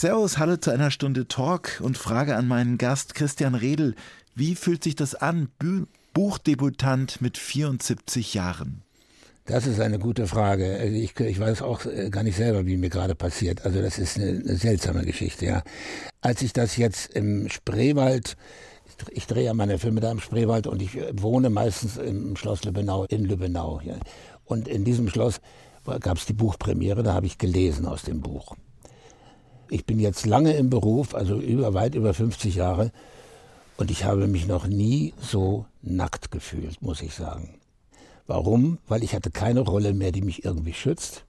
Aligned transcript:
Servus, 0.00 0.38
hallo 0.38 0.56
zu 0.56 0.70
einer 0.70 0.90
Stunde 0.90 1.28
Talk 1.28 1.78
und 1.82 1.98
Frage 1.98 2.34
an 2.34 2.48
meinen 2.48 2.78
Gast 2.78 3.14
Christian 3.14 3.54
Redl. 3.54 3.94
Wie 4.34 4.54
fühlt 4.54 4.82
sich 4.82 4.96
das 4.96 5.14
an, 5.14 5.50
Buchdebutant 6.14 7.20
mit 7.20 7.36
74 7.36 8.32
Jahren? 8.32 8.80
Das 9.44 9.66
ist 9.66 9.78
eine 9.78 9.98
gute 9.98 10.26
Frage. 10.26 10.78
Also 10.80 10.94
ich, 10.94 11.20
ich, 11.20 11.38
weiß 11.38 11.60
auch 11.60 11.84
äh, 11.84 12.08
gar 12.08 12.22
nicht 12.22 12.36
selber, 12.36 12.64
wie 12.64 12.78
mir 12.78 12.88
gerade 12.88 13.14
passiert. 13.14 13.66
Also 13.66 13.82
das 13.82 13.98
ist 13.98 14.16
eine, 14.16 14.28
eine 14.30 14.56
seltsame 14.56 15.04
Geschichte, 15.04 15.44
ja. 15.44 15.62
Als 16.22 16.40
ich 16.40 16.54
das 16.54 16.78
jetzt 16.78 17.14
im 17.14 17.50
Spreewald 17.50 18.38
ich 19.10 19.26
drehe 19.26 19.44
ja 19.44 19.54
meine 19.54 19.78
Filme 19.78 20.00
da 20.00 20.10
im 20.10 20.20
Spreewald 20.20 20.66
und 20.66 20.80
ich 20.80 20.96
wohne 21.12 21.50
meistens 21.50 21.98
im 21.98 22.36
Schloss 22.36 22.64
Lübbenau 22.64 23.04
in 23.04 23.26
Lübbenau. 23.26 23.82
Ja. 23.84 23.96
Und 24.46 24.66
in 24.66 24.84
diesem 24.84 25.10
Schloss 25.10 25.42
gab 25.84 26.16
es 26.16 26.24
die 26.24 26.32
Buchpremiere, 26.32 27.02
da 27.02 27.12
habe 27.12 27.26
ich 27.26 27.36
gelesen 27.36 27.84
aus 27.84 28.02
dem 28.02 28.22
Buch. 28.22 28.56
Ich 29.70 29.86
bin 29.86 30.00
jetzt 30.00 30.26
lange 30.26 30.52
im 30.54 30.68
Beruf, 30.68 31.14
also 31.14 31.38
über, 31.38 31.74
weit 31.74 31.94
über 31.94 32.12
50 32.12 32.56
Jahre, 32.56 32.90
und 33.76 33.90
ich 33.90 34.04
habe 34.04 34.26
mich 34.26 34.46
noch 34.46 34.66
nie 34.66 35.14
so 35.22 35.64
nackt 35.80 36.30
gefühlt, 36.30 36.82
muss 36.82 37.00
ich 37.00 37.14
sagen. 37.14 37.54
Warum? 38.26 38.78
Weil 38.86 39.02
ich 39.02 39.14
hatte 39.14 39.30
keine 39.30 39.60
Rolle 39.60 39.94
mehr, 39.94 40.12
die 40.12 40.20
mich 40.20 40.44
irgendwie 40.44 40.74
schützt. 40.74 41.24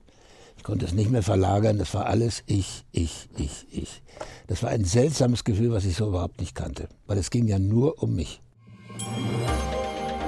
Ich 0.58 0.62
konnte 0.62 0.84
es 0.84 0.92
nicht 0.92 1.10
mehr 1.10 1.22
verlagern. 1.22 1.78
Das 1.78 1.94
war 1.94 2.06
alles 2.06 2.42
ich, 2.46 2.84
ich, 2.92 3.30
ich, 3.36 3.66
ich. 3.72 4.02
Das 4.48 4.62
war 4.62 4.70
ein 4.70 4.84
seltsames 4.84 5.44
Gefühl, 5.44 5.72
was 5.72 5.86
ich 5.86 5.96
so 5.96 6.08
überhaupt 6.08 6.40
nicht 6.40 6.54
kannte. 6.54 6.88
Weil 7.06 7.16
es 7.16 7.30
ging 7.30 7.48
ja 7.48 7.58
nur 7.58 8.02
um 8.02 8.14
mich. 8.14 8.42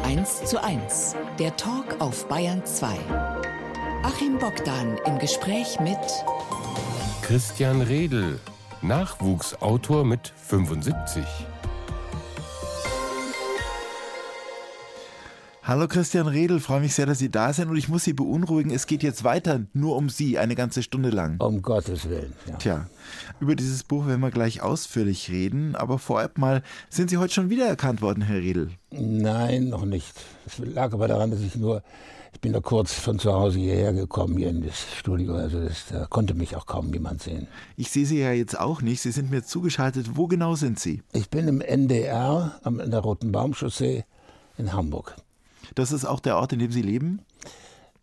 1 0.05 0.47
zu 0.47 0.63
1. 0.63 1.15
Der 1.39 1.55
Talk 1.57 2.01
auf 2.01 2.27
Bayern 2.27 2.65
2. 2.65 2.87
Achim 4.03 4.39
Bogdan 4.39 4.99
im 5.07 5.19
Gespräch 5.19 5.79
mit 5.81 5.99
Christian 7.27 7.81
Redl, 7.81 8.39
Nachwuchsautor 8.83 10.05
mit 10.05 10.31
75. 10.37 11.25
Hallo 15.67 15.89
Christian 15.89 16.27
Redl, 16.27 16.61
freue 16.61 16.81
mich 16.81 16.95
sehr, 16.95 17.07
dass 17.07 17.21
Sie 17.21 17.31
da 17.31 17.51
sind 17.55 17.71
und 17.71 17.79
ich 17.79 17.89
muss 17.89 18.05
Sie 18.05 18.13
beunruhigen, 18.13 18.71
es 18.71 18.87
geht 18.87 19.03
jetzt 19.03 19.25
weiter 19.25 19.63
nur 19.73 19.97
um 19.97 20.11
Sie, 20.11 20.39
eine 20.39 20.57
ganze 20.57 20.83
Stunde 20.83 21.09
lang. 21.09 21.41
Um 21.41 21.63
Gottes 21.63 22.07
Willen. 22.07 22.35
Ja. 22.47 22.57
Tja, 22.57 22.87
über 23.41 23.57
dieses 23.57 23.83
Buch 23.83 24.07
werden 24.07 24.21
wir 24.21 24.31
gleich 24.31 24.61
ausführlich 24.61 25.31
reden, 25.31 25.75
aber 25.75 25.99
vorab 25.99 26.37
mal, 26.37 26.63
sind 26.91 27.09
Sie 27.09 27.17
heute 27.17 27.33
schon 27.33 27.49
wiedererkannt 27.49 28.03
worden, 28.03 28.21
Herr 28.25 28.43
Redl? 28.43 28.73
Nein, 28.91 29.71
noch 29.71 29.87
nicht. 29.87 30.13
Es 30.45 30.59
lag 30.59 30.93
aber 30.93 31.09
daran, 31.09 31.31
dass 31.31 31.41
ich 31.41 31.57
nur, 31.57 31.83
ich 32.35 32.43
bin 32.43 32.53
da 32.53 32.61
kurz 32.61 32.93
von 32.93 33.19
zu 33.19 33.33
Hause 33.33 33.59
hierher 33.59 33.95
gekommen, 33.95 34.37
hier 34.37 34.51
in 34.51 34.61
das 34.61 34.77
Studio, 34.99 35.37
also 35.37 35.61
das, 35.61 35.87
da 35.87 36.05
konnte 36.05 36.35
mich 36.35 36.57
auch 36.57 36.67
kaum 36.67 36.93
jemand 36.93 37.23
sehen. 37.23 37.49
Ich 37.79 37.91
sehe 37.91 38.05
Sie 38.05 38.21
ja 38.21 38.33
jetzt 38.33 38.61
auch 38.61 38.83
nicht, 38.83 39.01
Sie 39.01 39.13
sind 39.13 39.31
mir 39.31 39.43
zugeschaltet. 39.43 40.09
Wo 40.13 40.27
genau 40.27 40.57
sind 40.57 40.79
Sie? 40.79 41.03
Ich 41.15 41.31
bin 41.31 41.49
im 41.49 41.63
NDR, 41.63 42.61
an 42.65 42.91
der 42.91 43.01
Roten 43.01 43.33
Baumchaussee 43.33 44.05
in 44.59 44.75
Hamburg. 44.75 45.17
Das 45.75 45.93
ist 45.93 46.05
auch 46.05 46.21
der 46.21 46.37
Ort, 46.37 46.53
in 46.53 46.59
dem 46.59 46.73
Sie 46.73 46.83
leben? 46.83 47.21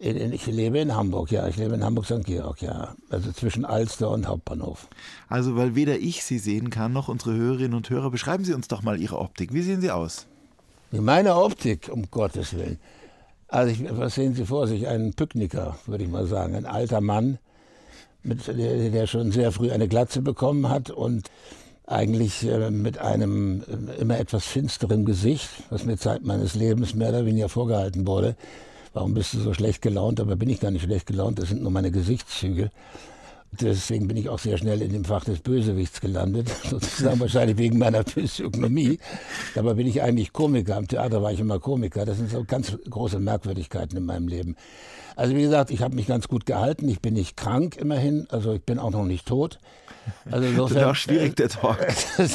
Ich 0.03 0.47
lebe 0.47 0.79
in 0.79 0.95
Hamburg, 0.95 1.31
ja. 1.31 1.47
Ich 1.47 1.57
lebe 1.57 1.75
in 1.75 1.83
Hamburg-St. 1.83 2.25
Georg, 2.25 2.63
ja. 2.63 2.95
Also 3.11 3.31
zwischen 3.31 3.65
Alster 3.65 4.09
und 4.09 4.27
Hauptbahnhof. 4.27 4.87
Also, 5.29 5.55
weil 5.55 5.75
weder 5.75 5.99
ich 5.99 6.23
Sie 6.23 6.39
sehen 6.39 6.71
kann, 6.71 6.91
noch 6.91 7.07
unsere 7.07 7.35
Hörerinnen 7.35 7.75
und 7.75 7.87
Hörer, 7.89 8.09
beschreiben 8.09 8.43
Sie 8.43 8.53
uns 8.53 8.67
doch 8.67 8.81
mal 8.81 8.99
Ihre 8.99 9.19
Optik. 9.19 9.53
Wie 9.53 9.61
sehen 9.61 9.79
Sie 9.79 9.91
aus? 9.91 10.25
Meine 10.91 11.35
Optik, 11.35 11.89
um 11.93 12.09
Gottes 12.09 12.55
Willen. 12.55 12.79
Also, 13.47 13.71
ich, 13.71 13.95
was 13.95 14.15
sehen 14.15 14.33
Sie 14.33 14.45
vor 14.45 14.67
sich? 14.67 14.87
Ein 14.87 15.13
Pücknicker, 15.13 15.77
würde 15.85 16.03
ich 16.03 16.09
mal 16.09 16.25
sagen. 16.25 16.55
Ein 16.55 16.65
alter 16.65 16.99
Mann, 16.99 17.37
mit, 18.23 18.47
der, 18.47 18.89
der 18.89 19.05
schon 19.05 19.31
sehr 19.31 19.51
früh 19.51 19.71
eine 19.71 19.87
Glatze 19.87 20.23
bekommen 20.23 20.67
hat 20.67 20.89
und 20.89 21.29
eigentlich 21.91 22.47
äh, 22.47 22.71
mit 22.71 22.97
einem 22.97 23.63
äh, 23.63 24.01
immer 24.01 24.19
etwas 24.19 24.45
finsteren 24.45 25.05
Gesicht, 25.05 25.49
was 25.69 25.85
mir 25.85 25.97
Zeit 25.97 26.23
meines 26.23 26.55
Lebens 26.55 26.95
mehr 26.95 27.09
oder 27.09 27.25
weniger 27.25 27.49
vorgehalten 27.49 28.07
wurde. 28.07 28.35
Warum 28.93 29.13
bist 29.13 29.33
du 29.33 29.39
so 29.39 29.53
schlecht 29.53 29.81
gelaunt? 29.81 30.19
Aber 30.19 30.35
bin 30.35 30.49
ich 30.49 30.59
gar 30.59 30.71
nicht 30.71 30.83
schlecht 30.83 31.07
gelaunt, 31.07 31.39
das 31.39 31.49
sind 31.49 31.61
nur 31.61 31.71
meine 31.71 31.91
Gesichtszüge. 31.91 32.71
Deswegen 33.59 34.07
bin 34.07 34.15
ich 34.15 34.29
auch 34.29 34.39
sehr 34.39 34.57
schnell 34.57 34.81
in 34.81 34.93
dem 34.93 35.03
Fach 35.03 35.25
des 35.25 35.39
Bösewichts 35.39 35.99
gelandet, 35.99 36.49
sozusagen 36.69 37.19
wahrscheinlich 37.19 37.57
wegen 37.57 37.77
meiner 37.77 38.05
Physiognomie. 38.05 38.99
Dabei 39.55 39.73
bin 39.73 39.87
ich 39.87 40.01
eigentlich 40.01 40.31
Komiker. 40.31 40.77
Am 40.77 40.87
Theater 40.87 41.21
war 41.21 41.33
ich 41.33 41.39
immer 41.41 41.59
Komiker. 41.59 42.05
Das 42.05 42.17
sind 42.17 42.31
so 42.31 42.45
ganz 42.45 42.77
große 42.89 43.19
Merkwürdigkeiten 43.19 43.97
in 43.97 44.05
meinem 44.05 44.29
Leben. 44.29 44.55
Also 45.17 45.35
wie 45.35 45.41
gesagt, 45.41 45.71
ich 45.71 45.81
habe 45.81 45.95
mich 45.95 46.07
ganz 46.07 46.29
gut 46.29 46.45
gehalten. 46.45 46.87
Ich 46.87 47.01
bin 47.01 47.13
nicht 47.13 47.35
krank 47.35 47.75
immerhin. 47.75 48.25
Also 48.29 48.53
ich 48.53 48.63
bin 48.63 48.79
auch 48.79 48.91
noch 48.91 49.05
nicht 49.05 49.27
tot. 49.27 49.59
Also 50.29 50.47
insofern, 50.47 50.81
das 50.81 50.91
ist 50.91 51.03
schwierig, 51.03 51.35
der 51.35 51.49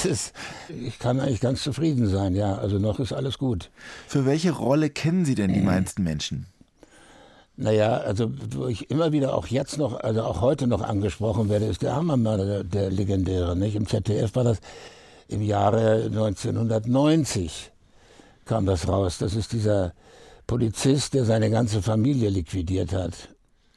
ist, 0.05 0.33
ich 0.69 0.99
kann 0.99 1.21
eigentlich 1.21 1.41
ganz 1.41 1.63
zufrieden 1.63 2.09
sein, 2.09 2.35
ja. 2.35 2.57
Also 2.57 2.79
noch 2.79 3.01
ist 3.01 3.13
alles 3.13 3.39
gut. 3.39 3.71
Für 4.07 4.27
welche 4.27 4.53
Rolle 4.53 4.91
kennen 4.91 5.25
Sie 5.25 5.35
denn 5.35 5.53
die 5.53 5.61
meisten 5.61 6.03
Menschen? 6.03 6.47
Naja, 7.57 7.97
also 7.97 8.31
wo 8.51 8.67
ich 8.67 8.91
immer 8.91 9.13
wieder 9.13 9.35
auch 9.35 9.47
jetzt 9.47 9.79
noch, 9.79 9.99
also 9.99 10.23
auch 10.23 10.43
heute 10.43 10.67
noch 10.67 10.83
angesprochen 10.83 11.49
werde, 11.49 11.67
ist 11.67 11.83
der 11.83 11.97
Hammermörder, 11.97 12.45
der, 12.45 12.65
der 12.65 12.91
legendäre. 12.91 13.57
Nicht? 13.57 13.77
Im 13.77 13.87
ZDF 13.87 14.35
war 14.35 14.45
das 14.45 14.59
im 15.29 15.43
Jahre 15.43 16.05
1990 16.05 17.73
kam 18.45 18.67
das 18.67 18.89
raus. 18.89 19.19
Das 19.19 19.35
ist 19.35 19.53
dieser 19.53 19.93
Polizist, 20.47 21.15
der 21.15 21.25
seine 21.25 21.51
ganze 21.51 21.83
Familie 21.83 22.31
liquidiert 22.31 22.93
hat. 22.93 23.31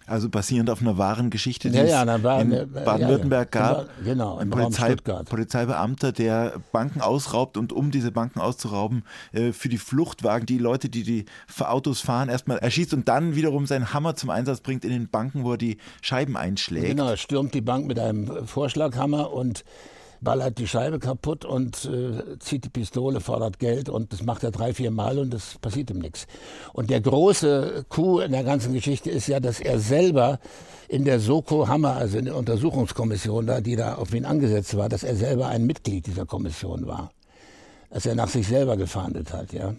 Also 0.09 0.27
basierend 0.29 0.69
auf 0.69 0.81
einer 0.81 0.97
wahren 0.97 1.29
Geschichte, 1.29 1.69
die 1.69 1.77
ja, 1.77 1.83
ja, 1.83 2.15
es 2.15 2.23
war, 2.23 2.41
in 2.41 2.49
Baden-Württemberg 2.49 3.53
ja, 3.53 3.61
gab. 3.61 3.89
Genau, 4.03 4.37
ein 4.37 4.49
Polizei, 4.49 4.95
Polizeibeamter, 4.95 6.11
der 6.11 6.53
Banken 6.71 7.01
ausraubt 7.01 7.57
und 7.57 7.71
um 7.71 7.91
diese 7.91 8.11
Banken 8.11 8.39
auszurauben, 8.39 9.03
äh, 9.33 9.51
für 9.51 9.69
die 9.69 9.77
Fluchtwagen 9.77 10.45
die 10.45 10.57
Leute, 10.57 10.89
die 10.89 11.03
die 11.03 11.25
Autos 11.59 12.01
fahren, 12.01 12.29
erstmal 12.29 12.57
erschießt 12.57 12.93
und 12.93 13.07
dann 13.07 13.35
wiederum 13.35 13.67
seinen 13.67 13.93
Hammer 13.93 14.15
zum 14.15 14.31
Einsatz 14.31 14.61
bringt 14.61 14.83
in 14.83 14.91
den 14.91 15.09
Banken, 15.09 15.43
wo 15.43 15.51
er 15.51 15.57
die 15.57 15.77
Scheiben 16.01 16.35
einschlägt. 16.35 16.87
Genau, 16.87 17.09
er 17.09 17.17
stürmt 17.17 17.53
die 17.53 17.61
Bank 17.61 17.85
mit 17.85 17.99
einem 17.99 18.47
Vorschlaghammer 18.47 19.31
und 19.31 19.63
ballert 20.21 20.57
die 20.57 20.67
Scheibe 20.67 20.99
kaputt 20.99 21.45
und 21.45 21.85
äh, 21.85 22.37
zieht 22.39 22.65
die 22.65 22.69
Pistole, 22.69 23.21
fordert 23.21 23.59
Geld 23.59 23.89
und 23.89 24.13
das 24.13 24.23
macht 24.23 24.43
er 24.43 24.51
drei, 24.51 24.73
vier 24.73 24.91
Mal 24.91 25.19
und 25.19 25.33
das 25.33 25.57
passiert 25.59 25.89
ihm 25.89 25.99
nichts. 25.99 26.27
Und 26.73 26.89
der 26.89 27.01
große 27.01 27.85
Coup 27.89 28.19
in 28.19 28.31
der 28.31 28.43
ganzen 28.43 28.73
Geschichte 28.73 29.09
ist 29.09 29.27
ja, 29.27 29.39
dass 29.39 29.59
er 29.59 29.79
selber 29.79 30.39
in 30.87 31.05
der 31.05 31.19
Soko 31.19 31.67
Hammer, 31.67 31.95
also 31.95 32.17
in 32.17 32.25
der 32.25 32.35
Untersuchungskommission 32.35 33.45
da, 33.45 33.61
die 33.61 33.75
da 33.75 33.95
auf 33.95 34.13
ihn 34.13 34.25
angesetzt 34.25 34.75
war, 34.75 34.89
dass 34.89 35.03
er 35.03 35.15
selber 35.15 35.47
ein 35.47 35.65
Mitglied 35.65 36.07
dieser 36.07 36.25
Kommission 36.25 36.87
war. 36.87 37.11
Dass 37.89 38.05
er 38.05 38.15
nach 38.15 38.29
sich 38.29 38.47
selber 38.47 38.77
gefahndet 38.77 39.33
hat, 39.33 39.53
ja. 39.53 39.73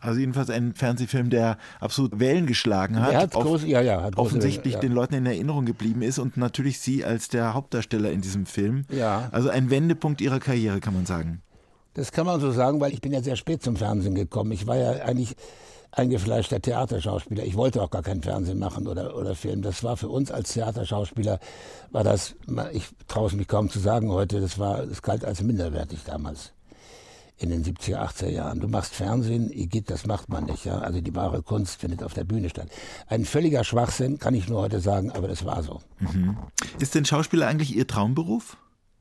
Also 0.00 0.20
jedenfalls 0.20 0.50
ein 0.50 0.74
Fernsehfilm, 0.74 1.30
der 1.30 1.58
absolut 1.80 2.18
Wellen 2.18 2.46
geschlagen 2.46 3.00
hat. 3.00 3.12
Er 3.12 3.20
hat, 3.20 3.32
groß, 3.32 3.64
ja, 3.64 3.80
ja, 3.80 4.02
hat 4.02 4.16
offensichtlich 4.16 4.74
ja. 4.74 4.80
den 4.80 4.92
Leuten 4.92 5.14
in 5.14 5.26
Erinnerung 5.26 5.64
geblieben 5.66 6.02
ist 6.02 6.18
und 6.18 6.36
natürlich 6.36 6.80
Sie 6.80 7.04
als 7.04 7.28
der 7.28 7.54
Hauptdarsteller 7.54 8.10
in 8.10 8.20
diesem 8.20 8.46
Film. 8.46 8.84
Ja. 8.90 9.28
Also 9.32 9.48
ein 9.48 9.70
Wendepunkt 9.70 10.20
Ihrer 10.20 10.40
Karriere, 10.40 10.80
kann 10.80 10.94
man 10.94 11.06
sagen. 11.06 11.42
Das 11.94 12.12
kann 12.12 12.26
man 12.26 12.40
so 12.40 12.52
sagen, 12.52 12.80
weil 12.80 12.92
ich 12.92 13.00
bin 13.00 13.12
ja 13.12 13.22
sehr 13.22 13.36
spät 13.36 13.62
zum 13.62 13.76
Fernsehen 13.76 14.14
gekommen. 14.14 14.52
Ich 14.52 14.66
war 14.66 14.76
ja 14.76 14.90
eigentlich 15.04 15.34
eingefleischter 15.90 16.60
Theaterschauspieler. 16.60 17.44
Ich 17.44 17.56
wollte 17.56 17.82
auch 17.82 17.90
gar 17.90 18.02
kein 18.02 18.22
Fernsehen 18.22 18.58
machen 18.58 18.86
oder, 18.86 19.16
oder 19.16 19.34
Film. 19.34 19.62
Das 19.62 19.82
war 19.82 19.96
für 19.96 20.08
uns 20.08 20.30
als 20.30 20.52
Theaterschauspieler, 20.52 21.40
war 21.90 22.04
das, 22.04 22.34
ich 22.72 22.84
traue 23.08 23.28
es 23.28 23.32
mich 23.32 23.48
kaum 23.48 23.70
zu 23.70 23.78
sagen 23.78 24.10
heute, 24.12 24.40
das 24.40 24.58
war, 24.58 24.86
das 24.86 25.02
galt 25.02 25.24
als 25.24 25.42
minderwertig 25.42 26.00
damals 26.04 26.52
in 27.38 27.50
den 27.50 27.64
70er, 27.64 27.98
80er 27.98 28.30
Jahren. 28.30 28.60
Du 28.60 28.68
machst 28.68 28.94
Fernsehen, 28.94 29.50
Igitt, 29.52 29.90
das 29.90 30.06
macht 30.06 30.28
man 30.28 30.44
nicht. 30.44 30.64
Ja? 30.64 30.78
Also 30.78 31.00
die 31.00 31.14
wahre 31.14 31.42
Kunst 31.42 31.80
findet 31.80 32.02
auf 32.02 32.14
der 32.14 32.24
Bühne 32.24 32.50
statt. 32.50 32.68
Ein 33.06 33.24
völliger 33.24 33.64
Schwachsinn, 33.64 34.18
kann 34.18 34.34
ich 34.34 34.48
nur 34.48 34.60
heute 34.60 34.80
sagen, 34.80 35.12
aber 35.12 35.28
das 35.28 35.44
war 35.44 35.62
so. 35.62 35.80
Mhm. 36.00 36.36
Ist 36.80 36.94
denn 36.94 37.04
Schauspieler 37.04 37.46
eigentlich 37.46 37.74
Ihr 37.76 37.86
Traumberuf? 37.86 38.56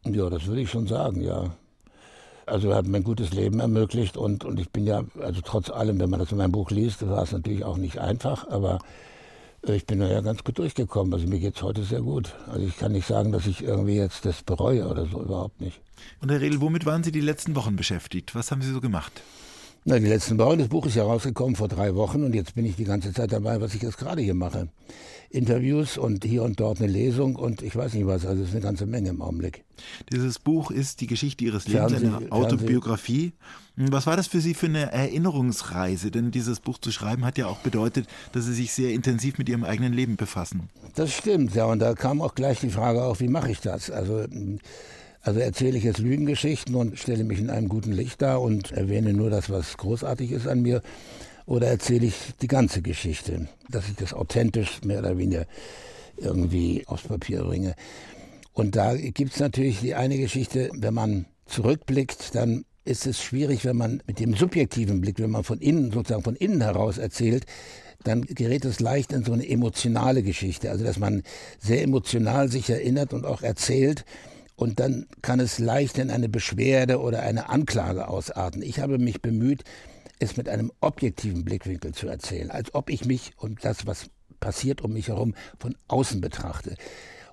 Ja, 0.05 0.29
das 0.29 0.45
würde 0.45 0.61
ich 0.61 0.69
schon 0.69 0.87
sagen, 0.87 1.21
ja. 1.21 1.51
Also 2.45 2.69
er 2.69 2.77
hat 2.77 2.87
mir 2.87 2.97
ein 2.97 3.03
gutes 3.03 3.33
Leben 3.33 3.59
ermöglicht 3.59 4.15
und, 4.15 4.45
und 4.45 4.59
ich 4.59 4.69
bin 4.71 4.85
ja, 4.85 5.03
also 5.19 5.41
trotz 5.43 5.69
allem, 5.69 5.99
wenn 5.99 6.09
man 6.09 6.19
das 6.19 6.31
in 6.31 6.37
meinem 6.37 6.53
Buch 6.53 6.71
liest, 6.71 7.05
war 7.05 7.23
es 7.23 7.33
natürlich 7.33 7.65
auch 7.65 7.75
nicht 7.75 7.99
einfach, 7.99 8.47
aber 8.47 8.79
ich 9.75 9.85
bin 9.85 9.99
da 9.99 10.07
ja 10.07 10.21
ganz 10.21 10.43
gut 10.43 10.57
durchgekommen. 10.57 11.13
Also 11.13 11.27
mir 11.27 11.39
geht 11.39 11.55
es 11.55 11.63
heute 11.63 11.83
sehr 11.83 12.01
gut. 12.01 12.35
Also 12.47 12.65
ich 12.65 12.77
kann 12.77 12.91
nicht 12.91 13.07
sagen, 13.07 13.31
dass 13.31 13.47
ich 13.47 13.63
irgendwie 13.63 13.95
jetzt 13.95 14.25
das 14.25 14.43
bereue 14.43 14.87
oder 14.87 15.05
so, 15.05 15.21
überhaupt 15.21 15.61
nicht. 15.61 15.79
Und 16.21 16.31
Herr 16.31 16.41
Redl, 16.41 16.61
womit 16.61 16.85
waren 16.85 17.03
Sie 17.03 17.11
die 17.11 17.21
letzten 17.21 17.55
Wochen 17.55 17.75
beschäftigt? 17.75 18.35
Was 18.35 18.51
haben 18.51 18.61
Sie 18.61 18.71
so 18.71 18.81
gemacht? 18.81 19.21
Na, 19.89 19.99
die 19.99 20.07
letzten 20.07 20.37
Wochen, 20.37 20.59
das 20.59 20.67
Buch 20.67 20.85
ist 20.85 20.95
ja 20.95 21.03
rausgekommen 21.03 21.55
vor 21.55 21.69
drei 21.69 21.95
Wochen 21.95 22.23
und 22.23 22.35
jetzt 22.35 22.55
bin 22.55 22.65
ich 22.65 22.75
die 22.75 22.83
ganze 22.83 23.13
Zeit 23.13 23.31
dabei, 23.31 23.61
was 23.61 23.73
ich 23.73 23.81
jetzt 23.81 23.97
gerade 23.97 24.21
hier 24.21 24.33
mache. 24.33 24.67
Interviews 25.29 25.97
und 25.97 26.25
hier 26.25 26.43
und 26.43 26.59
dort 26.59 26.79
eine 26.79 26.91
Lesung 26.91 27.37
und 27.37 27.61
ich 27.61 27.73
weiß 27.73 27.93
nicht 27.93 28.05
was, 28.05 28.25
also 28.25 28.41
es 28.43 28.49
ist 28.49 28.55
eine 28.55 28.63
ganze 28.63 28.85
Menge 28.85 29.09
im 29.09 29.21
Augenblick. 29.21 29.63
Dieses 30.11 30.39
Buch 30.39 30.71
ist 30.71 30.99
die 30.99 31.07
Geschichte 31.07 31.45
Ihres 31.45 31.67
Lebens, 31.67 31.93
Fernseh, 31.93 32.07
eine 32.07 32.31
Autobiografie. 32.31 33.31
Fernseh. 33.31 33.66
Was 33.77 34.07
war 34.07 34.17
das 34.17 34.27
für 34.27 34.41
Sie 34.41 34.55
für 34.55 34.65
eine 34.65 34.91
Erinnerungsreise? 34.91 36.09
Denn 36.09 36.31
dieses 36.31 36.59
Buch 36.59 36.79
zu 36.79 36.91
schreiben 36.91 37.23
hat 37.23 37.37
ja 37.37 37.45
auch 37.45 37.59
bedeutet, 37.59 38.07
dass 38.31 38.45
Sie 38.45 38.53
sich 38.53 38.73
sehr 38.73 38.91
intensiv 38.91 39.37
mit 39.37 39.47
Ihrem 39.47 39.63
eigenen 39.63 39.93
Leben 39.93 40.15
befassen. 40.15 40.69
Das 40.95 41.13
stimmt, 41.13 41.53
ja, 41.53 41.65
und 41.65 41.79
da 41.79 41.93
kam 41.93 42.21
auch 42.21 42.33
gleich 42.33 42.59
die 42.59 42.71
Frage 42.71 43.03
auf, 43.03 43.19
wie 43.19 43.27
mache 43.27 43.51
ich 43.51 43.61
das? 43.61 43.91
Also 43.91 44.25
also 45.27 45.41
erzähle 45.41 45.77
ich 45.77 45.83
jetzt 45.83 45.99
Lügengeschichten 45.99 46.73
und 46.75 46.97
stelle 46.97 47.25
mich 47.25 47.39
in 47.39 47.49
einem 47.49 47.67
guten 47.67 47.91
Licht 47.91 48.21
dar 48.21 48.41
und 48.41 48.71
erwähne 48.71 49.11
nur 49.11 49.29
das, 49.29 49.49
was 49.49 49.75
großartig 49.75 50.31
ist 50.31 50.47
an 50.47 50.61
mir, 50.61 50.81
oder 51.45 51.67
erzähle 51.67 52.05
ich 52.05 52.15
die 52.41 52.47
ganze 52.47 52.81
Geschichte, 52.81 53.49
dass 53.69 53.89
ich 53.89 53.95
das 53.95 54.13
authentisch 54.13 54.81
mehr 54.85 54.99
oder 54.99 55.17
weniger 55.17 55.45
irgendwie 56.15 56.83
aufs 56.87 57.03
Papier 57.03 57.43
bringe. 57.43 57.75
Und 58.53 58.77
da 58.77 58.95
gibt 58.95 59.33
es 59.33 59.39
natürlich 59.41 59.81
die 59.81 59.95
eine 59.95 60.17
Geschichte, 60.17 60.69
wenn 60.73 60.93
man 60.93 61.25
zurückblickt, 61.45 62.33
dann 62.33 62.63
ist 62.87 63.05
es 63.05 63.21
schwierig, 63.21 63.65
wenn 63.65 63.77
man 63.77 64.01
mit 64.07 64.19
dem 64.19 64.33
subjektiven 64.35 65.01
Blick, 65.01 65.19
wenn 65.19 65.29
man 65.29 65.43
von 65.43 65.59
innen, 65.59 65.91
sozusagen 65.91 66.23
von 66.23 66.35
innen 66.35 66.61
heraus 66.61 66.97
erzählt, 66.97 67.45
dann 68.03 68.21
gerät 68.21 68.65
es 68.65 68.79
leicht 68.79 69.11
in 69.11 69.23
so 69.23 69.33
eine 69.33 69.47
emotionale 69.47 70.23
Geschichte. 70.23 70.71
Also, 70.71 70.83
dass 70.83 70.97
man 70.97 71.23
sehr 71.59 71.83
emotional 71.83 72.49
sich 72.49 72.69
erinnert 72.69 73.13
und 73.13 73.25
auch 73.25 73.41
erzählt, 73.41 74.05
und 74.55 74.79
dann 74.79 75.05
kann 75.21 75.39
es 75.39 75.59
leicht 75.59 75.99
in 75.99 76.09
eine 76.09 76.29
Beschwerde 76.29 76.99
oder 76.99 77.21
eine 77.21 77.49
Anklage 77.49 78.07
ausarten. 78.07 78.63
Ich 78.63 78.79
habe 78.79 78.97
mich 78.97 79.21
bemüht, 79.21 79.63
es 80.17 80.35
mit 80.35 80.49
einem 80.49 80.71
objektiven 80.81 81.45
Blickwinkel 81.45 81.93
zu 81.93 82.07
erzählen, 82.07 82.49
als 82.49 82.73
ob 82.73 82.89
ich 82.89 83.05
mich 83.05 83.33
und 83.37 83.63
das, 83.63 83.85
was 83.85 84.09
passiert 84.39 84.81
um 84.81 84.93
mich 84.93 85.09
herum, 85.09 85.35
von 85.59 85.75
außen 85.87 86.21
betrachte. 86.21 86.75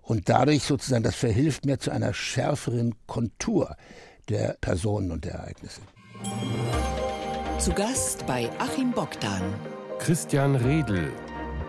Und 0.02 0.28
dadurch 0.28 0.64
sozusagen, 0.64 1.02
das 1.02 1.14
verhilft 1.14 1.64
mir 1.64 1.78
zu 1.78 1.90
einer 1.90 2.12
schärferen 2.12 2.94
Kontur 3.06 3.74
der 4.28 4.56
Personen 4.60 5.10
und 5.10 5.24
der 5.24 5.34
Ereignisse. 5.34 5.80
Zu 7.58 7.72
Gast 7.72 8.26
bei 8.26 8.50
Achim 8.58 8.92
Bogdan. 8.92 9.42
Christian 9.98 10.56
Redl. 10.56 11.12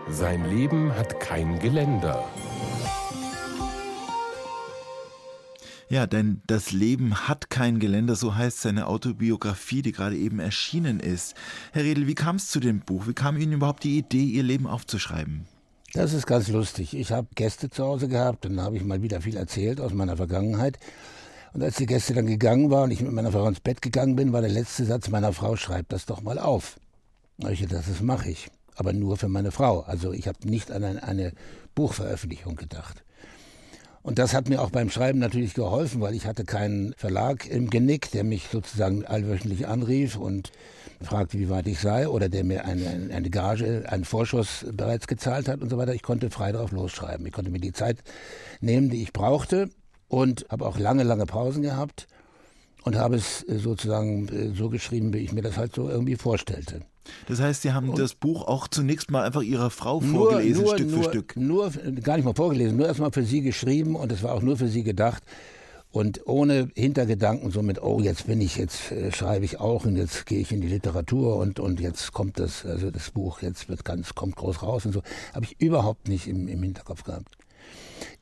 Sein 0.08 0.44
Leben 0.48 0.94
hat 0.94 1.18
kein 1.20 1.58
Geländer. 1.58 2.24
Ja, 5.88 6.08
denn 6.08 6.42
das 6.48 6.72
Leben 6.72 7.28
hat 7.28 7.48
kein 7.48 7.78
Geländer, 7.78 8.16
so 8.16 8.34
heißt 8.34 8.60
seine 8.60 8.88
Autobiografie, 8.88 9.82
die 9.82 9.92
gerade 9.92 10.16
eben 10.16 10.40
erschienen 10.40 10.98
ist. 10.98 11.34
Herr 11.72 11.84
Redl, 11.84 12.08
wie 12.08 12.16
kam 12.16 12.36
es 12.36 12.48
zu 12.48 12.58
dem 12.58 12.80
Buch? 12.80 13.06
Wie 13.06 13.14
kam 13.14 13.36
Ihnen 13.36 13.52
überhaupt 13.52 13.84
die 13.84 13.96
Idee, 13.96 14.24
Ihr 14.24 14.42
Leben 14.42 14.66
aufzuschreiben? 14.66 15.46
Das 15.92 16.12
ist 16.12 16.26
ganz 16.26 16.48
lustig. 16.48 16.96
Ich 16.96 17.12
habe 17.12 17.28
Gäste 17.36 17.70
zu 17.70 17.84
Hause 17.84 18.08
gehabt, 18.08 18.44
dann 18.44 18.60
habe 18.60 18.76
ich 18.76 18.84
mal 18.84 19.02
wieder 19.02 19.20
viel 19.20 19.36
erzählt 19.36 19.80
aus 19.80 19.94
meiner 19.94 20.16
Vergangenheit. 20.16 20.78
Und 21.56 21.62
als 21.62 21.76
die 21.76 21.86
Gäste 21.86 22.12
dann 22.12 22.26
gegangen 22.26 22.70
waren 22.70 22.84
und 22.84 22.90
ich 22.90 23.00
mit 23.00 23.12
meiner 23.12 23.32
Frau 23.32 23.48
ins 23.48 23.60
Bett 23.60 23.80
gegangen 23.80 24.14
bin, 24.14 24.34
war 24.34 24.42
der 24.42 24.50
letzte 24.50 24.84
Satz 24.84 25.08
meiner 25.08 25.32
Frau, 25.32 25.56
schreib 25.56 25.88
das 25.88 26.04
doch 26.04 26.20
mal 26.20 26.38
auf. 26.38 26.78
Und 27.38 27.50
ich 27.50 27.62
dachte, 27.62 27.76
das 27.88 28.02
mache 28.02 28.28
ich. 28.28 28.48
Aber 28.74 28.92
nur 28.92 29.16
für 29.16 29.28
meine 29.28 29.50
Frau. 29.52 29.80
Also 29.80 30.12
ich 30.12 30.28
habe 30.28 30.36
nicht 30.46 30.70
an 30.70 30.84
eine, 30.84 31.02
eine 31.02 31.32
Buchveröffentlichung 31.74 32.56
gedacht. 32.56 33.04
Und 34.02 34.18
das 34.18 34.34
hat 34.34 34.50
mir 34.50 34.60
auch 34.60 34.68
beim 34.68 34.90
Schreiben 34.90 35.18
natürlich 35.18 35.54
geholfen, 35.54 36.02
weil 36.02 36.14
ich 36.14 36.26
hatte 36.26 36.44
keinen 36.44 36.92
Verlag 36.98 37.46
im 37.46 37.70
Genick, 37.70 38.10
der 38.10 38.24
mich 38.24 38.48
sozusagen 38.52 39.06
allwöchentlich 39.06 39.66
anrief 39.66 40.16
und 40.16 40.52
fragte, 41.00 41.38
wie 41.38 41.48
weit 41.48 41.68
ich 41.68 41.80
sei, 41.80 42.06
oder 42.06 42.28
der 42.28 42.44
mir 42.44 42.66
eine, 42.66 43.08
eine 43.14 43.30
Gage, 43.30 43.84
einen 43.88 44.04
Vorschuss 44.04 44.66
bereits 44.72 45.06
gezahlt 45.06 45.48
hat 45.48 45.62
und 45.62 45.70
so 45.70 45.78
weiter. 45.78 45.94
Ich 45.94 46.02
konnte 46.02 46.28
frei 46.28 46.52
darauf 46.52 46.70
losschreiben. 46.70 47.24
Ich 47.24 47.32
konnte 47.32 47.50
mir 47.50 47.60
die 47.60 47.72
Zeit 47.72 47.96
nehmen, 48.60 48.90
die 48.90 49.02
ich 49.02 49.14
brauchte 49.14 49.70
und 50.08 50.46
habe 50.50 50.66
auch 50.66 50.78
lange, 50.78 51.02
lange 51.02 51.26
Pausen 51.26 51.62
gehabt 51.62 52.06
und 52.84 52.96
habe 52.96 53.16
es 53.16 53.40
sozusagen 53.40 54.28
äh, 54.28 54.54
so 54.54 54.70
geschrieben, 54.70 55.12
wie 55.12 55.18
ich 55.18 55.32
mir 55.32 55.42
das 55.42 55.56
halt 55.56 55.74
so 55.74 55.88
irgendwie 55.88 56.16
vorstellte. 56.16 56.82
Das 57.28 57.40
heißt, 57.40 57.62
Sie 57.62 57.72
haben 57.72 57.90
und 57.90 57.98
das 57.98 58.14
Buch 58.14 58.46
auch 58.46 58.68
zunächst 58.68 59.10
mal 59.10 59.24
einfach 59.24 59.42
Ihrer 59.42 59.70
Frau 59.70 60.00
vorgelesen, 60.00 60.64
nur, 60.64 60.74
Stück 60.74 60.90
nur, 60.90 61.02
für 61.02 61.08
Stück. 61.10 61.36
Nur, 61.36 61.70
gar 62.02 62.16
nicht 62.16 62.24
mal 62.24 62.34
vorgelesen, 62.34 62.76
nur 62.76 62.86
erstmal 62.86 63.12
für 63.12 63.22
sie 63.22 63.42
geschrieben 63.42 63.96
und 63.96 64.10
es 64.12 64.22
war 64.22 64.32
auch 64.32 64.42
nur 64.42 64.56
für 64.56 64.68
sie 64.68 64.82
gedacht. 64.82 65.22
Und 65.92 66.26
ohne 66.26 66.68
Hintergedanken, 66.74 67.50
so 67.50 67.62
mit, 67.62 67.82
oh, 67.82 68.00
jetzt 68.00 68.26
bin 68.26 68.40
ich, 68.40 68.56
jetzt 68.56 68.92
äh, 68.92 69.12
schreibe 69.12 69.44
ich 69.44 69.60
auch 69.60 69.86
und 69.86 69.96
jetzt 69.96 70.26
gehe 70.26 70.40
ich 70.40 70.52
in 70.52 70.60
die 70.60 70.68
Literatur 70.68 71.36
und, 71.36 71.58
und 71.58 71.80
jetzt 71.80 72.12
kommt 72.12 72.38
das, 72.38 72.66
also 72.66 72.90
das 72.90 73.10
Buch, 73.12 73.40
jetzt 73.40 73.68
wird 73.68 73.84
ganz, 73.84 74.14
kommt 74.14 74.36
groß 74.36 74.62
raus 74.62 74.84
und 74.84 74.92
so, 74.92 75.02
habe 75.32 75.46
ich 75.46 75.58
überhaupt 75.60 76.08
nicht 76.08 76.26
im, 76.26 76.48
im 76.48 76.62
Hinterkopf 76.62 77.02
gehabt. 77.04 77.38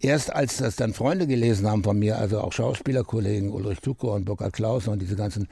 Erst 0.00 0.32
als 0.32 0.58
das 0.58 0.76
dann 0.76 0.94
Freunde 0.94 1.26
gelesen 1.26 1.68
haben 1.68 1.82
von 1.82 1.98
mir, 1.98 2.18
also 2.18 2.40
auch 2.40 2.52
Schauspielerkollegen, 2.52 3.50
Ulrich 3.50 3.80
Tuko 3.80 4.14
und 4.14 4.24
Burkhard 4.24 4.52
Klaus 4.52 4.88
und 4.88 5.00
diese 5.00 5.16
ganzen 5.16 5.48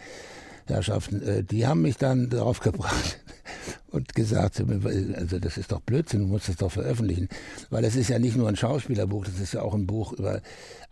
Herrschaften, 0.72 1.22
äh, 1.22 1.44
die 1.44 1.66
haben 1.66 1.82
mich 1.82 1.96
dann 1.96 2.30
darauf 2.30 2.60
gebracht 2.60 3.20
und 3.90 4.14
gesagt, 4.14 4.60
also 4.60 5.38
das 5.38 5.56
ist 5.58 5.70
doch 5.72 5.80
Blödsinn, 5.80 6.20
du 6.20 6.26
musst 6.26 6.48
das 6.48 6.56
doch 6.56 6.72
veröffentlichen. 6.72 7.28
Weil 7.70 7.84
es 7.84 7.94
ist 7.94 8.08
ja 8.08 8.18
nicht 8.18 8.36
nur 8.36 8.48
ein 8.48 8.56
Schauspielerbuch, 8.56 9.24
das 9.26 9.38
ist 9.38 9.54
ja 9.54 9.62
auch 9.62 9.74
ein 9.74 9.86
Buch 9.86 10.12
über 10.12 10.40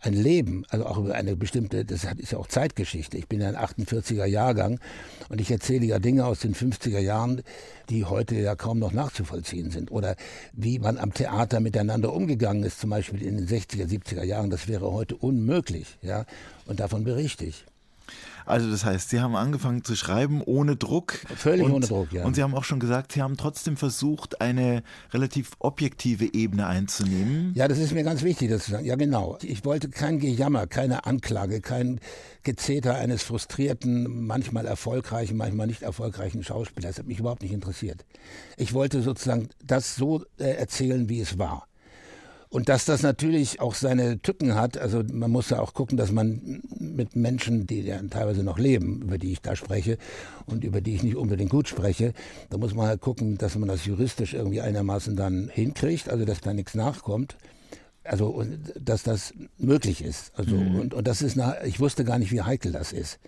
ein 0.01 0.13
Leben, 0.13 0.65
also 0.69 0.85
auch 0.85 0.97
über 0.97 1.15
eine 1.15 1.35
bestimmte, 1.35 1.85
das 1.85 2.03
ist 2.17 2.31
ja 2.31 2.37
auch 2.37 2.47
Zeitgeschichte. 2.47 3.17
Ich 3.17 3.27
bin 3.27 3.41
ja 3.41 3.49
ein 3.49 3.55
48er 3.55 4.25
Jahrgang 4.25 4.79
und 5.29 5.41
ich 5.41 5.51
erzähle 5.51 5.85
ja 5.85 5.99
Dinge 5.99 6.25
aus 6.25 6.39
den 6.39 6.55
50er 6.55 6.99
Jahren, 6.99 7.41
die 7.89 8.05
heute 8.05 8.35
ja 8.35 8.55
kaum 8.55 8.79
noch 8.79 8.93
nachzuvollziehen 8.93 9.71
sind. 9.71 9.91
Oder 9.91 10.15
wie 10.53 10.79
man 10.79 10.97
am 10.97 11.13
Theater 11.13 11.59
miteinander 11.59 12.13
umgegangen 12.13 12.63
ist, 12.63 12.79
zum 12.79 12.89
Beispiel 12.89 13.21
in 13.21 13.37
den 13.37 13.47
60er, 13.47 13.87
70er 13.87 14.23
Jahren, 14.23 14.49
das 14.49 14.67
wäre 14.67 14.91
heute 14.91 15.15
unmöglich. 15.15 15.97
Ja? 16.01 16.25
Und 16.65 16.79
davon 16.79 17.03
berichte 17.03 17.45
ich. 17.45 17.65
Also 18.45 18.69
das 18.69 18.83
heißt, 18.85 19.09
Sie 19.09 19.19
haben 19.19 19.35
angefangen 19.35 19.83
zu 19.83 19.95
schreiben 19.95 20.41
ohne 20.41 20.75
Druck. 20.75 21.13
Völlig 21.35 21.65
und, 21.65 21.71
ohne 21.73 21.87
Druck, 21.87 22.11
ja. 22.11 22.25
Und 22.25 22.35
Sie 22.35 22.43
haben 22.43 22.55
auch 22.55 22.63
schon 22.63 22.79
gesagt, 22.79 23.11
Sie 23.11 23.21
haben 23.21 23.37
trotzdem 23.37 23.77
versucht, 23.77 24.41
eine 24.41 24.83
relativ 25.13 25.51
objektive 25.59 26.33
Ebene 26.33 26.67
einzunehmen. 26.67 27.53
Ja, 27.55 27.67
das 27.67 27.77
ist 27.77 27.93
mir 27.93 28.03
ganz 28.03 28.23
wichtig, 28.23 28.49
das 28.49 28.65
zu 28.65 28.71
sagen. 28.71 28.85
Ja, 28.85 28.95
genau. 28.95 29.37
Ich 29.41 29.63
wollte 29.65 29.89
kein 29.89 30.19
Gejammer, 30.19 30.67
keine 30.67 31.05
Anklage, 31.05 31.61
kein 31.61 31.99
Gezeter 32.43 32.95
eines 32.95 33.23
frustrierten, 33.23 34.25
manchmal 34.25 34.65
erfolgreichen, 34.65 35.37
manchmal 35.37 35.67
nicht 35.67 35.83
erfolgreichen 35.83 36.43
Schauspielers. 36.43 36.91
Das 36.91 36.99
hat 36.99 37.07
mich 37.07 37.19
überhaupt 37.19 37.43
nicht 37.43 37.53
interessiert. 37.53 38.05
Ich 38.57 38.73
wollte 38.73 39.01
sozusagen 39.01 39.49
das 39.63 39.95
so 39.95 40.25
äh, 40.37 40.45
erzählen, 40.45 41.07
wie 41.09 41.21
es 41.21 41.37
war. 41.37 41.67
Und 42.51 42.67
dass 42.67 42.83
das 42.83 43.01
natürlich 43.01 43.61
auch 43.61 43.75
seine 43.75 44.21
Tücken 44.21 44.55
hat, 44.55 44.77
also 44.77 45.03
man 45.09 45.31
muss 45.31 45.49
ja 45.51 45.61
auch 45.61 45.73
gucken, 45.73 45.97
dass 45.97 46.11
man 46.11 46.61
mit 46.77 47.15
Menschen, 47.15 47.65
die 47.65 47.79
ja 47.79 47.97
teilweise 48.09 48.43
noch 48.43 48.59
leben, 48.59 49.03
über 49.03 49.17
die 49.17 49.31
ich 49.31 49.41
da 49.41 49.55
spreche 49.55 49.97
und 50.47 50.65
über 50.65 50.81
die 50.81 50.95
ich 50.95 51.01
nicht 51.01 51.15
unbedingt 51.15 51.49
gut 51.49 51.69
spreche, 51.69 52.13
da 52.49 52.57
muss 52.57 52.75
man 52.75 52.87
halt 52.87 52.99
gucken, 52.99 53.37
dass 53.37 53.55
man 53.55 53.69
das 53.69 53.85
juristisch 53.85 54.33
irgendwie 54.33 54.59
einigermaßen 54.59 55.15
dann 55.15 55.47
hinkriegt, 55.47 56.09
also 56.09 56.25
dass 56.25 56.41
da 56.41 56.53
nichts 56.53 56.75
nachkommt. 56.75 57.37
Also, 58.03 58.43
dass 58.77 59.03
das 59.03 59.33
möglich 59.57 60.03
ist. 60.03 60.33
Also, 60.35 60.55
mhm. 60.55 60.79
und, 60.79 60.93
und 60.93 61.07
das 61.07 61.21
ist, 61.21 61.39
eine, 61.39 61.65
ich 61.65 61.79
wusste 61.79 62.03
gar 62.03 62.19
nicht, 62.19 62.31
wie 62.31 62.41
heikel 62.41 62.73
das 62.73 62.91
ist. 62.91 63.19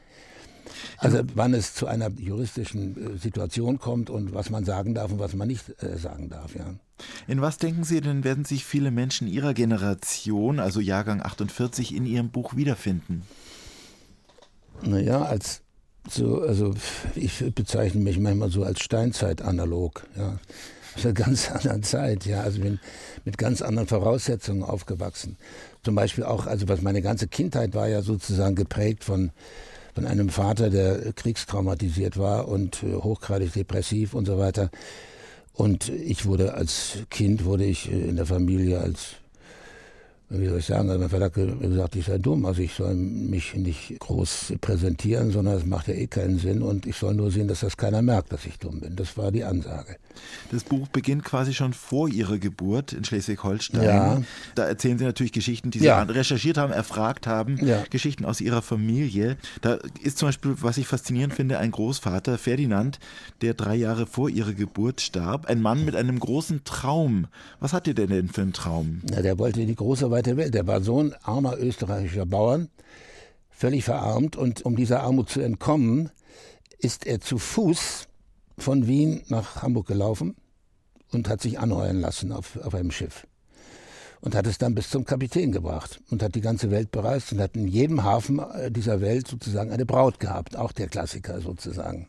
Also 0.97 1.21
wann 1.35 1.53
es 1.53 1.73
zu 1.73 1.87
einer 1.87 2.09
juristischen 2.11 3.15
äh, 3.15 3.17
Situation 3.17 3.79
kommt 3.79 4.09
und 4.09 4.33
was 4.33 4.49
man 4.49 4.65
sagen 4.65 4.93
darf 4.93 5.11
und 5.11 5.19
was 5.19 5.33
man 5.33 5.47
nicht 5.47 5.81
äh, 5.81 5.97
sagen 5.97 6.29
darf, 6.29 6.55
ja. 6.55 6.73
In 7.27 7.41
was 7.41 7.57
denken 7.57 7.83
Sie 7.83 8.01
denn, 8.01 8.23
werden 8.23 8.45
sich 8.45 8.65
viele 8.65 8.91
Menschen 8.91 9.27
Ihrer 9.27 9.53
Generation, 9.53 10.59
also 10.59 10.79
Jahrgang 10.79 11.21
48, 11.21 11.93
in 11.95 12.05
Ihrem 12.05 12.29
Buch 12.29 12.55
wiederfinden? 12.55 13.23
Naja, 14.81 15.23
als 15.23 15.61
so, 16.09 16.41
also 16.41 16.73
ich 17.15 17.43
bezeichne 17.55 18.01
mich 18.01 18.19
manchmal 18.19 18.49
so 18.49 18.63
als 18.63 18.81
Steinzeit-analog, 18.81 20.05
ja. 20.17 20.39
Aus 20.95 21.05
einer 21.05 21.13
ganz 21.13 21.49
anderen 21.51 21.83
Zeit, 21.83 22.25
ja. 22.25 22.41
Also 22.41 22.59
bin 22.59 22.79
mit 23.25 23.37
ganz 23.37 23.61
anderen 23.61 23.87
Voraussetzungen 23.87 24.63
aufgewachsen. 24.63 25.37
Zum 25.83 25.95
Beispiel 25.95 26.23
auch, 26.23 26.45
also 26.45 26.67
was 26.67 26.81
meine 26.81 27.01
ganze 27.01 27.27
Kindheit 27.27 27.73
war 27.73 27.87
ja 27.87 28.01
sozusagen 28.01 28.55
geprägt 28.55 29.03
von 29.03 29.31
von 29.93 30.05
einem 30.05 30.29
Vater, 30.29 30.69
der 30.69 31.13
kriegstraumatisiert 31.13 32.17
war 32.17 32.47
und 32.47 32.83
äh, 32.83 32.95
hochgradig 32.95 33.53
depressiv 33.53 34.13
und 34.13 34.25
so 34.25 34.37
weiter. 34.37 34.69
Und 35.53 35.89
ich 35.89 36.25
wurde 36.25 36.55
als 36.55 36.97
Kind, 37.09 37.45
wurde 37.45 37.65
ich 37.65 37.91
äh, 37.91 38.09
in 38.09 38.15
der 38.15 38.25
Familie 38.25 38.79
als 38.79 39.15
wie 40.29 40.47
soll 40.47 40.59
ich 40.59 40.65
sagen, 40.65 40.89
also 40.89 40.99
mein 40.99 41.09
Vater 41.09 41.25
hat 41.25 41.33
gesagt, 41.33 41.95
ich 41.95 42.05
sei 42.05 42.17
dumm, 42.17 42.45
also 42.45 42.61
ich 42.61 42.73
soll 42.73 42.95
mich 42.95 43.53
nicht 43.55 43.99
groß 43.99 44.53
präsentieren, 44.61 45.31
sondern 45.31 45.57
es 45.57 45.65
macht 45.65 45.87
ja 45.87 45.93
eh 45.93 46.07
keinen 46.07 46.39
Sinn 46.39 46.61
und 46.63 46.85
ich 46.87 46.95
soll 46.95 47.13
nur 47.13 47.29
sehen, 47.29 47.47
dass 47.47 47.59
das 47.59 47.77
keiner 47.77 48.01
merkt, 48.01 48.31
dass 48.33 48.45
ich 48.45 48.57
dumm 48.57 48.79
bin. 48.79 48.95
Das 48.95 49.15
war 49.17 49.31
die 49.31 49.43
Ansage. 49.43 49.97
Das 50.51 50.63
Buch 50.63 50.87
beginnt 50.87 51.23
quasi 51.23 51.53
schon 51.53 51.73
vor 51.73 52.07
Ihrer 52.09 52.37
Geburt 52.39 52.93
in 52.93 53.03
Schleswig-Holstein. 53.03 53.83
Ja. 53.83 54.21
Da 54.55 54.65
erzählen 54.65 54.97
Sie 54.97 55.05
natürlich 55.05 55.31
Geschichten, 55.31 55.71
die 55.71 55.79
Sie 55.79 55.85
Ja. 55.85 56.01
recherchiert 56.03 56.57
haben, 56.57 56.71
erfragt 56.73 57.27
haben, 57.27 57.57
Ja. 57.65 57.83
Geschichten 57.89 58.25
aus 58.25 58.41
Ihrer 58.41 58.61
Familie. 58.61 59.37
Da 59.61 59.77
ist 60.01 60.17
zum 60.17 60.27
Beispiel, 60.29 60.55
was 60.61 60.77
ich 60.77 60.87
faszinierend 60.87 61.33
finde, 61.33 61.57
ein 61.59 61.71
Großvater, 61.71 62.37
Ferdinand, 62.37 62.99
der 63.41 63.53
drei 63.53 63.75
Jahre 63.75 64.05
vor 64.05 64.29
Ihrer 64.29 64.53
Geburt 64.53 65.01
starb. 65.01 65.45
Ein 65.47 65.61
Mann 65.61 65.85
mit 65.85 65.95
einem 65.95 66.19
großen 66.19 66.63
Traum. 66.63 67.27
Was 67.59 67.73
hatte 67.73 67.93
der 67.93 68.07
denn 68.07 68.29
für 68.29 68.41
einen 68.41 68.53
Traum? 68.53 69.01
Na, 69.09 69.21
der 69.21 69.37
wollte 69.39 69.61
in 69.61 69.67
die 69.67 69.75
große 69.75 70.09
weite 70.13 70.37
Welt. 70.37 70.53
Der 70.53 70.67
war 70.67 70.81
Sohn 70.81 71.13
armer 71.23 71.57
österreichischer 71.57 72.25
Bauern, 72.25 72.69
völlig 73.49 73.83
verarmt. 73.83 74.35
Und 74.35 74.63
um 74.63 74.75
dieser 74.75 75.01
Armut 75.01 75.29
zu 75.29 75.41
entkommen, 75.41 76.09
ist 76.77 77.05
er 77.05 77.19
zu 77.19 77.37
Fuß 77.37 78.07
von 78.57 78.87
Wien 78.87 79.23
nach 79.27 79.61
Hamburg 79.61 79.87
gelaufen 79.87 80.35
und 81.11 81.27
hat 81.27 81.41
sich 81.41 81.59
anheuern 81.59 81.99
lassen 81.99 82.31
auf, 82.31 82.57
auf 82.57 82.75
einem 82.75 82.91
Schiff. 82.91 83.27
Und 84.21 84.35
hat 84.35 84.47
es 84.47 84.57
dann 84.57 84.73
bis 84.73 84.89
zum 84.89 85.03
Kapitän 85.03 85.51
gebracht 85.51 85.99
und 86.09 86.23
hat 86.23 86.35
die 86.35 86.41
ganze 86.41 86.71
Welt 86.71 86.91
bereist 86.91 87.33
und 87.33 87.41
hat 87.41 87.57
in 87.57 87.67
jedem 87.67 88.03
Hafen 88.03 88.39
äh, 88.39 88.71
dieser 88.71 89.01
Welt 89.01 89.27
sozusagen 89.27 89.71
eine 89.71 89.85
Braut 89.85 90.19
gehabt, 90.19 90.55
auch 90.55 90.71
der 90.71 90.87
Klassiker 90.87 91.41
sozusagen. 91.41 92.07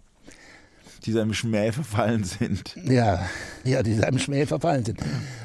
Die 1.04 1.12
seinem 1.12 1.34
Schmäh 1.34 1.72
verfallen 1.72 2.24
sind. 2.24 2.76
Ja, 2.84 3.26
ja, 3.64 3.82
die 3.82 3.94
seinem 3.94 4.18
Schmäh 4.18 4.46
verfallen 4.46 4.84
sind. 4.84 5.00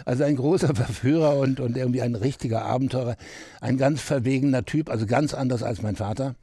Also 0.06 0.24
ein 0.24 0.36
großer 0.36 0.74
Verführer 0.76 1.38
und, 1.38 1.60
und 1.60 1.76
irgendwie 1.76 2.02
ein 2.02 2.16
richtiger 2.16 2.64
Abenteurer. 2.64 3.18
Ein 3.60 3.78
ganz 3.78 4.02
verwegener 4.02 4.66
Typ, 4.66 4.90
also 4.90 5.06
ganz 5.06 5.34
anders 5.34 5.64
als 5.64 5.82
mein 5.82 5.96
Vater. 5.96 6.36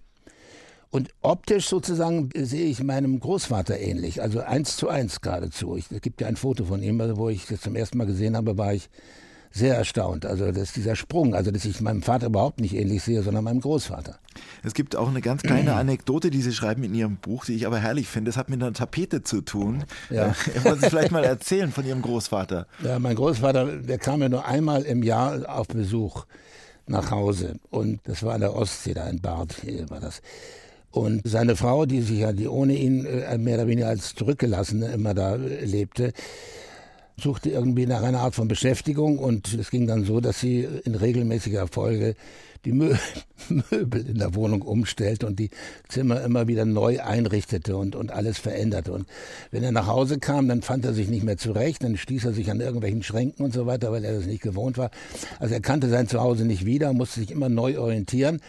Und 0.90 1.10
optisch 1.20 1.68
sozusagen 1.68 2.30
sehe 2.34 2.66
ich 2.66 2.82
meinem 2.82 3.18
Großvater 3.20 3.78
ähnlich, 3.78 4.22
also 4.22 4.40
eins 4.40 4.76
zu 4.76 4.88
eins 4.88 5.20
geradezu. 5.20 5.76
Es 5.76 5.88
gibt 6.00 6.20
ja 6.20 6.26
ein 6.26 6.36
Foto 6.36 6.64
von 6.64 6.82
ihm, 6.82 7.00
wo 7.16 7.28
ich 7.28 7.46
das 7.46 7.60
zum 7.60 7.74
ersten 7.74 7.98
Mal 7.98 8.06
gesehen 8.06 8.36
habe, 8.36 8.56
war 8.56 8.72
ich 8.72 8.88
sehr 9.56 9.76
erstaunt. 9.76 10.26
Also 10.26 10.46
das 10.46 10.64
ist 10.64 10.76
dieser 10.76 10.96
Sprung, 10.96 11.34
also 11.34 11.50
dass 11.50 11.64
ich 11.64 11.80
meinem 11.80 12.02
Vater 12.02 12.26
überhaupt 12.26 12.60
nicht 12.60 12.74
ähnlich 12.74 13.02
sehe, 13.02 13.22
sondern 13.22 13.44
meinem 13.44 13.60
Großvater. 13.60 14.18
Es 14.62 14.74
gibt 14.74 14.96
auch 14.96 15.08
eine 15.08 15.22
ganz 15.22 15.42
kleine 15.42 15.74
Anekdote, 15.74 16.30
die 16.30 16.42
Sie 16.42 16.52
schreiben 16.52 16.84
in 16.84 16.94
Ihrem 16.94 17.16
Buch, 17.16 17.44
die 17.46 17.54
ich 17.54 17.66
aber 17.66 17.78
herrlich 17.78 18.06
finde. 18.06 18.28
Das 18.28 18.36
hat 18.36 18.50
mit 18.50 18.62
einer 18.62 18.72
Tapete 18.72 19.22
zu 19.22 19.40
tun. 19.40 19.84
Ja. 20.10 20.34
Äh, 20.54 20.64
Wollen 20.64 20.80
Sie 20.80 20.90
vielleicht 20.90 21.12
mal 21.12 21.24
erzählen 21.24 21.72
von 21.72 21.86
Ihrem 21.86 22.02
Großvater? 22.02 22.66
Ja, 22.82 22.98
mein 22.98 23.16
Großvater, 23.16 23.78
der 23.78 23.98
kam 23.98 24.20
ja 24.20 24.28
nur 24.28 24.44
einmal 24.44 24.82
im 24.82 25.02
Jahr 25.02 25.48
auf 25.48 25.68
Besuch 25.68 26.26
nach 26.86 27.10
Hause. 27.10 27.54
Und 27.70 28.00
das 28.04 28.22
war 28.22 28.34
an 28.34 28.40
der 28.42 28.54
Ostsee, 28.54 28.94
da 28.94 29.08
in 29.08 29.20
Bad 29.20 29.56
war 29.88 30.00
das. 30.00 30.20
Und 30.90 31.22
seine 31.24 31.56
Frau, 31.56 31.84
die 31.84 32.00
sich 32.00 32.20
ja, 32.20 32.32
die 32.32 32.48
ohne 32.48 32.74
ihn 32.74 33.04
äh, 33.04 33.36
mehr 33.38 33.56
oder 33.56 33.66
weniger 33.66 33.88
als 33.88 34.14
Zurückgelassene 34.14 34.92
immer 34.92 35.14
da 35.14 35.34
lebte, 35.34 36.12
suchte 37.18 37.50
irgendwie 37.50 37.86
nach 37.86 38.02
einer 38.02 38.20
Art 38.20 38.34
von 38.34 38.48
Beschäftigung 38.48 39.18
und 39.18 39.54
es 39.54 39.70
ging 39.70 39.86
dann 39.86 40.04
so, 40.04 40.20
dass 40.20 40.40
sie 40.40 40.66
in 40.84 40.94
regelmäßiger 40.94 41.66
Folge 41.68 42.14
die 42.64 42.72
Mö 42.72 42.94
Möbel 43.70 44.06
in 44.06 44.18
der 44.18 44.34
Wohnung 44.34 44.62
umstellte 44.62 45.26
und 45.26 45.38
die 45.38 45.50
Zimmer 45.88 46.22
immer 46.22 46.48
wieder 46.48 46.64
neu 46.64 47.00
einrichtete 47.00 47.76
und, 47.76 47.94
und 47.94 48.10
alles 48.10 48.38
veränderte. 48.38 48.92
Und 48.92 49.06
wenn 49.50 49.62
er 49.62 49.72
nach 49.72 49.86
Hause 49.86 50.18
kam, 50.18 50.48
dann 50.48 50.62
fand 50.62 50.84
er 50.84 50.92
sich 50.92 51.08
nicht 51.08 51.22
mehr 51.22 51.36
zurecht, 51.38 51.84
dann 51.84 51.96
stieß 51.96 52.24
er 52.24 52.32
sich 52.32 52.50
an 52.50 52.60
irgendwelchen 52.60 53.02
Schränken 53.02 53.44
und 53.44 53.54
so 53.54 53.66
weiter, 53.66 53.92
weil 53.92 54.04
er 54.04 54.14
das 54.14 54.26
nicht 54.26 54.42
gewohnt 54.42 54.78
war. 54.78 54.90
Also 55.38 55.54
er 55.54 55.60
kannte 55.60 55.88
sein 55.88 56.08
Zuhause 56.08 56.44
nicht 56.44 56.66
wieder, 56.66 56.92
musste 56.92 57.20
sich 57.20 57.30
immer 57.30 57.48
neu 57.48 57.78
orientieren. 57.78 58.40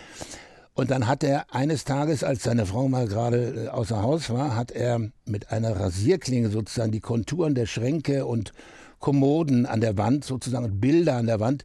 Und 0.77 0.91
dann 0.91 1.07
hat 1.07 1.23
er 1.23 1.55
eines 1.55 1.85
Tages, 1.85 2.23
als 2.23 2.43
seine 2.43 2.67
Frau 2.67 2.87
mal 2.87 3.07
gerade 3.07 3.65
äh, 3.65 3.67
außer 3.69 4.03
Haus 4.03 4.29
war, 4.29 4.55
hat 4.55 4.69
er 4.69 5.01
mit 5.25 5.51
einer 5.51 5.75
Rasierklinge 5.75 6.49
sozusagen 6.49 6.91
die 6.91 6.99
Konturen 6.99 7.55
der 7.55 7.65
Schränke 7.65 8.27
und 8.27 8.53
Kommoden 8.99 9.65
an 9.65 9.81
der 9.81 9.97
Wand, 9.97 10.23
sozusagen 10.23 10.79
Bilder 10.79 11.15
an 11.15 11.25
der 11.25 11.39
Wand, 11.39 11.63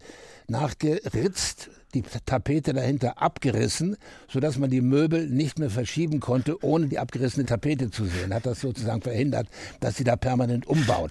nachgeritzt, 0.48 1.68
die 1.92 2.00
Tapete 2.24 2.72
dahinter 2.72 3.20
abgerissen, 3.20 3.98
sodass 4.28 4.58
man 4.58 4.70
die 4.70 4.80
Möbel 4.80 5.28
nicht 5.28 5.58
mehr 5.58 5.68
verschieben 5.68 6.20
konnte, 6.20 6.64
ohne 6.64 6.86
die 6.86 6.98
abgerissene 6.98 7.44
Tapete 7.44 7.90
zu 7.90 8.06
sehen. 8.06 8.32
Hat 8.32 8.46
das 8.46 8.62
sozusagen 8.62 9.02
verhindert, 9.02 9.46
dass 9.80 9.96
sie 9.96 10.04
da 10.04 10.16
permanent 10.16 10.66
umbaut. 10.66 11.10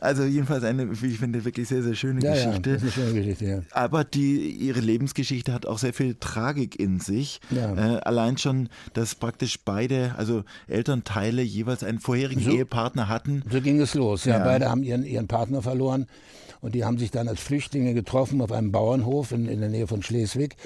Also 0.00 0.24
jedenfalls 0.24 0.64
eine, 0.64 1.00
wie 1.02 1.06
ich 1.08 1.18
finde, 1.18 1.44
wirklich 1.44 1.68
sehr, 1.68 1.82
sehr 1.82 1.94
schöne 1.94 2.22
Ja, 2.22 2.34
ja, 2.34 2.46
Geschichte. 2.46 2.74
das 2.74 2.82
ist 2.82 2.96
eine 2.98 3.06
schöne 3.08 3.20
Geschichte, 3.20 3.44
ja. 3.44 3.60
Aber 3.72 4.04
die, 4.04 4.50
ihre 4.50 4.80
Lebensgeschichte 4.80 5.52
hat 5.52 5.66
auch 5.66 5.78
sehr 5.78 5.92
viel 5.92 6.14
Tragik 6.18 6.78
in 6.78 7.00
sich. 7.00 7.40
Ja. 7.50 7.74
Äh, 7.74 8.00
allein 8.00 8.38
schon, 8.38 8.68
dass 8.94 9.14
praktisch 9.14 9.58
beide, 9.64 10.14
also 10.16 10.44
Elternteile 10.68 11.42
jeweils 11.42 11.82
einen 11.84 11.98
vorherigen 12.00 12.42
So. 12.42 12.50
Ehepartner 12.50 13.08
hatten. 13.08 13.42
So 13.50 13.60
ging 13.60 13.80
es 13.80 13.94
los. 13.94 14.24
Ja, 14.24 14.38
Ja. 14.38 14.44
beide 14.44 14.68
haben 14.70 14.82
ihren, 14.82 15.04
ihren 15.04 15.26
Partner 15.28 15.62
verloren 15.62 16.06
und 16.60 16.74
die 16.74 16.84
haben 16.84 16.98
sich 16.98 17.10
dann 17.10 17.28
als 17.28 17.40
Flüchtlinge 17.40 17.94
getroffen 17.94 18.40
auf 18.40 18.52
einem 18.52 18.72
Bauernhof 18.72 19.32
in, 19.32 19.46
in 19.48 19.60
der 19.60 19.68
Nähe 19.68 19.86
von 19.86 20.02
Schleswig. 20.02 20.56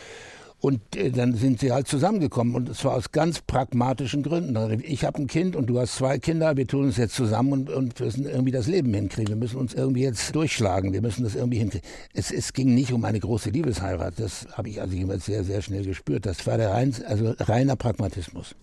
Und 0.63 0.95
äh, 0.95 1.11
dann 1.11 1.35
sind 1.35 1.59
sie 1.59 1.73
halt 1.73 1.89
zusammengekommen 1.89 2.55
und 2.55 2.77
zwar 2.77 2.95
aus 2.95 3.11
ganz 3.11 3.41
pragmatischen 3.41 4.23
Gründen. 4.23 4.57
Also 4.57 4.77
Ich 4.85 5.05
habe 5.05 5.21
ein 5.21 5.27
Kind 5.27 5.57
und 5.57 5.67
du 5.67 5.81
hast 5.81 5.97
zwei 5.97 6.19
Kinder, 6.19 6.57
wir 6.57 6.69
tun 6.69 6.85
uns 6.85 6.97
jetzt 6.99 7.17
zusammen 7.17 7.53
und, 7.53 7.71
und 7.71 7.99
müssen 7.99 8.27
irgendwie 8.27 8.53
das 8.53 8.69
Leben 8.69 8.95
hinkriegen. 8.95 9.31
Wir 9.31 9.37
müssen 9.37 9.57
uns 9.57 9.75
irgendwie 9.75 10.03
jetzt 10.03 10.33
durchschlagen, 10.37 10.93
wir 10.93 11.03
müssen 11.03 11.25
das 11.25 11.35
irgendwie 11.35 11.59
hinkriegen. 11.59 11.87
Es, 12.15 12.31
es 12.31 12.53
ging 12.53 12.77
nicht 12.77 12.93
um 12.93 13.05
eine 13.05 13.19
große 13.19 13.51
Liebesheirat, 13.51 14.15
das 14.21 14.47
habe 14.53 14.69
ich 14.69 14.81
also 14.81 14.95
jeweils 14.95 15.25
sehr, 15.25 15.43
sehr 15.43 15.63
schnell 15.63 15.85
gespürt. 15.85 16.27
Das 16.27 16.47
war 16.47 16.57
der 16.59 16.71
rein, 16.71 16.95
also 17.09 17.35
reiner 17.41 17.75
Pragmatismus. 17.75 18.55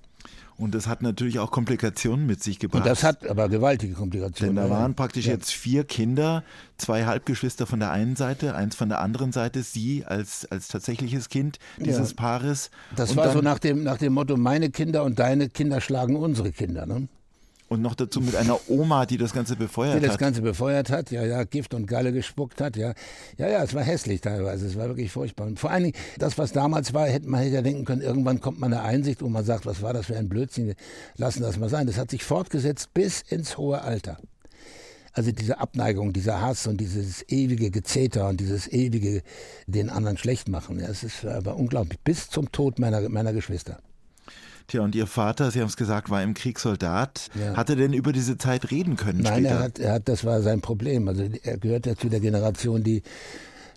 Und 0.59 0.75
das 0.75 0.87
hat 0.87 1.01
natürlich 1.01 1.39
auch 1.39 1.51
Komplikationen 1.51 2.25
mit 2.25 2.43
sich 2.43 2.59
gebracht. 2.59 2.81
Und 2.81 2.85
das 2.89 3.03
hat 3.03 3.25
aber 3.25 3.47
gewaltige 3.47 3.93
Komplikationen. 3.93 4.57
Denn 4.57 4.63
da 4.63 4.69
Ja, 4.69 4.77
waren 4.81 4.93
praktisch 4.93 5.25
ja. 5.25 5.31
jetzt 5.31 5.51
vier 5.51 5.85
Kinder, 5.85 6.43
zwei 6.77 7.05
Halbgeschwister 7.05 7.65
von 7.65 7.79
der 7.79 7.91
einen 7.91 8.17
Seite, 8.17 8.55
eins 8.55 8.75
von 8.75 8.89
der 8.89 8.99
anderen 8.99 9.31
Seite, 9.31 9.63
sie 9.63 10.03
als, 10.05 10.45
als 10.51 10.67
tatsächliches 10.67 11.29
Kind 11.29 11.59
dieses 11.77 12.09
Ja. 12.09 12.15
Paares. 12.17 12.71
Das 12.95 13.11
und 13.11 13.17
war 13.17 13.31
so 13.31 13.39
nach 13.39 13.59
dem, 13.59 13.83
nach 13.83 13.97
dem 13.97 14.11
Motto, 14.13 14.35
meine 14.35 14.69
Kinder 14.69 15.05
und 15.05 15.17
deine 15.17 15.47
Kinder 15.47 15.79
schlagen 15.79 16.17
unsere 16.17 16.51
Kinder. 16.51 16.85
Ne? 16.85 17.07
Und 17.69 17.83
noch 17.83 17.93
dazu 17.93 18.19
mit 18.19 18.35
einer 18.35 18.59
Oma, 18.67 19.05
die 19.05 19.17
das 19.17 19.31
Ganze 19.31 19.55
befeuert 19.55 19.97
Die 19.97 19.99
das 20.01 20.13
hat. 20.13 20.19
Ganze 20.19 20.41
befeuert 20.41 20.89
hat, 20.89 21.11
ja, 21.11 21.23
ja, 21.23 21.43
Gift 21.43 21.75
und 21.75 21.85
Galle 21.85 22.11
gespuckt 22.11 22.61
hat, 22.61 22.75
ja. 22.75 22.93
Ja, 23.37 23.47
ja, 23.47 23.63
es 23.63 23.75
war 23.75 23.83
hässlich 23.83 24.21
teilweise, 24.21 24.65
es 24.65 24.75
war 24.75 24.87
wirklich 24.87 25.11
furchtbar. 25.11 25.45
Und 25.45 25.59
vor 25.59 25.69
allen 25.69 25.83
Dingen, 25.83 25.95
das, 26.17 26.39
was 26.39 26.51
damals 26.51 26.95
war, 26.95 27.07
hätte 27.07 27.29
man 27.29 27.41
hätte 27.41 27.55
ja 27.55 27.61
denken 27.61 27.85
können, 27.85 28.01
irgendwann 28.01 28.41
kommt 28.41 28.59
man 28.59 28.73
eine 28.73 28.81
Einsicht, 28.81 29.21
wo 29.21 29.29
man 29.29 29.45
sagt, 29.45 29.67
was 29.67 29.83
war 29.83 29.93
das 29.93 30.07
für 30.07 30.17
ein 30.17 30.29
Blödsinn, 30.29 30.65
wir 30.65 30.75
lassen 31.17 31.43
das 31.43 31.59
mal 31.59 31.69
sein. 31.69 31.85
Das 31.85 31.99
hat 31.99 32.09
sich 32.09 32.23
fortgesetzt 32.23 32.91
bis 32.95 33.21
ins 33.21 33.55
hohe 33.57 33.81
Alter. 33.81 34.17
Also 35.13 35.31
diese 35.31 35.59
Abneigung, 35.59 36.11
dieser 36.11 36.41
Hass 36.41 36.65
und 36.65 36.81
dieses 36.81 37.23
ewige 37.29 37.69
Gezeter 37.69 38.29
und 38.29 38.39
dieses 38.39 38.67
ewige 38.67 39.21
den 39.67 39.91
anderen 39.91 40.17
schlecht 40.17 40.49
machen, 40.49 40.79
ja, 40.79 40.87
es 40.87 41.03
ist 41.03 41.23
aber 41.23 41.55
unglaublich. 41.55 41.99
Bis 41.99 42.29
zum 42.29 42.51
Tod 42.51 42.79
meiner, 42.79 43.07
meiner 43.09 43.33
Geschwister. 43.33 43.79
Tja, 44.69 44.81
und 44.81 44.93
ihr 44.93 45.07
Vater, 45.07 45.49
Sie 45.49 45.61
haben 45.61 45.67
es 45.67 45.77
gesagt, 45.77 46.11
war 46.11 46.21
im 46.21 46.35
Krieg 46.35 46.59
Soldat. 46.59 47.29
Ja. 47.33 47.57
Hat 47.57 47.71
er 47.71 47.75
denn 47.75 47.91
über 47.91 48.13
diese 48.13 48.37
Zeit 48.37 48.69
reden 48.69 48.97
können 48.97 49.21
Nein, 49.21 49.39
später? 49.39 49.55
er 49.55 49.59
hat, 49.59 49.79
er 49.79 49.93
hat, 49.93 50.07
das 50.07 50.23
war 50.25 50.43
sein 50.43 50.61
Problem. 50.61 51.07
Also 51.07 51.23
er 51.41 51.57
gehört 51.57 51.87
ja 51.87 51.95
zu 51.95 52.07
der 52.07 52.19
Generation, 52.19 52.83
die 52.83 53.01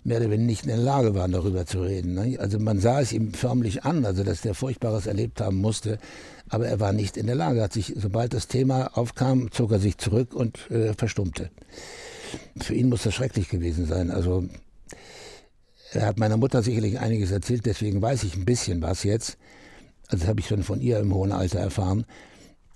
mehr 0.03 0.17
oder 0.19 0.29
weniger 0.29 0.45
nicht 0.45 0.63
in 0.63 0.69
der 0.69 0.77
Lage 0.77 1.15
waren, 1.15 1.31
darüber 1.31 1.65
zu 1.65 1.81
reden. 1.81 2.13
Ne? 2.13 2.37
Also 2.39 2.59
man 2.59 2.79
sah 2.79 3.01
es 3.01 3.11
ihm 3.11 3.33
förmlich 3.33 3.83
an, 3.85 4.05
also 4.05 4.23
dass 4.23 4.41
der 4.41 4.53
Furchtbares 4.53 5.07
erlebt 5.07 5.41
haben 5.41 5.57
musste, 5.57 5.97
aber 6.47 6.67
er 6.67 6.79
war 6.79 6.93
nicht 6.93 7.17
in 7.17 7.25
der 7.25 7.35
Lage. 7.35 7.63
Hat 7.63 7.73
sich, 7.73 7.93
sobald 7.97 8.35
das 8.35 8.47
Thema 8.47 8.95
aufkam, 8.95 9.49
zog 9.51 9.71
er 9.71 9.79
sich 9.79 9.97
zurück 9.97 10.35
und 10.35 10.69
äh, 10.69 10.93
verstummte. 10.93 11.49
Für 12.61 12.75
ihn 12.75 12.89
muss 12.89 13.01
das 13.01 13.15
schrecklich 13.15 13.49
gewesen 13.49 13.87
sein. 13.87 14.11
Also 14.11 14.43
er 15.91 16.05
hat 16.05 16.19
meiner 16.19 16.37
Mutter 16.37 16.61
sicherlich 16.61 16.99
einiges 16.99 17.31
erzählt, 17.31 17.65
deswegen 17.65 17.99
weiß 17.99 18.23
ich 18.25 18.35
ein 18.35 18.45
bisschen 18.45 18.83
was 18.83 19.03
jetzt. 19.03 19.37
Also 20.07 20.21
das 20.21 20.27
habe 20.27 20.39
ich 20.39 20.47
schon 20.47 20.63
von 20.63 20.81
ihr 20.81 20.99
im 20.99 21.13
hohen 21.13 21.31
Alter 21.31 21.59
erfahren. 21.59 22.05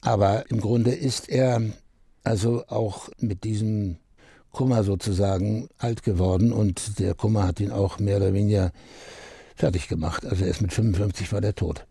Aber 0.02 0.50
im 0.50 0.62
Grunde 0.62 0.92
ist 0.92 1.30
er 1.30 1.62
also 2.24 2.66
auch 2.68 3.10
mit 3.20 3.44
diesem 3.44 3.98
Kummer 4.52 4.84
sozusagen 4.84 5.70
alt 5.78 6.04
geworden 6.04 6.52
und 6.52 7.00
der 7.00 7.14
Kummer 7.14 7.46
hat 7.46 7.60
ihn 7.60 7.72
auch 7.72 8.00
mehr 8.00 8.18
oder 8.18 8.34
weniger 8.34 8.72
fertig 9.56 9.88
gemacht. 9.88 10.26
Also 10.26 10.46
er 10.46 10.52
ist 10.52 10.62
mit 10.62 10.74
55 10.74 11.32
war 11.32 11.42
der 11.42 11.56
tot. 11.56 11.86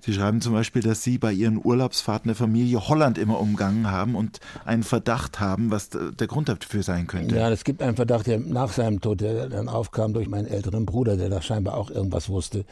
Sie 0.00 0.12
schreiben 0.12 0.40
zum 0.40 0.52
Beispiel, 0.52 0.82
dass 0.82 1.02
Sie 1.02 1.18
bei 1.18 1.32
Ihren 1.32 1.64
Urlaubsfahrten 1.64 2.28
der 2.28 2.34
Familie 2.34 2.88
Holland 2.88 3.16
immer 3.16 3.40
umgangen 3.40 3.90
haben 3.90 4.14
und 4.16 4.40
einen 4.64 4.82
Verdacht 4.82 5.40
haben, 5.40 5.70
was 5.70 5.90
der 5.90 6.26
Grund 6.26 6.48
dafür 6.48 6.82
sein 6.82 7.06
könnte. 7.06 7.36
Ja, 7.36 7.50
es 7.50 7.64
gibt 7.64 7.82
einen 7.82 7.96
Verdacht, 7.96 8.26
der 8.26 8.40
nach 8.40 8.72
seinem 8.72 9.00
Tod, 9.00 9.20
der 9.20 9.48
dann 9.48 9.68
aufkam 9.68 10.12
durch 10.12 10.28
meinen 10.28 10.46
älteren 10.46 10.84
Bruder, 10.84 11.16
der 11.16 11.28
da 11.28 11.42
scheinbar 11.42 11.74
auch 11.74 11.90
irgendwas 11.90 12.28
wusste. 12.28 12.64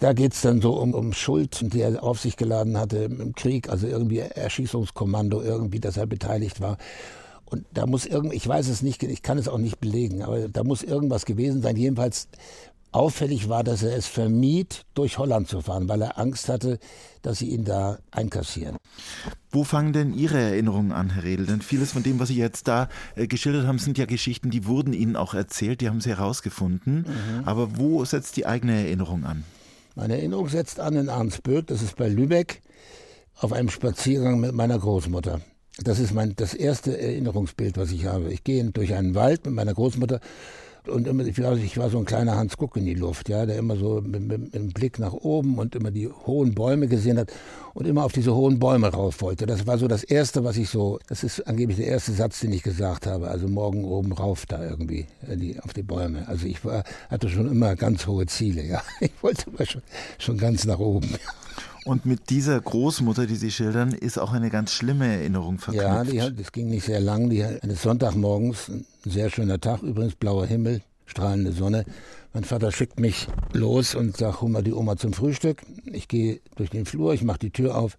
Da 0.00 0.12
geht's 0.12 0.42
dann 0.42 0.60
so 0.60 0.74
um, 0.74 0.94
um 0.94 1.12
Schuld, 1.12 1.72
die 1.72 1.80
er 1.80 2.02
auf 2.02 2.20
sich 2.20 2.36
geladen 2.36 2.78
hatte 2.78 2.98
im 2.98 3.34
Krieg, 3.34 3.70
also 3.70 3.86
irgendwie 3.86 4.18
Erschießungskommando, 4.18 5.40
irgendwie, 5.40 5.80
dass 5.80 5.96
er 5.96 6.06
beteiligt 6.06 6.60
war. 6.60 6.76
Und 7.46 7.64
da 7.72 7.86
muss 7.86 8.06
irgend, 8.06 8.34
ich 8.34 8.46
weiß 8.46 8.68
es 8.68 8.82
nicht, 8.82 9.02
ich 9.02 9.22
kann 9.22 9.38
es 9.38 9.48
auch 9.48 9.58
nicht 9.58 9.80
belegen, 9.80 10.22
aber 10.22 10.48
da 10.48 10.64
muss 10.64 10.82
irgendwas 10.82 11.24
gewesen 11.24 11.62
sein. 11.62 11.76
Jedenfalls 11.76 12.28
auffällig 12.92 13.48
war, 13.48 13.62
dass 13.62 13.82
er 13.82 13.96
es 13.96 14.06
vermied, 14.06 14.84
durch 14.94 15.18
Holland 15.18 15.48
zu 15.48 15.60
fahren, 15.60 15.88
weil 15.88 16.02
er 16.02 16.18
Angst 16.18 16.48
hatte, 16.48 16.78
dass 17.22 17.38
sie 17.38 17.50
ihn 17.50 17.64
da 17.64 17.98
einkassieren. 18.10 18.76
Wo 19.50 19.64
fangen 19.64 19.92
denn 19.92 20.14
Ihre 20.14 20.38
Erinnerungen 20.38 20.92
an, 20.92 21.10
Herr 21.10 21.24
Redl? 21.24 21.46
Denn 21.46 21.60
vieles 21.60 21.92
von 21.92 22.02
dem, 22.02 22.18
was 22.18 22.28
Sie 22.28 22.36
jetzt 22.36 22.68
da 22.68 22.88
äh, 23.14 23.26
geschildert 23.26 23.66
haben, 23.66 23.78
sind 23.78 23.98
ja 23.98 24.06
Geschichten, 24.06 24.50
die 24.50 24.66
wurden 24.66 24.92
Ihnen 24.92 25.16
auch 25.16 25.34
erzählt, 25.34 25.80
die 25.80 25.88
haben 25.88 26.00
Sie 26.00 26.10
herausgefunden. 26.10 27.06
Mhm. 27.06 27.44
Aber 27.44 27.76
wo 27.76 28.04
setzt 28.04 28.36
die 28.36 28.46
eigene 28.46 28.72
Erinnerung 28.72 29.24
an? 29.24 29.44
Meine 29.98 30.18
Erinnerung 30.18 30.50
setzt 30.50 30.78
an 30.78 30.94
in 30.94 31.08
Arnsburg, 31.08 31.68
das 31.68 31.80
ist 31.80 31.96
bei 31.96 32.06
Lübeck, 32.06 32.60
auf 33.34 33.54
einem 33.54 33.70
Spaziergang 33.70 34.38
mit 34.38 34.52
meiner 34.52 34.78
Großmutter. 34.78 35.40
Das 35.78 36.00
ist 36.00 36.12
mein, 36.12 36.36
das 36.36 36.52
erste 36.52 37.00
Erinnerungsbild, 37.00 37.78
was 37.78 37.92
ich 37.92 38.04
habe. 38.04 38.30
Ich 38.30 38.44
gehe 38.44 38.62
durch 38.62 38.92
einen 38.92 39.14
Wald 39.14 39.46
mit 39.46 39.54
meiner 39.54 39.72
Großmutter 39.72 40.20
und 40.88 41.06
immer, 41.06 41.24
ich 41.24 41.42
war, 41.42 41.56
ich 41.56 41.78
war 41.78 41.90
so 41.90 41.98
ein 41.98 42.04
kleiner 42.04 42.36
Hans 42.36 42.56
Guck 42.56 42.76
in 42.76 42.84
die 42.84 42.94
Luft, 42.94 43.28
ja, 43.28 43.46
der 43.46 43.56
immer 43.58 43.76
so 43.76 44.00
mit, 44.00 44.22
mit, 44.22 44.40
mit 44.40 44.54
dem 44.54 44.68
Blick 44.68 44.98
nach 44.98 45.12
oben 45.12 45.58
und 45.58 45.74
immer 45.74 45.90
die 45.90 46.08
hohen 46.08 46.54
Bäume 46.54 46.88
gesehen 46.88 47.18
hat 47.18 47.32
und 47.74 47.86
immer 47.86 48.04
auf 48.04 48.12
diese 48.12 48.34
hohen 48.34 48.58
Bäume 48.58 48.88
rauf 48.88 49.20
wollte. 49.20 49.46
Das 49.46 49.66
war 49.66 49.78
so 49.78 49.88
das 49.88 50.04
Erste, 50.04 50.44
was 50.44 50.56
ich 50.56 50.70
so, 50.70 50.98
das 51.08 51.24
ist 51.24 51.46
angeblich 51.46 51.78
der 51.78 51.88
erste 51.88 52.12
Satz, 52.12 52.40
den 52.40 52.52
ich 52.52 52.62
gesagt 52.62 53.06
habe. 53.06 53.28
Also 53.28 53.48
morgen 53.48 53.84
oben 53.84 54.12
rauf 54.12 54.46
da 54.46 54.64
irgendwie, 54.64 55.06
äh, 55.28 55.36
die, 55.36 55.60
auf 55.60 55.72
die 55.72 55.82
Bäume. 55.82 56.26
Also 56.28 56.46
ich 56.46 56.64
war, 56.64 56.84
hatte 57.10 57.28
schon 57.28 57.50
immer 57.50 57.76
ganz 57.76 58.06
hohe 58.06 58.26
Ziele, 58.26 58.64
ja. 58.64 58.82
Ich 59.00 59.12
wollte 59.22 59.50
immer 59.50 59.66
schon, 59.66 59.82
schon 60.18 60.38
ganz 60.38 60.64
nach 60.64 60.78
oben. 60.78 61.08
Und 61.86 62.04
mit 62.04 62.30
dieser 62.30 62.60
Großmutter, 62.60 63.26
die 63.26 63.36
Sie 63.36 63.52
schildern, 63.52 63.92
ist 63.92 64.18
auch 64.18 64.32
eine 64.32 64.50
ganz 64.50 64.72
schlimme 64.72 65.06
Erinnerung 65.06 65.58
verknüpft. 65.58 66.12
Ja, 66.12 66.30
die, 66.30 66.36
das 66.36 66.50
ging 66.50 66.68
nicht 66.68 66.84
sehr 66.84 66.98
lang. 66.98 67.30
Die, 67.30 67.44
eines 67.44 67.82
Sonntagmorgens, 67.82 68.68
ein 68.68 68.86
sehr 69.04 69.30
schöner 69.30 69.60
Tag, 69.60 69.82
übrigens 69.82 70.16
blauer 70.16 70.46
Himmel, 70.46 70.82
strahlende 71.06 71.52
Sonne. 71.52 71.84
Mein 72.32 72.42
Vater 72.42 72.72
schickt 72.72 72.98
mich 72.98 73.28
los 73.52 73.94
und 73.94 74.16
sagt, 74.16 74.40
hol 74.40 74.48
mal 74.48 74.64
die 74.64 74.72
Oma 74.72 74.96
zum 74.96 75.12
Frühstück. 75.12 75.62
Ich 75.84 76.08
gehe 76.08 76.40
durch 76.56 76.70
den 76.70 76.86
Flur, 76.86 77.14
ich 77.14 77.22
mache 77.22 77.38
die 77.38 77.50
Tür 77.50 77.78
auf, 77.78 77.98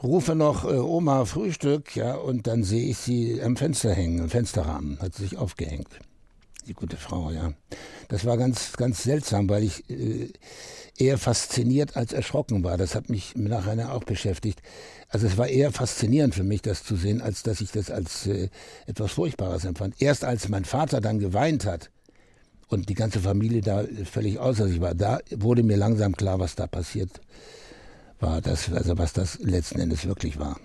rufe 0.00 0.36
noch 0.36 0.64
äh, 0.64 0.76
Oma 0.76 1.24
Frühstück, 1.24 1.96
ja, 1.96 2.14
und 2.14 2.46
dann 2.46 2.62
sehe 2.62 2.88
ich 2.88 2.98
sie 2.98 3.42
am 3.42 3.56
Fenster 3.56 3.92
hängen, 3.92 4.20
im 4.20 4.30
Fensterrahmen, 4.30 5.00
hat 5.00 5.16
sie 5.16 5.24
sich 5.24 5.36
aufgehängt. 5.36 5.88
Die 6.68 6.74
gute 6.74 6.96
Frau, 6.96 7.32
ja. 7.32 7.54
Das 8.08 8.24
war 8.24 8.36
ganz, 8.36 8.74
ganz 8.74 9.02
seltsam, 9.02 9.48
weil 9.48 9.64
ich 9.64 9.90
äh, 9.90 10.30
eher 11.00 11.18
fasziniert 11.18 11.96
als 11.96 12.12
erschrocken 12.12 12.64
war. 12.64 12.76
Das 12.76 12.94
hat 12.94 13.08
mich 13.08 13.34
nachher 13.36 13.92
auch 13.92 14.04
beschäftigt. 14.04 14.60
Also 15.08 15.26
es 15.26 15.38
war 15.38 15.48
eher 15.48 15.72
faszinierend 15.72 16.34
für 16.34 16.42
mich, 16.42 16.62
das 16.62 16.84
zu 16.84 16.96
sehen, 16.96 17.22
als 17.22 17.42
dass 17.42 17.60
ich 17.60 17.70
das 17.70 17.90
als 17.90 18.26
äh, 18.26 18.48
etwas 18.86 19.12
Furchtbares 19.12 19.64
empfand. 19.64 19.94
Erst 20.00 20.24
als 20.24 20.48
mein 20.48 20.64
Vater 20.64 21.00
dann 21.00 21.18
geweint 21.18 21.64
hat 21.64 21.90
und 22.68 22.88
die 22.88 22.94
ganze 22.94 23.20
Familie 23.20 23.62
da 23.62 23.84
völlig 24.04 24.38
außer 24.38 24.68
sich 24.68 24.80
war, 24.80 24.94
da 24.94 25.20
wurde 25.30 25.62
mir 25.62 25.76
langsam 25.76 26.16
klar, 26.16 26.38
was 26.40 26.54
da 26.54 26.66
passiert 26.66 27.20
war, 28.20 28.40
das, 28.40 28.70
also 28.72 28.98
was 28.98 29.12
das 29.12 29.38
letzten 29.38 29.80
Endes 29.80 30.06
wirklich 30.06 30.38
war. 30.38 30.58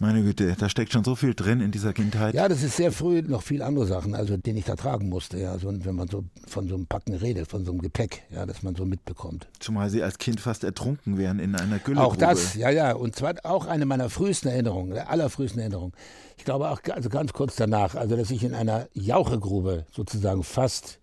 Meine 0.00 0.22
Güte, 0.22 0.56
da 0.58 0.68
steckt 0.68 0.92
schon 0.92 1.04
so 1.04 1.14
viel 1.14 1.34
drin 1.34 1.60
in 1.60 1.70
dieser 1.70 1.92
Kindheit. 1.92 2.34
Ja, 2.34 2.48
das 2.48 2.62
ist 2.62 2.76
sehr 2.76 2.92
früh 2.92 3.22
noch 3.22 3.42
viel 3.42 3.62
andere 3.62 3.86
Sachen, 3.86 4.14
also 4.14 4.36
den 4.36 4.56
ich 4.56 4.64
da 4.64 4.74
tragen 4.74 5.08
musste. 5.08 5.38
Ja, 5.38 5.58
so, 5.58 5.72
wenn 5.72 5.94
man 5.94 6.08
so 6.08 6.24
von 6.46 6.68
so 6.68 6.74
einem 6.74 6.86
Packen 6.86 7.14
redet, 7.14 7.48
von 7.48 7.64
so 7.64 7.70
einem 7.70 7.80
Gepäck, 7.80 8.22
ja, 8.30 8.46
das 8.46 8.62
man 8.62 8.74
so 8.74 8.84
mitbekommt. 8.84 9.46
Zumal 9.60 9.90
Sie 9.90 10.02
als 10.02 10.18
Kind 10.18 10.40
fast 10.40 10.64
ertrunken 10.64 11.18
wären 11.18 11.38
in 11.38 11.54
einer 11.54 11.78
Gülle. 11.78 12.00
Auch 12.00 12.16
das, 12.16 12.54
ja, 12.54 12.70
ja. 12.70 12.94
Und 12.94 13.16
zwar 13.16 13.34
auch 13.44 13.66
eine 13.66 13.86
meiner 13.86 14.10
frühesten 14.10 14.48
Erinnerungen, 14.48 14.92
der 14.92 15.10
allerfrühesten 15.10 15.60
Erinnerungen. 15.60 15.92
Ich 16.36 16.44
glaube 16.44 16.70
auch 16.70 16.80
also 16.90 17.08
ganz 17.08 17.32
kurz 17.32 17.56
danach, 17.56 17.94
also 17.94 18.16
dass 18.16 18.30
ich 18.30 18.42
in 18.42 18.54
einer 18.54 18.88
Jauchegrube 18.94 19.86
sozusagen 19.92 20.42
fast 20.42 20.98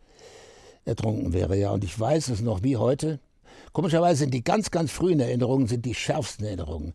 ertrunken 0.85 1.33
wäre, 1.33 1.55
ja. 1.57 1.71
Und 1.71 1.83
ich 1.83 1.97
weiß 1.97 2.29
es 2.29 2.41
noch 2.41 2.63
wie 2.63 2.77
heute. 2.77 3.19
Komischerweise 3.71 4.19
sind 4.19 4.33
die 4.33 4.43
ganz, 4.43 4.71
ganz 4.71 4.91
frühen 4.91 5.19
Erinnerungen 5.19 5.67
sind 5.67 5.85
die 5.85 5.93
schärfsten 5.93 6.45
Erinnerungen. 6.45 6.93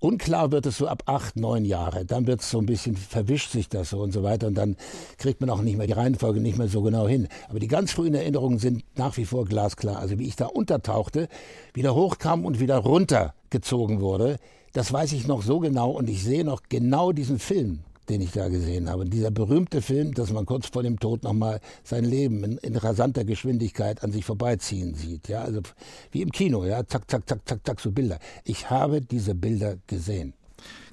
Unklar 0.00 0.50
wird 0.50 0.64
es 0.64 0.78
so 0.78 0.88
ab 0.88 1.02
acht, 1.04 1.36
neun 1.36 1.66
Jahre. 1.66 2.06
Dann 2.06 2.26
wird 2.26 2.40
es 2.40 2.50
so 2.50 2.58
ein 2.58 2.66
bisschen, 2.66 2.96
verwischt 2.96 3.50
sich 3.50 3.68
das 3.68 3.90
so 3.90 4.00
und 4.00 4.12
so 4.12 4.22
weiter. 4.22 4.46
Und 4.46 4.54
dann 4.54 4.76
kriegt 5.18 5.42
man 5.42 5.50
auch 5.50 5.60
nicht 5.60 5.76
mehr 5.76 5.86
die 5.86 5.92
Reihenfolge 5.92 6.40
nicht 6.40 6.56
mehr 6.56 6.68
so 6.68 6.80
genau 6.80 7.06
hin. 7.06 7.28
Aber 7.50 7.60
die 7.60 7.68
ganz 7.68 7.92
frühen 7.92 8.14
Erinnerungen 8.14 8.58
sind 8.58 8.82
nach 8.96 9.18
wie 9.18 9.26
vor 9.26 9.44
glasklar. 9.44 9.98
Also 9.98 10.18
wie 10.18 10.26
ich 10.26 10.36
da 10.36 10.46
untertauchte, 10.46 11.28
wieder 11.74 11.94
hochkam 11.94 12.46
und 12.46 12.60
wieder 12.60 12.78
runtergezogen 12.78 14.00
wurde, 14.00 14.38
das 14.72 14.90
weiß 14.90 15.12
ich 15.12 15.26
noch 15.26 15.42
so 15.42 15.58
genau. 15.58 15.90
Und 15.90 16.08
ich 16.08 16.24
sehe 16.24 16.44
noch 16.44 16.62
genau 16.70 17.12
diesen 17.12 17.38
Film 17.38 17.80
den 18.10 18.20
ich 18.20 18.32
da 18.32 18.48
gesehen 18.48 18.90
habe. 18.90 19.04
Dieser 19.04 19.30
berühmte 19.30 19.80
Film, 19.80 20.12
dass 20.12 20.32
man 20.32 20.44
kurz 20.44 20.66
vor 20.66 20.82
dem 20.82 20.98
Tod 20.98 21.22
nochmal 21.22 21.60
sein 21.84 22.04
Leben 22.04 22.42
in, 22.42 22.58
in, 22.58 22.76
rasanter 22.76 23.24
Geschwindigkeit 23.24 24.02
an 24.02 24.10
sich 24.10 24.24
vorbeiziehen 24.24 24.94
sieht. 24.94 25.28
Ja, 25.28 25.42
also 25.42 25.60
wie 26.10 26.22
im 26.22 26.32
Kino, 26.32 26.64
ja, 26.64 26.84
zack, 26.86 27.08
zack, 27.08 27.28
zack, 27.28 27.48
zack, 27.48 27.60
zack, 27.64 27.80
so 27.80 27.92
Bilder. 27.92 28.18
Ich 28.44 28.68
habe 28.68 29.00
diese 29.00 29.34
Bilder 29.34 29.76
gesehen. 29.86 30.34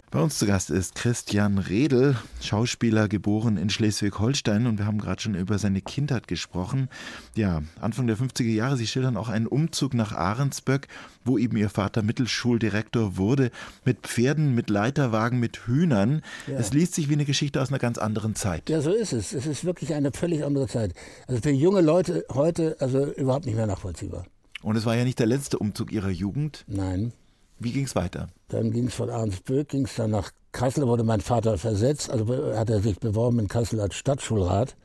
Bei 0.09 0.21
uns 0.21 0.37
zu 0.39 0.45
Gast 0.45 0.69
ist 0.69 0.95
Christian 0.95 1.57
Redl, 1.57 2.15
Schauspieler, 2.41 3.09
geboren 3.09 3.57
in 3.57 3.69
Schleswig-Holstein 3.69 4.65
und 4.65 4.77
wir 4.77 4.85
haben 4.85 4.99
gerade 4.99 5.21
schon 5.21 5.35
über 5.35 5.59
seine 5.59 5.81
Kindheit 5.81 6.29
gesprochen. 6.29 6.87
Ja, 7.35 7.61
Anfang 7.81 8.07
der 8.07 8.15
50er 8.15 8.43
Jahre, 8.43 8.77
Sie 8.77 8.87
schildern 8.87 9.17
auch 9.17 9.27
einen 9.27 9.47
Umzug 9.47 9.93
nach 9.93 10.13
Ahrensböck, 10.13 10.87
wo 11.25 11.37
eben 11.37 11.57
Ihr 11.57 11.69
Vater 11.69 12.03
Mittelschuldirektor 12.03 13.17
wurde, 13.17 13.51
mit 13.83 14.07
Pferden, 14.07 14.55
mit 14.55 14.69
Leiterwagen, 14.69 15.41
mit 15.41 15.67
Hühnern. 15.67 16.21
Ja. 16.47 16.57
Es 16.57 16.71
liest 16.71 16.95
sich 16.95 17.09
wie 17.09 17.13
eine 17.13 17.25
Geschichte 17.25 17.61
aus 17.61 17.67
einer 17.67 17.79
ganz 17.79 17.97
anderen 17.97 18.33
Zeit. 18.33 18.69
Ja, 18.69 18.79
so 18.79 18.91
ist 18.91 19.11
es. 19.11 19.33
Es 19.33 19.45
ist 19.45 19.65
wirklich 19.65 19.93
eine 19.93 20.13
völlig 20.13 20.45
andere 20.45 20.67
Zeit. 20.67 20.93
Also 21.27 21.41
für 21.41 21.51
junge 21.51 21.81
Leute 21.81 22.23
heute 22.31 22.77
also 22.79 23.11
überhaupt 23.11 23.45
nicht 23.45 23.55
mehr 23.55 23.67
nachvollziehbar. 23.67 24.25
Und 24.61 24.77
es 24.77 24.85
war 24.85 24.95
ja 24.95 25.03
nicht 25.03 25.19
der 25.19 25.27
letzte 25.27 25.59
Umzug 25.59 25.91
Ihrer 25.91 26.11
Jugend. 26.11 26.63
Nein. 26.67 27.11
Wie 27.59 27.71
ging 27.71 27.85
es 27.85 27.95
weiter? 27.95 28.27
Dann 28.49 28.71
ging 28.71 28.87
es 28.87 28.93
von 28.93 29.09
Arnsböck, 29.09 29.69
ging 29.69 29.85
es 29.85 29.95
dann 29.95 30.11
nach 30.11 30.31
Kassel, 30.51 30.87
wurde 30.87 31.03
mein 31.03 31.21
Vater 31.21 31.57
versetzt. 31.57 32.09
Also 32.09 32.27
hat 32.55 32.69
er 32.69 32.81
sich 32.81 32.99
beworben 32.99 33.39
in 33.39 33.47
Kassel 33.47 33.79
als 33.79 33.95
Stadtschulrat 33.95 34.75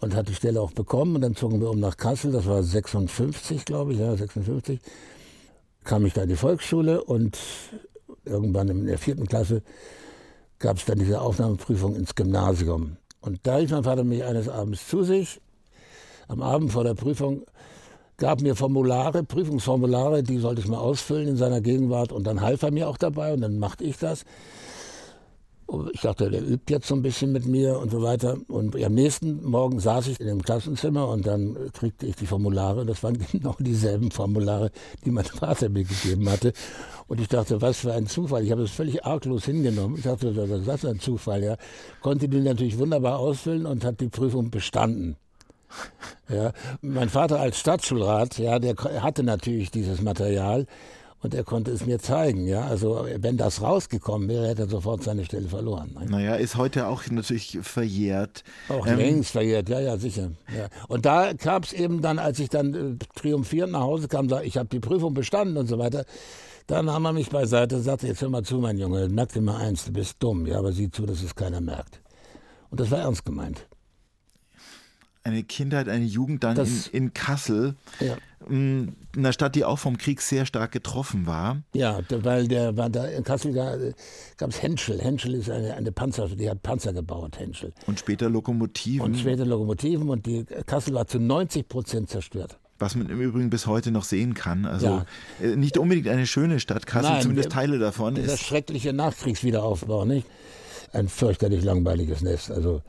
und 0.00 0.14
hat 0.14 0.28
die 0.28 0.34
Stelle 0.34 0.60
auch 0.60 0.72
bekommen. 0.72 1.16
Und 1.16 1.20
dann 1.22 1.36
zogen 1.36 1.60
wir 1.60 1.70
um 1.70 1.80
nach 1.80 1.96
Kassel, 1.96 2.32
das 2.32 2.46
war 2.46 2.62
56, 2.62 3.64
glaube 3.64 3.92
ich, 3.92 3.98
ja, 3.98 4.16
56. 4.16 4.80
Kam 5.84 6.06
ich 6.06 6.14
da 6.14 6.22
in 6.22 6.30
die 6.30 6.36
Volksschule 6.36 7.04
und 7.04 7.38
irgendwann 8.24 8.68
in 8.68 8.86
der 8.86 8.98
vierten 8.98 9.26
Klasse 9.26 9.62
gab 10.58 10.78
es 10.78 10.86
dann 10.86 10.98
diese 10.98 11.20
Aufnahmeprüfung 11.20 11.94
ins 11.94 12.14
Gymnasium. 12.14 12.96
Und 13.20 13.40
da 13.42 13.56
rief 13.56 13.70
mein 13.70 13.84
Vater 13.84 14.04
mich 14.04 14.24
eines 14.24 14.48
Abends 14.48 14.88
zu 14.88 15.02
sich. 15.02 15.40
Am 16.28 16.40
Abend 16.40 16.72
vor 16.72 16.84
der 16.84 16.94
Prüfung 16.94 17.44
gab 18.16 18.40
mir 18.40 18.54
Formulare, 18.54 19.24
Prüfungsformulare, 19.24 20.22
die 20.22 20.38
sollte 20.38 20.60
ich 20.60 20.68
mal 20.68 20.78
ausfüllen 20.78 21.28
in 21.28 21.36
seiner 21.36 21.60
Gegenwart 21.60 22.12
und 22.12 22.24
dann 22.26 22.40
half 22.40 22.62
er 22.62 22.70
mir 22.70 22.88
auch 22.88 22.96
dabei 22.96 23.32
und 23.32 23.40
dann 23.40 23.58
machte 23.58 23.84
ich 23.84 23.98
das. 23.98 24.24
Ich 25.92 26.02
dachte, 26.02 26.30
der 26.30 26.46
übt 26.46 26.72
jetzt 26.72 26.86
so 26.86 26.94
ein 26.94 27.00
bisschen 27.00 27.32
mit 27.32 27.46
mir 27.46 27.78
und 27.78 27.90
so 27.90 28.02
weiter. 28.02 28.36
Und 28.48 28.76
am 28.76 28.94
nächsten 28.94 29.42
Morgen 29.42 29.80
saß 29.80 30.08
ich 30.08 30.20
in 30.20 30.26
dem 30.26 30.42
Klassenzimmer 30.42 31.08
und 31.08 31.26
dann 31.26 31.56
kriegte 31.72 32.06
ich 32.06 32.16
die 32.16 32.26
Formulare. 32.26 32.84
Das 32.84 33.02
waren 33.02 33.18
genau 33.32 33.56
dieselben 33.58 34.10
Formulare, 34.10 34.70
die 35.04 35.10
mein 35.10 35.24
Vater 35.24 35.70
mir 35.70 35.84
gegeben 35.84 36.28
hatte. 36.28 36.52
Und 37.06 37.18
ich 37.18 37.28
dachte, 37.28 37.62
was 37.62 37.78
für 37.78 37.94
ein 37.94 38.06
Zufall. 38.06 38.44
Ich 38.44 38.52
habe 38.52 38.62
es 38.62 38.72
völlig 38.72 39.04
arglos 39.06 39.46
hingenommen. 39.46 39.96
Ich 39.96 40.04
dachte, 40.04 40.36
was 40.36 40.60
ist 40.60 40.68
das 40.68 40.80
für 40.82 40.90
ein 40.90 41.00
Zufall, 41.00 41.42
ja. 41.42 41.56
Konnte 42.02 42.28
die 42.28 42.40
natürlich 42.40 42.78
wunderbar 42.78 43.18
ausfüllen 43.18 43.64
und 43.64 43.84
hat 43.84 44.00
die 44.00 44.08
Prüfung 44.08 44.50
bestanden. 44.50 45.16
Ja, 46.28 46.52
mein 46.80 47.08
Vater 47.10 47.38
als 47.40 47.58
Stadtschulrat, 47.58 48.38
ja, 48.38 48.58
der 48.58 48.74
hatte 49.02 49.22
natürlich 49.22 49.70
dieses 49.70 50.00
Material 50.00 50.66
und 51.24 51.34
er 51.34 51.42
konnte 51.42 51.70
es 51.70 51.86
mir 51.86 51.98
zeigen. 51.98 52.46
Ja, 52.46 52.66
also 52.66 53.06
wenn 53.16 53.38
das 53.38 53.62
rausgekommen 53.62 54.28
wäre, 54.28 54.48
hätte 54.48 54.62
er 54.62 54.68
sofort 54.68 55.02
seine 55.02 55.24
Stelle 55.24 55.48
verloren. 55.48 55.96
Ne? 55.98 56.06
Naja, 56.06 56.34
ist 56.34 56.56
heute 56.56 56.86
auch 56.86 57.02
natürlich 57.10 57.58
verjährt. 57.62 58.44
Auch 58.68 58.86
ähm, 58.86 58.98
längst 58.98 59.30
verjährt, 59.32 59.70
ja, 59.70 59.80
ja, 59.80 59.96
sicher. 59.96 60.32
Ja. 60.54 60.68
Und 60.88 61.06
da 61.06 61.32
gab 61.32 61.64
es 61.64 61.72
eben 61.72 62.02
dann, 62.02 62.18
als 62.18 62.38
ich 62.38 62.50
dann 62.50 62.74
äh, 62.74 63.04
triumphierend 63.16 63.72
nach 63.72 63.80
Hause 63.80 64.06
kam, 64.06 64.28
sag, 64.28 64.44
ich 64.44 64.58
habe 64.58 64.68
die 64.68 64.80
Prüfung 64.80 65.14
bestanden 65.14 65.56
und 65.56 65.66
so 65.66 65.78
weiter. 65.78 66.04
Dann 66.66 66.86
nahm 66.86 67.06
er 67.06 67.12
mich 67.12 67.30
beiseite 67.30 67.76
und 67.76 67.82
sagte, 67.82 68.06
jetzt 68.06 68.20
hör 68.20 68.28
mal 68.28 68.42
zu, 68.42 68.58
mein 68.58 68.78
Junge, 68.78 69.08
merk 69.08 69.32
dir 69.32 69.40
mal 69.40 69.56
eins, 69.56 69.84
du 69.84 69.92
bist 69.92 70.16
dumm, 70.20 70.46
ja, 70.46 70.58
aber 70.58 70.72
sieh 70.72 70.90
zu, 70.90 71.04
dass 71.06 71.22
es 71.22 71.34
keiner 71.34 71.60
merkt. 71.60 72.00
Und 72.70 72.80
das 72.80 72.90
war 72.90 73.00
ernst 73.00 73.24
gemeint 73.24 73.66
eine 75.24 75.42
Kindheit, 75.42 75.88
eine 75.88 76.04
Jugend 76.04 76.44
dann 76.44 76.56
in, 76.56 76.84
in, 76.92 77.14
Kassel, 77.14 77.74
ja. 77.98 78.16
Mm, 78.48 78.94
einer 79.16 79.32
Stadt, 79.32 79.54
die 79.54 79.64
auch 79.64 79.78
vom 79.78 79.96
Krieg 79.96 80.20
sehr 80.20 80.44
stark 80.44 80.72
getroffen 80.72 81.26
war. 81.26 81.62
Ja, 81.72 82.00
weil 82.10 82.46
der 82.46 82.76
war 82.76 82.90
da 82.90 83.06
in 83.06 83.24
Kassel 83.24 83.52
gab 84.36 84.50
es 84.50 84.62
Henschel. 84.62 85.00
Henschel 85.00 85.34
ist 85.34 85.50
eine, 85.50 85.74
eine 85.74 85.92
Panzer, 85.92 86.28
die 86.28 86.48
hat 86.48 86.62
Panzer 86.62 86.92
gebaut, 86.92 87.38
Henschel. 87.38 87.72
Und 87.86 87.98
später 87.98 88.28
Lokomotiven. 88.28 89.04
Und 89.04 89.16
später 89.16 89.46
Lokomotiven 89.46 90.08
und 90.10 90.26
die 90.26 90.44
Kassel 90.66 90.94
war 90.94 91.06
zu 91.06 91.18
90 91.18 91.68
Prozent 91.68 92.10
zerstört 92.10 92.58
was 92.76 92.96
man 92.96 93.08
im 93.08 93.20
Übrigen 93.20 93.50
bis 93.50 93.68
heute 93.68 93.92
noch 93.92 94.02
sehen 94.02 94.34
kann. 94.34 94.66
Also 94.66 94.86
ja. 94.86 95.06
Äh, 95.40 95.56
nicht 95.56 95.78
unbedingt 95.78 96.08
eine 96.08 96.26
schöne 96.26 96.58
Stadt, 96.60 96.86
Kassel, 96.86 97.12
Nein, 97.12 97.22
zumindest 97.22 97.52
Teile 97.52 97.78
davon. 97.78 98.16
Der 98.16 98.36
schreckliche 98.36 98.92
Nachkriegswiederaufbau, 98.92 100.04
nicht? 100.04 100.26
ein 100.94 101.08
fürchterlich 101.08 101.64
langweiliges 101.64 102.22
Nest. 102.22 102.50
Also 102.50 102.82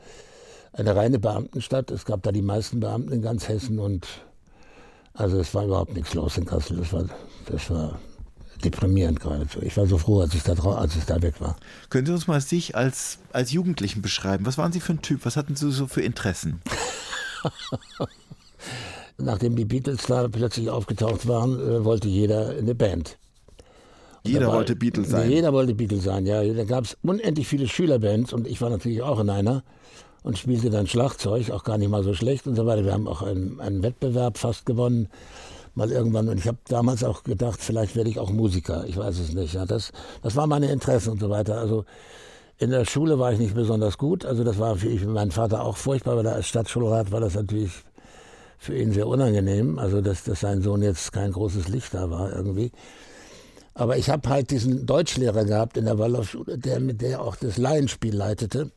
eine 0.76 0.94
reine 0.94 1.18
Beamtenstadt. 1.18 1.90
Es 1.90 2.04
gab 2.04 2.22
da 2.22 2.32
die 2.32 2.42
meisten 2.42 2.80
Beamten 2.80 3.12
in 3.12 3.22
ganz 3.22 3.48
Hessen 3.48 3.78
und 3.78 4.06
also 5.14 5.38
es 5.40 5.54
war 5.54 5.64
überhaupt 5.64 5.94
nichts 5.94 6.14
los 6.14 6.36
in 6.36 6.44
Kassel. 6.44 6.76
Das 6.76 6.92
war, 6.92 7.04
das 7.46 7.70
war 7.70 7.98
deprimierend 8.62 9.20
geradezu. 9.20 9.60
Ich 9.62 9.76
war 9.76 9.86
so 9.86 9.98
froh, 9.98 10.20
als 10.20 10.34
ich 10.34 10.42
da, 10.42 10.52
als 10.52 10.96
ich 10.96 11.04
da 11.04 11.20
weg 11.22 11.40
war. 11.40 11.56
Können 11.88 12.06
Sie 12.06 12.12
uns 12.12 12.26
mal 12.26 12.40
sich 12.40 12.76
als, 12.76 13.18
als 13.32 13.52
Jugendlichen 13.52 14.02
beschreiben? 14.02 14.44
Was 14.46 14.58
waren 14.58 14.72
Sie 14.72 14.80
für 14.80 14.92
ein 14.92 15.02
Typ? 15.02 15.24
Was 15.24 15.36
hatten 15.36 15.56
Sie 15.56 15.70
so 15.72 15.86
für 15.86 16.02
Interessen? 16.02 16.60
Nachdem 19.18 19.56
die 19.56 19.64
Beatles 19.64 20.06
da 20.06 20.28
plötzlich 20.28 20.68
aufgetaucht 20.68 21.26
waren, 21.26 21.58
äh, 21.58 21.84
wollte 21.84 22.08
jeder 22.08 22.50
eine 22.50 22.74
Band. 22.74 23.16
Und 24.24 24.32
jeder 24.32 24.48
war, 24.48 24.56
wollte 24.56 24.76
Beatles 24.76 25.08
sein. 25.08 25.30
Jeder 25.30 25.52
wollte 25.54 25.74
Beatles 25.74 26.04
sein, 26.04 26.26
ja. 26.26 26.42
Da 26.44 26.64
gab 26.64 26.84
es 26.84 26.98
unendlich 27.02 27.48
viele 27.48 27.68
Schülerbands 27.68 28.34
und 28.34 28.46
ich 28.46 28.60
war 28.60 28.68
natürlich 28.68 29.00
auch 29.00 29.20
in 29.20 29.30
einer 29.30 29.62
und 30.26 30.36
spielte 30.36 30.70
dann 30.70 30.88
Schlagzeug, 30.88 31.52
auch 31.52 31.62
gar 31.62 31.78
nicht 31.78 31.88
mal 31.88 32.02
so 32.02 32.12
schlecht 32.12 32.48
und 32.48 32.56
so 32.56 32.66
weiter. 32.66 32.84
Wir 32.84 32.92
haben 32.92 33.06
auch 33.06 33.22
einen, 33.22 33.60
einen 33.60 33.84
Wettbewerb 33.84 34.38
fast 34.38 34.66
gewonnen, 34.66 35.08
mal 35.76 35.92
irgendwann. 35.92 36.28
Und 36.28 36.38
ich 36.38 36.48
habe 36.48 36.58
damals 36.66 37.04
auch 37.04 37.22
gedacht, 37.22 37.60
vielleicht 37.62 37.94
werde 37.94 38.10
ich 38.10 38.18
auch 38.18 38.30
Musiker. 38.30 38.84
Ich 38.88 38.96
weiß 38.96 39.20
es 39.20 39.34
nicht. 39.34 39.54
Ja, 39.54 39.66
das, 39.66 39.92
das 40.22 40.34
war 40.34 40.48
meine 40.48 40.68
Interesse 40.72 41.12
und 41.12 41.20
so 41.20 41.30
weiter. 41.30 41.58
Also 41.58 41.84
in 42.58 42.70
der 42.70 42.84
Schule 42.86 43.20
war 43.20 43.32
ich 43.32 43.38
nicht 43.38 43.54
besonders 43.54 43.98
gut. 43.98 44.26
Also 44.26 44.42
das 44.42 44.58
war 44.58 44.74
für 44.74 44.88
meinen 45.06 45.30
Vater 45.30 45.62
auch 45.62 45.76
furchtbar, 45.76 46.16
weil 46.16 46.26
er 46.26 46.34
als 46.34 46.48
Stadtschulrat 46.48 47.12
war 47.12 47.20
das 47.20 47.36
natürlich 47.36 47.70
für 48.58 48.76
ihn 48.76 48.90
sehr 48.90 49.06
unangenehm. 49.06 49.78
Also 49.78 50.00
dass, 50.00 50.24
dass 50.24 50.40
sein 50.40 50.60
Sohn 50.60 50.82
jetzt 50.82 51.12
kein 51.12 51.30
großes 51.30 51.68
Licht 51.68 51.94
da 51.94 52.10
war 52.10 52.34
irgendwie. 52.34 52.72
Aber 53.74 53.96
ich 53.96 54.10
habe 54.10 54.28
halt 54.28 54.50
diesen 54.50 54.86
Deutschlehrer 54.86 55.44
gehabt 55.44 55.76
in 55.76 55.84
der 55.84 56.00
Waldorfschule, 56.00 56.58
der 56.58 56.80
mit 56.80 57.00
der 57.00 57.22
auch 57.22 57.36
das 57.36 57.58
Laienspiel 57.58 58.16
leitete. 58.16 58.72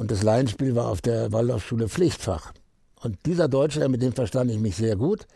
Und 0.00 0.10
das 0.10 0.22
Laienspiel 0.22 0.74
war 0.74 0.88
auf 0.88 1.02
der 1.02 1.30
Waldorfschule 1.30 1.86
Pflichtfach. 1.86 2.54
Und 3.02 3.18
dieser 3.26 3.48
Deutsche, 3.48 3.86
mit 3.90 4.00
dem 4.00 4.14
verstand 4.14 4.50
ich 4.50 4.58
mich 4.58 4.74
sehr 4.74 4.96
gut, 4.96 5.26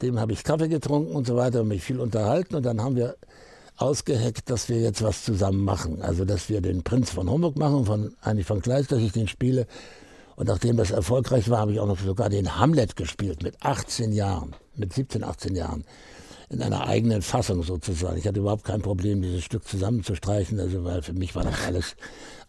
dem 0.00 0.18
habe 0.18 0.32
ich 0.32 0.42
Kaffee 0.42 0.68
getrunken 0.68 1.14
und 1.14 1.26
so 1.26 1.36
weiter 1.36 1.60
und 1.60 1.68
mich 1.68 1.82
viel 1.82 2.00
unterhalten. 2.00 2.54
Und 2.54 2.62
dann 2.64 2.80
haben 2.80 2.96
wir 2.96 3.16
ausgeheckt, 3.76 4.48
dass 4.48 4.70
wir 4.70 4.80
jetzt 4.80 5.02
was 5.02 5.22
zusammen 5.22 5.62
machen. 5.62 6.00
Also, 6.00 6.24
dass 6.24 6.48
wir 6.48 6.62
den 6.62 6.82
Prinz 6.82 7.10
von 7.10 7.28
Homburg 7.28 7.58
machen, 7.58 7.84
von, 7.84 8.16
eigentlich 8.22 8.46
von 8.46 8.62
Kleist, 8.62 8.90
dass 8.90 9.00
ich 9.00 9.12
den 9.12 9.28
spiele. 9.28 9.66
Und 10.34 10.48
nachdem 10.48 10.78
das 10.78 10.92
erfolgreich 10.92 11.50
war, 11.50 11.58
habe 11.58 11.72
ich 11.72 11.80
auch 11.80 11.86
noch 11.86 12.00
sogar 12.00 12.30
den 12.30 12.56
Hamlet 12.56 12.96
gespielt 12.96 13.42
mit 13.42 13.62
18 13.62 14.12
Jahren, 14.12 14.56
mit 14.76 14.94
17, 14.94 15.22
18 15.22 15.54
Jahren 15.54 15.84
in 16.50 16.60
einer 16.62 16.88
eigenen 16.88 17.22
Fassung 17.22 17.62
sozusagen. 17.62 18.18
Ich 18.18 18.26
hatte 18.26 18.40
überhaupt 18.40 18.64
kein 18.64 18.82
Problem, 18.82 19.22
dieses 19.22 19.44
Stück 19.44 19.66
zusammenzustreichen, 19.66 20.58
also 20.58 20.84
weil 20.84 21.00
für 21.00 21.12
mich 21.12 21.36
war 21.36 21.44
das 21.44 21.54
alles, 21.64 21.94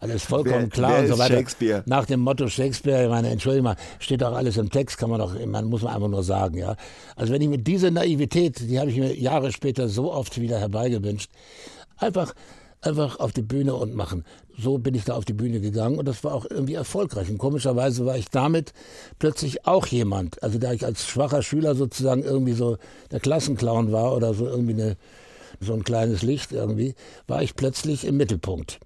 alles 0.00 0.24
vollkommen 0.24 0.62
wer, 0.62 0.68
klar 0.70 0.90
wer 0.90 1.00
und 1.00 1.06
so 1.06 1.18
weiter. 1.18 1.82
Nach 1.86 2.04
dem 2.04 2.20
Motto 2.20 2.48
Shakespeare, 2.48 3.04
ich 3.04 3.08
meine, 3.08 3.30
entschuldige 3.30 3.62
mal, 3.62 3.76
steht 4.00 4.22
doch 4.22 4.34
alles 4.34 4.56
im 4.56 4.70
Text, 4.70 4.98
kann 4.98 5.08
man 5.08 5.20
doch, 5.20 5.34
man 5.46 5.66
muss 5.66 5.82
man 5.82 5.94
einfach 5.94 6.08
nur 6.08 6.24
sagen, 6.24 6.58
ja. 6.58 6.74
Also 7.14 7.32
wenn 7.32 7.42
ich 7.42 7.48
mit 7.48 7.64
dieser 7.68 7.92
Naivität, 7.92 8.68
die 8.68 8.80
habe 8.80 8.90
ich 8.90 8.96
mir 8.96 9.16
Jahre 9.16 9.52
später 9.52 9.88
so 9.88 10.12
oft 10.12 10.40
wieder 10.40 10.58
herbeigewünscht, 10.58 11.30
einfach 11.96 12.34
einfach 12.82 13.18
auf 13.20 13.32
die 13.32 13.42
Bühne 13.42 13.74
und 13.74 13.94
machen. 13.94 14.24
So 14.58 14.78
bin 14.78 14.94
ich 14.94 15.04
da 15.04 15.14
auf 15.14 15.24
die 15.24 15.32
Bühne 15.32 15.60
gegangen 15.60 15.98
und 15.98 16.06
das 16.06 16.22
war 16.24 16.34
auch 16.34 16.46
irgendwie 16.48 16.74
erfolgreich. 16.74 17.30
Und 17.30 17.38
komischerweise 17.38 18.04
war 18.04 18.16
ich 18.16 18.28
damit 18.28 18.72
plötzlich 19.18 19.66
auch 19.66 19.86
jemand. 19.86 20.42
Also 20.42 20.58
da 20.58 20.72
ich 20.72 20.84
als 20.84 21.06
schwacher 21.06 21.42
Schüler 21.42 21.74
sozusagen 21.74 22.22
irgendwie 22.22 22.52
so 22.52 22.76
der 23.10 23.20
Klassenclown 23.20 23.92
war 23.92 24.14
oder 24.14 24.34
so 24.34 24.46
irgendwie 24.46 24.74
eine, 24.74 24.96
so 25.60 25.72
ein 25.72 25.84
kleines 25.84 26.22
Licht 26.22 26.52
irgendwie, 26.52 26.94
war 27.26 27.42
ich 27.42 27.54
plötzlich 27.54 28.04
im 28.04 28.16
Mittelpunkt. 28.16 28.80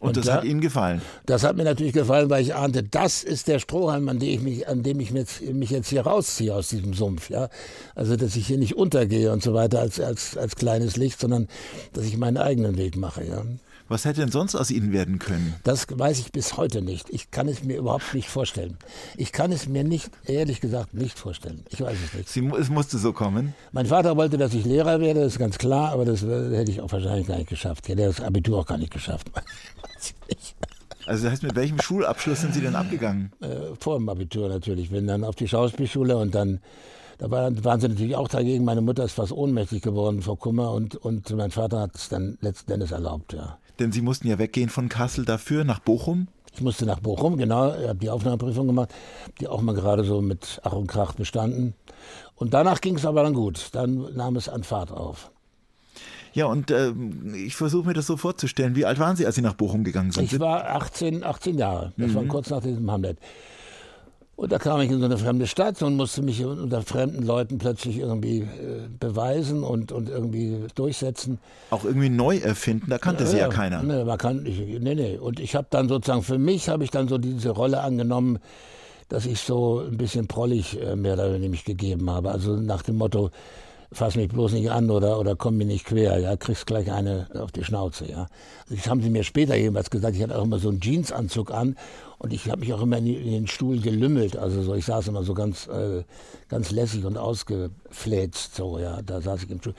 Und, 0.00 0.08
und 0.08 0.16
das 0.16 0.26
da, 0.26 0.34
hat 0.36 0.44
Ihnen 0.44 0.62
gefallen? 0.62 1.02
Das 1.26 1.44
hat 1.44 1.56
mir 1.56 1.64
natürlich 1.64 1.92
gefallen, 1.92 2.30
weil 2.30 2.42
ich 2.42 2.54
ahnte, 2.54 2.82
das 2.82 3.22
ist 3.22 3.48
der 3.48 3.58
Strohhalm, 3.58 4.08
an 4.08 4.18
dem 4.18 4.30
ich 4.30 4.40
mich, 4.40 4.66
an 4.66 4.82
dem 4.82 4.98
ich 4.98 5.12
mich, 5.12 5.42
mich 5.52 5.70
jetzt 5.70 5.90
hier 5.90 6.00
rausziehe 6.00 6.54
aus 6.54 6.68
diesem 6.68 6.94
Sumpf. 6.94 7.28
Ja? 7.28 7.50
Also, 7.94 8.16
dass 8.16 8.34
ich 8.34 8.46
hier 8.46 8.56
nicht 8.56 8.76
untergehe 8.76 9.30
und 9.30 9.42
so 9.42 9.52
weiter 9.52 9.78
als, 9.78 10.00
als, 10.00 10.38
als 10.38 10.56
kleines 10.56 10.96
Licht, 10.96 11.20
sondern 11.20 11.48
dass 11.92 12.06
ich 12.06 12.16
meinen 12.16 12.38
eigenen 12.38 12.78
Weg 12.78 12.96
mache. 12.96 13.24
Ja? 13.26 13.44
Was 13.90 14.04
hätte 14.04 14.20
denn 14.20 14.30
sonst 14.30 14.54
aus 14.54 14.70
Ihnen 14.70 14.92
werden 14.92 15.18
können? 15.18 15.56
Das 15.64 15.88
weiß 15.90 16.20
ich 16.20 16.30
bis 16.30 16.56
heute 16.56 16.80
nicht. 16.80 17.10
Ich 17.10 17.32
kann 17.32 17.48
es 17.48 17.64
mir 17.64 17.76
überhaupt 17.76 18.14
nicht 18.14 18.28
vorstellen. 18.28 18.78
Ich 19.16 19.32
kann 19.32 19.50
es 19.50 19.68
mir 19.68 19.82
nicht, 19.82 20.12
ehrlich 20.26 20.60
gesagt, 20.60 20.94
nicht 20.94 21.18
vorstellen. 21.18 21.64
Ich 21.70 21.80
weiß 21.80 21.98
es 22.06 22.14
nicht. 22.14 22.28
Sie, 22.28 22.48
es 22.56 22.70
musste 22.70 22.98
so 22.98 23.12
kommen? 23.12 23.52
Mein 23.72 23.86
Vater 23.86 24.16
wollte, 24.16 24.38
dass 24.38 24.54
ich 24.54 24.64
Lehrer 24.64 25.00
werde, 25.00 25.22
das 25.22 25.32
ist 25.32 25.38
ganz 25.40 25.58
klar, 25.58 25.90
aber 25.90 26.04
das 26.04 26.22
hätte 26.22 26.70
ich 26.70 26.80
auch 26.80 26.92
wahrscheinlich 26.92 27.26
gar 27.26 27.36
nicht 27.38 27.48
geschafft. 27.48 27.82
Ich 27.82 27.88
hätte 27.90 28.04
das 28.04 28.20
Abitur 28.20 28.60
auch 28.60 28.66
gar 28.66 28.78
nicht 28.78 28.92
geschafft. 28.92 29.28
Also 31.06 31.24
das 31.24 31.32
heißt, 31.32 31.42
mit 31.42 31.56
welchem 31.56 31.80
Schulabschluss 31.80 32.42
sind 32.42 32.54
Sie 32.54 32.60
denn 32.60 32.76
abgegangen? 32.76 33.32
Äh, 33.40 33.74
vor 33.80 33.98
dem 33.98 34.08
Abitur 34.08 34.48
natürlich. 34.48 34.90
Bin 34.90 35.08
dann 35.08 35.24
auf 35.24 35.34
die 35.34 35.48
Schauspielschule 35.48 36.16
und 36.16 36.36
dann, 36.36 36.60
da 37.18 37.28
waren 37.30 37.80
sie 37.80 37.88
natürlich 37.88 38.14
auch 38.14 38.28
dagegen. 38.28 38.64
Meine 38.64 38.80
Mutter 38.80 39.04
ist 39.04 39.14
fast 39.14 39.32
ohnmächtig 39.32 39.82
geworden 39.82 40.22
vor 40.22 40.38
Kummer 40.38 40.70
und, 40.70 40.94
und 40.94 41.28
mein 41.30 41.50
Vater 41.50 41.80
hat 41.80 41.96
es 41.96 42.10
dann 42.10 42.38
letzten 42.42 42.70
Endes 42.70 42.92
erlaubt, 42.92 43.32
ja. 43.32 43.58
Denn 43.80 43.92
Sie 43.92 44.02
mussten 44.02 44.28
ja 44.28 44.38
weggehen 44.38 44.68
von 44.68 44.88
Kassel 44.88 45.24
dafür 45.24 45.64
nach 45.64 45.80
Bochum? 45.80 46.28
Ich 46.52 46.60
musste 46.60 46.84
nach 46.84 47.00
Bochum, 47.00 47.36
genau. 47.36 47.74
Ich 47.74 47.88
habe 47.88 47.98
die 47.98 48.10
Aufnahmeprüfung 48.10 48.66
gemacht, 48.66 48.90
die 49.40 49.48
auch 49.48 49.62
mal 49.62 49.74
gerade 49.74 50.04
so 50.04 50.20
mit 50.20 50.60
Ach 50.64 50.72
und 50.72 50.86
Krach 50.86 51.14
bestanden. 51.14 51.74
Und 52.34 52.52
danach 52.52 52.80
ging 52.80 52.96
es 52.96 53.06
aber 53.06 53.22
dann 53.22 53.34
gut. 53.34 53.70
Dann 53.72 54.14
nahm 54.14 54.36
es 54.36 54.48
an 54.48 54.64
Fahrt 54.64 54.92
auf. 54.92 55.30
Ja, 56.32 56.46
und 56.46 56.70
äh, 56.70 56.92
ich 57.34 57.56
versuche 57.56 57.88
mir 57.88 57.94
das 57.94 58.06
so 58.06 58.16
vorzustellen. 58.16 58.76
Wie 58.76 58.84
alt 58.84 58.98
waren 58.98 59.16
Sie, 59.16 59.26
als 59.26 59.34
Sie 59.34 59.42
nach 59.42 59.54
Bochum 59.54 59.82
gegangen 59.82 60.12
sind? 60.12 60.30
Ich 60.30 60.38
war 60.38 60.68
18, 60.76 61.24
18 61.24 61.58
Jahre. 61.58 61.92
Das 61.96 62.10
mhm. 62.10 62.14
war 62.14 62.24
kurz 62.24 62.50
nach 62.50 62.60
diesem 62.60 62.90
Hamlet. 62.90 63.18
Und 64.40 64.52
da 64.52 64.58
kam 64.58 64.80
ich 64.80 64.90
in 64.90 65.00
so 65.00 65.04
eine 65.04 65.18
fremde 65.18 65.46
Stadt 65.46 65.82
und 65.82 65.96
musste 65.96 66.22
mich 66.22 66.42
unter 66.42 66.80
fremden 66.80 67.26
Leuten 67.26 67.58
plötzlich 67.58 67.98
irgendwie 67.98 68.38
äh, 68.38 68.88
beweisen 68.98 69.62
und, 69.62 69.92
und 69.92 70.08
irgendwie 70.08 70.64
durchsetzen. 70.74 71.38
Auch 71.68 71.84
irgendwie 71.84 72.08
neu 72.08 72.38
erfinden, 72.38 72.88
da 72.88 72.96
kannte 72.96 73.24
ja, 73.24 73.28
sie 73.28 73.36
ja, 73.36 73.48
keiner. 73.48 73.82
Nee, 73.82 74.02
man 74.02 74.16
kann, 74.16 74.46
ich, 74.46 74.58
nee, 74.80 74.94
nee. 74.94 75.18
Und 75.18 75.40
ich 75.40 75.54
habe 75.54 75.66
dann 75.68 75.90
sozusagen, 75.90 76.22
für 76.22 76.38
mich 76.38 76.70
habe 76.70 76.84
ich 76.84 76.90
dann 76.90 77.06
so 77.06 77.18
diese 77.18 77.50
Rolle 77.50 77.82
angenommen, 77.82 78.38
dass 79.10 79.26
ich 79.26 79.40
so 79.40 79.80
ein 79.80 79.98
bisschen 79.98 80.26
prollig 80.26 80.80
äh, 80.80 80.96
mehr 80.96 81.12
oder 81.12 81.34
weniger 81.34 81.62
gegeben 81.62 82.08
habe. 82.08 82.30
Also 82.30 82.56
nach 82.56 82.80
dem 82.80 82.96
Motto, 82.96 83.30
fass 83.92 84.16
mich 84.16 84.28
bloß 84.28 84.52
nicht 84.52 84.70
an 84.70 84.90
oder, 84.90 85.18
oder 85.18 85.36
komm 85.36 85.58
mir 85.58 85.66
nicht 85.66 85.84
quer, 85.84 86.18
ja, 86.18 86.36
kriegst 86.36 86.66
gleich 86.66 86.90
eine 86.90 87.28
auf 87.34 87.52
die 87.52 87.64
Schnauze, 87.64 88.10
ja. 88.10 88.28
Das 88.70 88.88
haben 88.88 89.02
sie 89.02 89.10
mir 89.10 89.24
später 89.24 89.54
jedenfalls 89.54 89.90
gesagt, 89.90 90.16
ich 90.16 90.22
hatte 90.22 90.38
auch 90.38 90.44
immer 90.44 90.58
so 90.58 90.70
einen 90.70 90.80
Jeansanzug 90.80 91.50
an 91.50 91.76
und 92.20 92.34
ich 92.34 92.50
habe 92.50 92.60
mich 92.60 92.72
auch 92.74 92.82
immer 92.82 92.98
in, 92.98 93.06
den 93.06 93.46
Stuhl 93.46 93.80
gelümmelt, 93.80 94.36
also 94.36 94.62
so, 94.62 94.74
ich 94.74 94.84
saß 94.84 95.08
immer 95.08 95.24
so 95.24 95.32
ganz, 95.32 95.66
äh, 95.68 96.04
ganz 96.50 96.70
lässig 96.70 97.06
und 97.06 97.16
ausgefläzt, 97.16 98.54
so, 98.54 98.78
ja, 98.78 99.00
da 99.00 99.22
saß 99.22 99.44
ich 99.44 99.50
im 99.50 99.58
Stuhl. 99.58 99.74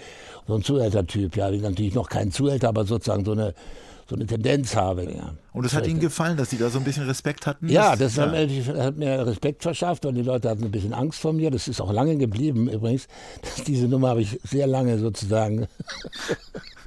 So 0.48 0.56
ein 0.56 0.64
Zuhältertyp, 0.64 1.36
ja, 1.38 1.52
natürlich 1.52 1.94
noch 1.94 2.10
kein 2.10 2.32
Zuhälter, 2.32 2.70
aber 2.70 2.84
sozusagen 2.86 3.26
so 3.26 3.34
eine, 3.34 3.54
so 4.10 4.16
eine 4.16 4.26
Tendenz 4.26 4.76
habe. 4.76 5.04
Ja. 5.04 5.36
Und 5.54 5.66
es 5.68 5.76
hat 5.76 5.86
Ihnen 5.86 6.00
gefallen, 6.00 6.36
dass 6.36 6.50
Sie 6.50 6.58
da 6.58 6.72
so 6.72 6.80
ein 6.80 6.84
bisschen 6.84 7.06
Respekt 7.06 7.46
hatten? 7.46 7.70
Ja, 7.70 7.96
das, 7.96 8.16
ja. 8.16 8.32
Hat, 8.32 8.78
hat, 8.78 8.98
mir 8.98 9.24
Respekt 9.28 9.62
verschafft 9.62 10.08
und 10.08 10.16
die 10.16 10.24
Leute 10.24 10.50
hatten 10.50 10.64
ein 10.64 10.72
bisschen 10.72 10.94
Angst 10.94 11.20
vor 11.20 11.34
mir. 11.34 11.52
Das 11.52 11.68
ist 11.68 11.80
auch 11.80 11.94
lange 11.94 12.18
geblieben 12.18 12.68
übrigens. 12.68 13.08
Diese 13.68 13.88
Nummer 13.88 14.10
habe 14.10 14.24
ich 14.24 14.40
sehr 14.44 14.66
lange 14.66 14.98
sozusagen 14.98 15.68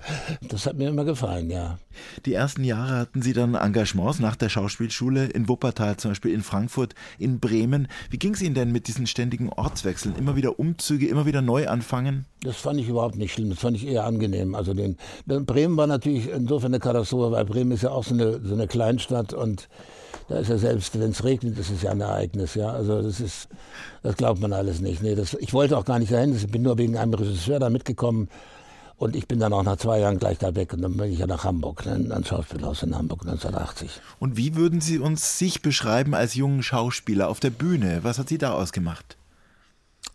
Das 0.49 0.67
hat 0.67 0.77
mir 0.77 0.89
immer 0.89 1.05
gefallen, 1.05 1.51
ja. 1.51 1.79
Die 2.27 2.35
ersten 2.35 2.65
Jahre 2.65 2.99
hatten 2.99 3.23
Sie 3.23 3.33
dann 3.33 3.55
Engagements 3.55 4.19
nach 4.19 4.37
der 4.37 4.49
Schauspielschule 4.49 5.27
in 5.27 5.49
Wuppertal, 5.49 5.97
zum 5.97 6.11
Beispiel 6.11 6.33
in 6.33 6.43
Frankfurt, 6.43 6.95
in 7.19 7.41
Bremen. 7.41 7.89
Wie 8.11 8.19
ging 8.19 8.35
es 8.35 8.43
Ihnen 8.43 8.55
denn 8.55 8.73
mit 8.73 8.89
diesen 8.89 9.07
ständigen 9.07 9.49
Ortswechseln? 9.49 10.15
Immer 10.17 10.37
wieder 10.37 10.59
Umzüge, 10.59 11.09
immer 11.09 11.27
wieder 11.27 11.43
neu 11.43 11.69
anfangen? 11.69 12.27
Das 12.43 12.57
fand 12.57 12.81
ich 12.81 12.89
überhaupt 12.89 13.17
nicht 13.17 13.33
schlimm, 13.33 13.51
das 13.51 13.59
fand 13.59 13.77
ich 13.77 13.87
eher 13.87 14.05
angenehm. 14.05 14.55
Also 14.55 14.75
den, 14.75 14.97
Bremen 15.27 15.77
war 15.77 15.87
natürlich 15.87 16.31
insofern 16.31 16.73
eine 16.73 16.81
Katastrophe, 16.81 17.33
weil 17.33 17.45
Bremen 17.45 17.73
ist 17.73 17.83
ja 17.83 17.91
auch 17.91 18.05
so 18.05 18.15
eine, 18.15 18.41
so 18.43 18.55
eine 18.55 18.67
Kleinstadt 18.67 19.33
und 19.33 19.69
da 20.29 20.39
ist 20.39 20.49
ja 20.49 20.59
selbst, 20.59 20.99
wenn 20.99 21.11
es 21.11 21.25
regnet, 21.25 21.59
ist 21.59 21.71
es 21.71 21.83
ja 21.83 21.91
ein 21.91 22.01
Ereignis, 22.01 22.55
ja. 22.55 22.69
Also 22.69 23.03
das 23.03 23.21
ist, 23.21 23.49
das 24.03 24.17
glaubt 24.17 24.41
man 24.41 24.53
alles 24.53 24.81
nicht. 24.81 25.03
Nee, 25.03 25.15
das, 25.15 25.35
ich 25.35 25.53
wollte 25.53 25.77
auch 25.77 25.85
gar 25.85 25.99
nicht 25.99 26.13
dahin, 26.13 26.35
ich 26.35 26.47
bin 26.47 26.63
nur 26.63 26.79
wegen 26.79 26.97
einem 26.97 27.15
Regisseur 27.15 27.59
da 27.59 27.71
mitgekommen 27.71 28.29
und 28.97 29.17
ich 29.17 29.27
bin 29.27 29.41
dann 29.41 29.53
auch 29.53 29.63
nach 29.63 29.77
zwei 29.77 29.99
Jahren 30.01 30.19
gleich 30.19 30.39
da 30.39 30.55
weg 30.55 30.73
und 30.73 30.83
dann 30.83 30.97
bin 30.97 31.13
ich 31.13 31.19
ja 31.19 31.27
nach 31.27 31.45
Hamburg, 31.45 31.85
ne, 31.85 31.93
ans 32.11 32.29
Schauspielhaus 32.29 32.83
in 32.83 32.97
Hamburg 32.97 33.23
1980. 33.23 34.01
Und 34.21 34.37
wie 34.37 34.55
würden 34.55 34.81
Sie 34.81 34.99
uns 34.99 35.39
sich 35.39 35.63
beschreiben 35.63 36.15
als 36.15 36.35
jungen 36.35 36.63
Schauspieler 36.63 37.29
auf 37.29 37.41
der 37.41 37.51
Bühne? 37.51 38.01
Was 38.03 38.19
hat 38.19 38.29
Sie 38.29 38.39
da 38.39 38.55
ausgemacht? 38.55 39.17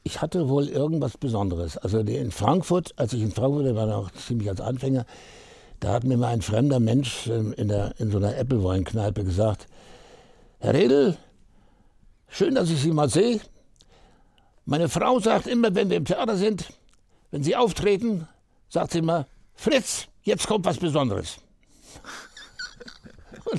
Ich 0.03 0.21
hatte 0.21 0.47
wohl 0.47 0.69
irgendwas 0.69 1.17
Besonderes. 1.17 1.77
Also 1.77 1.99
in 1.99 2.31
Frankfurt, 2.31 2.93
als 2.95 3.13
ich 3.13 3.21
in 3.21 3.31
Frankfurt 3.31 3.65
war, 3.65 3.75
war 3.75 3.85
noch 3.85 4.11
ziemlich 4.11 4.49
als 4.49 4.61
Anfänger, 4.61 5.05
da 5.79 5.93
hat 5.93 6.03
mir 6.03 6.17
mal 6.17 6.29
ein 6.29 6.41
fremder 6.41 6.79
Mensch 6.79 7.27
ähm, 7.27 7.53
in, 7.53 7.67
der, 7.67 7.93
in 7.99 8.11
so 8.11 8.17
einer 8.17 8.37
Applewein-Kneipe 8.37 9.23
gesagt, 9.23 9.67
Herr 10.59 10.73
Redl, 10.73 11.17
schön, 12.27 12.55
dass 12.55 12.69
ich 12.69 12.81
Sie 12.81 12.91
mal 12.91 13.09
sehe. 13.09 13.39
Meine 14.65 14.89
Frau 14.89 15.19
sagt 15.19 15.47
immer, 15.47 15.73
wenn 15.75 15.89
wir 15.89 15.97
im 15.97 16.05
Theater 16.05 16.35
sind, 16.35 16.73
wenn 17.31 17.43
Sie 17.43 17.55
auftreten, 17.55 18.27
sagt 18.69 18.91
sie 18.91 18.99
immer, 18.99 19.27
Fritz, 19.55 20.07
jetzt 20.23 20.47
kommt 20.47 20.65
was 20.65 20.77
Besonderes. 20.77 21.37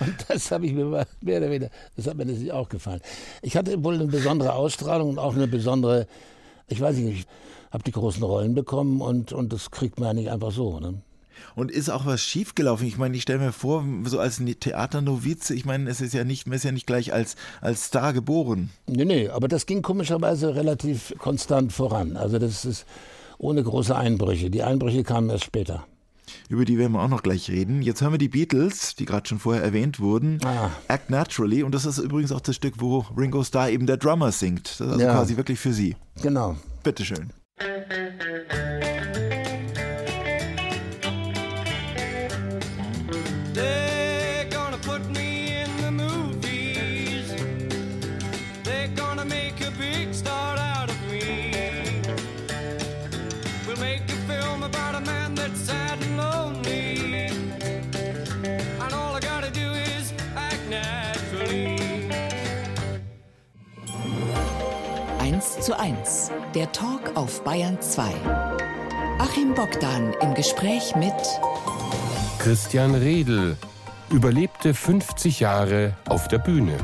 Und 0.00 0.16
das 0.28 0.50
habe 0.50 0.66
ich 0.66 0.72
mir 0.72 1.06
mehr 1.20 1.38
oder 1.38 1.50
weniger, 1.50 1.70
das 1.96 2.06
hat 2.06 2.16
mir 2.16 2.26
natürlich 2.26 2.52
auch 2.52 2.68
gefallen. 2.68 3.00
Ich 3.42 3.56
hatte 3.56 3.84
wohl 3.84 3.94
eine 3.94 4.06
besondere 4.06 4.54
Ausstrahlung 4.54 5.10
und 5.10 5.18
auch 5.18 5.36
eine 5.36 5.46
besondere, 5.46 6.08
ich 6.66 6.80
weiß 6.80 6.96
nicht, 6.96 7.20
ich 7.20 7.26
habe 7.70 7.84
die 7.84 7.92
großen 7.92 8.22
Rollen 8.22 8.54
bekommen 8.54 9.00
und, 9.00 9.32
und 9.32 9.52
das 9.52 9.70
kriegt 9.70 10.00
man 10.00 10.08
ja 10.08 10.14
nicht 10.14 10.30
einfach 10.30 10.50
so. 10.50 10.80
Ne? 10.80 11.02
Und 11.54 11.70
ist 11.70 11.88
auch 11.88 12.06
was 12.06 12.20
schiefgelaufen? 12.20 12.86
Ich 12.86 12.98
meine, 12.98 13.16
ich 13.16 13.22
stelle 13.22 13.38
mir 13.38 13.52
vor, 13.52 13.84
so 14.04 14.18
als 14.18 14.38
Theaternovize, 14.38 15.54
ich 15.54 15.64
meine, 15.64 15.88
es 15.88 16.00
ist 16.00 16.14
ja 16.14 16.24
nicht, 16.24 16.46
man 16.46 16.56
ist 16.56 16.64
ja 16.64 16.72
nicht 16.72 16.86
gleich 16.86 17.12
als, 17.12 17.36
als 17.60 17.84
Star 17.86 18.12
geboren. 18.12 18.70
Nee, 18.86 19.04
nee, 19.04 19.28
aber 19.28 19.48
das 19.48 19.66
ging 19.66 19.82
komischerweise 19.82 20.54
relativ 20.54 21.14
konstant 21.18 21.72
voran. 21.72 22.16
Also 22.16 22.38
das 22.38 22.64
ist 22.64 22.86
ohne 23.42 23.62
große 23.62 23.94
Einbrüche. 23.94 24.50
Die 24.50 24.62
Einbrüche 24.62 25.02
kamen 25.02 25.28
erst 25.28 25.44
später. 25.44 25.84
Über 26.48 26.64
die 26.64 26.78
werden 26.78 26.92
wir 26.92 27.02
auch 27.02 27.08
noch 27.08 27.22
gleich 27.22 27.50
reden. 27.50 27.82
Jetzt 27.82 28.00
hören 28.00 28.12
wir 28.12 28.18
die 28.18 28.28
Beatles, 28.28 28.94
die 28.94 29.04
gerade 29.04 29.28
schon 29.28 29.38
vorher 29.38 29.62
erwähnt 29.62 30.00
wurden. 30.00 30.38
Ah. 30.44 30.70
Act 30.88 31.10
Naturally. 31.10 31.62
Und 31.62 31.74
das 31.74 31.84
ist 31.84 31.98
übrigens 31.98 32.32
auch 32.32 32.40
das 32.40 32.56
Stück, 32.56 32.74
wo 32.78 33.04
Ringo 33.16 33.42
Starr 33.42 33.70
eben 33.70 33.86
der 33.86 33.96
Drummer 33.96 34.32
singt. 34.32 34.68
Das 34.68 34.80
ist 34.80 34.92
also 34.92 35.00
ja. 35.00 35.12
quasi 35.12 35.36
wirklich 35.36 35.58
für 35.58 35.72
Sie. 35.72 35.96
Genau. 36.22 36.56
Bitteschön. 36.84 37.30
Zu 65.72 65.78
1, 65.80 66.30
der 66.54 66.70
Talk 66.72 67.12
auf 67.14 67.44
Bayern 67.44 67.80
2. 67.80 68.02
Achim 69.18 69.54
Bogdan 69.54 70.12
im 70.20 70.34
Gespräch 70.34 70.94
mit 70.96 71.14
Christian 72.38 72.94
Redl 72.94 73.56
überlebte 74.10 74.74
50 74.74 75.40
Jahre 75.40 75.96
auf 76.06 76.28
der 76.28 76.38
Bühne. 76.38 76.76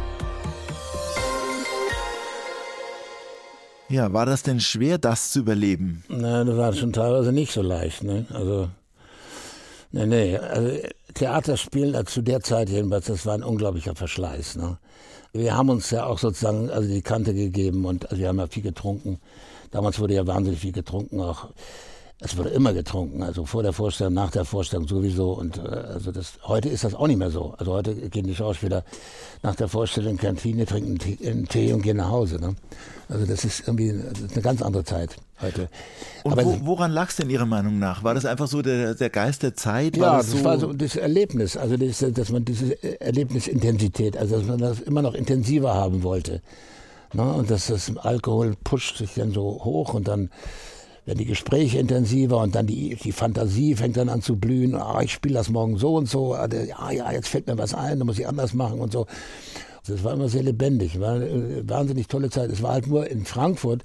Ja, 3.91 4.11
war 4.15 4.25
das 4.25 4.43
denn 4.43 4.61
schwer, 4.61 4.97
das 4.97 5.33
zu 5.33 5.41
überleben? 5.41 6.03
Nein, 6.09 6.47
das 6.47 6.57
war 6.57 6.73
schon 6.73 6.95
teilweise 6.95 7.33
nicht 7.33 7.53
so 7.53 7.61
leicht. 7.61 8.05
Ne? 8.05 8.25
Also, 8.33 8.71
nee, 9.93 10.07
nee. 10.07 10.37
Also, 10.37 10.79
Theaterspielen 11.15 12.07
zu 12.07 12.23
der 12.23 12.41
Zeit 12.41 12.69
jedenfalls, 12.71 13.07
das 13.07 13.27
war 13.27 13.35
ein 13.35 13.43
unglaublicher 13.43 13.95
Verschleiß. 13.95 14.57
Ne? 14.57 14.79
Wir 15.33 15.57
haben 15.57 15.71
uns 15.71 15.91
ja 15.91 16.07
auch 16.07 16.19
sozusagen 16.19 16.71
also 16.71 16.89
die 16.89 17.03
Kante 17.03 17.35
gegeben 17.35 17.85
und 17.85 18.05
also 18.07 18.19
wir 18.19 18.29
haben 18.29 18.39
ja 18.39 18.47
viel 18.47 18.63
getrunken. 18.63 19.21
Damals 19.71 19.99
wurde 19.99 20.15
ja 20.15 20.27
wahnsinnig 20.27 20.61
viel 20.61 20.73
getrunken, 20.73 21.21
auch 21.21 21.49
es 22.21 22.37
wurde 22.37 22.49
immer 22.49 22.73
getrunken, 22.73 23.23
also 23.23 23.45
vor 23.45 23.63
der 23.63 23.73
Vorstellung, 23.73 24.15
nach 24.15 24.33
der 24.33 24.45
Vorstellung 24.45 24.89
sowieso. 24.89 25.33
Und 25.33 25.59
äh, 25.59 25.69
also 25.69 26.11
das 26.11 26.33
heute 26.43 26.69
ist 26.69 26.83
das 26.83 26.95
auch 26.95 27.07
nicht 27.07 27.19
mehr 27.19 27.31
so. 27.31 27.55
Also 27.59 27.73
heute 27.73 27.95
gehen 27.95 28.27
die 28.27 28.35
Schauspieler 28.35 28.83
nach 29.43 29.55
der 29.55 29.69
Vorstellung 29.69 30.13
in 30.13 30.17
die 30.17 30.27
Kantine, 30.27 30.67
trinken 30.67 30.99
einen 31.25 31.47
Tee 31.47 31.73
und 31.73 31.83
gehen 31.83 31.99
nach 31.99 32.11
Hause. 32.11 32.41
Ne? 32.41 32.57
Also 33.09 33.25
das 33.25 33.45
ist 33.45 33.61
irgendwie 33.69 33.93
das 33.93 34.21
ist 34.21 34.33
eine 34.33 34.43
ganz 34.43 34.63
andere 34.63 34.83
Zeit 34.83 35.17
heute. 35.41 35.69
Und 36.25 36.33
Aber, 36.33 36.45
wo, 36.45 36.59
woran 36.63 36.91
lag 36.91 37.09
es 37.09 37.17
denn 37.17 37.31
Ihrer 37.31 37.47
Meinung 37.47 37.79
nach? 37.79 38.03
War 38.03 38.15
das 38.15 38.25
einfach 38.25 38.49
so 38.49 38.63
der, 38.63 38.97
der 38.97 39.11
Geist 39.11 39.45
der 39.45 39.55
Zeit? 39.55 39.97
War 40.01 40.07
ja, 40.07 40.17
das, 40.17 40.31
das 40.31 40.39
so 40.39 40.45
war 40.45 40.59
so 40.59 40.73
das 40.73 40.97
Erlebnis, 40.97 41.57
also 41.57 41.77
das, 41.77 42.05
dass 42.13 42.31
man 42.31 42.45
diese 42.45 43.01
Erlebnisintensität, 43.01 44.17
also 44.17 44.39
dass 44.39 44.47
man 44.47 44.59
das 44.59 44.81
immer 44.81 45.03
noch 45.03 45.15
intensiver 45.15 45.75
haben 45.75 46.03
wollte. 46.03 46.43
Ne? 47.13 47.23
Und 47.33 47.49
dass 47.49 47.69
das 47.69 47.97
Alkohol 47.97 48.57
pusht 48.65 48.99
sich 48.99 49.15
dann 49.15 49.31
so 49.31 49.65
hoch 49.65 49.95
und 49.95 50.09
dann 50.09 50.31
werden 51.09 51.19
die 51.19 51.25
Gespräche 51.25 51.79
intensiver 51.79 52.37
und 52.37 52.55
dann 52.55 52.67
die, 52.67 52.95
die 52.95 53.13
Fantasie 53.13 53.75
fängt 53.75 53.97
dann 53.97 54.11
an 54.11 54.21
zu 54.21 54.37
blühen. 54.37 54.75
Ah, 54.75 55.01
ich 55.03 55.11
spiele 55.15 55.37
das 55.37 55.49
morgen 55.49 55.79
so 55.79 55.95
und 55.95 56.07
so. 56.07 56.35
Ah, 56.35 56.47
ja, 56.53 56.91
ja, 56.91 57.13
jetzt 57.13 57.29
fällt 57.29 57.47
mir 57.47 57.57
was 57.57 57.73
ein, 57.73 57.99
da 57.99 58.05
muss 58.05 58.19
ich 58.19 58.29
anders 58.29 58.53
machen 58.53 58.79
und 58.79 58.93
so. 58.93 59.07
Das 59.87 60.05
war 60.05 60.13
immer 60.13 60.29
sehr 60.29 60.43
lebendig, 60.43 61.01
war 61.01 61.15
eine 61.15 61.67
wahnsinnig 61.67 62.09
tolle 62.09 62.29
Zeit. 62.29 62.51
Es 62.51 62.63
war 62.63 62.73
halt 62.73 62.89
nur 62.89 63.09
in 63.09 63.25
Frankfurt, 63.25 63.85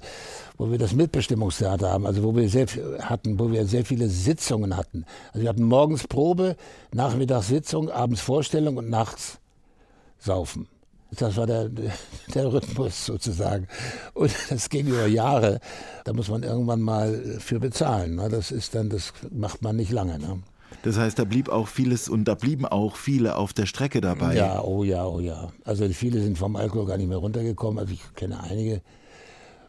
wo 0.58 0.70
wir 0.70 0.76
das 0.76 0.94
Mitbestimmungstheater 0.94 1.90
haben, 1.90 2.06
also 2.06 2.22
wo 2.22 2.36
wir 2.36 2.46
sehr 2.50 2.66
hatten, 3.00 3.38
wo 3.38 3.50
wir 3.50 3.64
sehr 3.64 3.86
viele 3.86 4.10
Sitzungen 4.10 4.76
hatten. 4.76 5.06
Also 5.32 5.44
wir 5.44 5.48
hatten 5.48 5.64
morgens 5.64 6.06
Probe, 6.06 6.56
nachmittags 6.92 7.48
Sitzung, 7.48 7.88
abends 7.88 8.20
Vorstellung 8.20 8.76
und 8.76 8.90
nachts 8.90 9.38
Saufen. 10.18 10.68
Das 11.20 11.36
war 11.36 11.46
der, 11.46 11.68
der 12.34 12.52
Rhythmus 12.52 13.06
sozusagen. 13.06 13.66
Und 14.14 14.32
das 14.50 14.68
ging 14.68 14.86
über 14.86 15.06
Jahre. 15.06 15.60
Da 16.04 16.12
muss 16.12 16.28
man 16.28 16.42
irgendwann 16.42 16.80
mal 16.80 17.38
für 17.38 17.60
bezahlen. 17.60 18.16
Ne? 18.16 18.28
Das 18.28 18.50
ist 18.50 18.74
dann, 18.74 18.88
das 18.88 19.12
macht 19.30 19.62
man 19.62 19.76
nicht 19.76 19.92
lange. 19.92 20.18
Ne? 20.18 20.42
Das 20.82 20.98
heißt, 20.98 21.18
da 21.18 21.24
blieb 21.24 21.48
auch 21.48 21.68
vieles 21.68 22.08
und 22.08 22.24
da 22.24 22.34
blieben 22.34 22.66
auch 22.66 22.96
viele 22.96 23.36
auf 23.36 23.52
der 23.52 23.66
Strecke 23.66 24.00
dabei. 24.00 24.34
Ja, 24.34 24.62
oh 24.62 24.84
ja, 24.84 25.06
oh 25.06 25.20
ja. 25.20 25.52
Also 25.64 25.88
viele 25.88 26.20
sind 26.20 26.36
vom 26.38 26.56
Alkohol 26.56 26.86
gar 26.86 26.98
nicht 26.98 27.08
mehr 27.08 27.18
runtergekommen. 27.18 27.78
Also 27.78 27.92
ich 27.92 28.02
kenne 28.14 28.42
einige. 28.42 28.82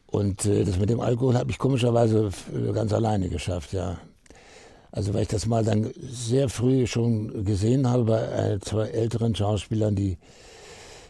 Und 0.07 0.45
äh, 0.45 0.63
das 0.63 0.79
mit 0.79 0.89
dem 0.89 0.99
Alkohol 0.99 1.35
habe 1.35 1.51
ich 1.51 1.57
komischerweise 1.57 2.29
ganz 2.73 2.93
alleine 2.93 3.29
geschafft, 3.29 3.73
ja. 3.73 3.97
Also 4.91 5.13
weil 5.13 5.23
ich 5.23 5.27
das 5.27 5.45
mal 5.45 5.63
dann 5.63 5.91
sehr 5.99 6.47
früh 6.47 6.87
schon 6.87 7.43
gesehen 7.43 7.89
habe 7.89 8.05
bei 8.05 8.21
äh, 8.21 8.59
zwei 8.61 8.87
älteren 8.87 9.35
Schauspielern, 9.35 9.93
die 9.93 10.17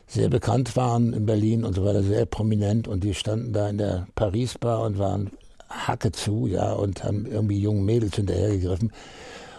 sehr 0.08 0.30
bekannt 0.30 0.76
waren 0.76 1.13
in 1.13 1.26
Berlin 1.26 1.63
und 1.63 1.76
so 1.76 1.84
weiter, 1.84 2.04
sehr 2.04 2.26
prominent 2.26 2.88
und 2.88 3.04
die 3.04 3.13
standen 3.13 3.54
da 3.54 3.70
in 3.70 3.78
der 3.78 4.08
Paris-Bar 4.15 4.82
und 4.84 5.00
waren 5.00 5.32
Hacke 5.70 6.12
zu, 6.12 6.48
ja, 6.48 6.74
und 6.74 7.04
haben 7.04 7.26
irgendwie 7.26 7.60
jungen 7.60 7.86
Mädels 7.86 8.15
hinterhergegriffen. 8.15 8.91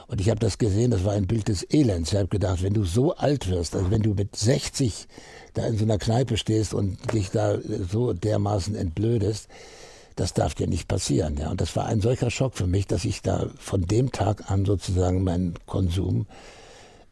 Und 0.08 0.20
ich 0.20 0.30
habe 0.30 0.38
das 0.38 0.58
gesehen, 0.58 0.92
das 0.92 1.04
war 1.04 1.14
ein 1.14 1.26
Bild 1.26 1.48
des 1.48 1.66
Elends. 1.68 2.12
Ich 2.12 2.18
habe 2.18 2.28
gedacht, 2.28 2.62
wenn 2.62 2.74
du 2.74 2.84
so 2.84 3.14
alt 3.16 3.50
wirst, 3.50 3.74
also 3.74 3.90
wenn 3.90 4.02
du 4.02 4.14
mit 4.14 4.36
60 4.36 5.08
da 5.54 5.66
in 5.66 5.76
so 5.76 5.84
einer 5.84 5.98
Kneipe 5.98 6.36
stehst 6.36 6.74
und 6.74 7.12
dich 7.12 7.30
da 7.30 7.58
so 7.90 8.12
dermaßen 8.12 8.76
entblödest, 8.76 9.48
das 10.14 10.32
darf 10.32 10.54
dir 10.54 10.68
nicht 10.68 10.86
passieren. 10.86 11.36
Ja. 11.38 11.50
Und 11.50 11.60
das 11.60 11.74
war 11.74 11.86
ein 11.86 12.00
solcher 12.00 12.30
Schock 12.30 12.54
für 12.54 12.66
mich, 12.66 12.86
dass 12.86 13.04
ich 13.04 13.20
da 13.20 13.50
von 13.58 13.82
dem 13.82 14.12
Tag 14.12 14.50
an 14.50 14.64
sozusagen 14.64 15.24
meinen 15.24 15.54
Konsum 15.66 16.26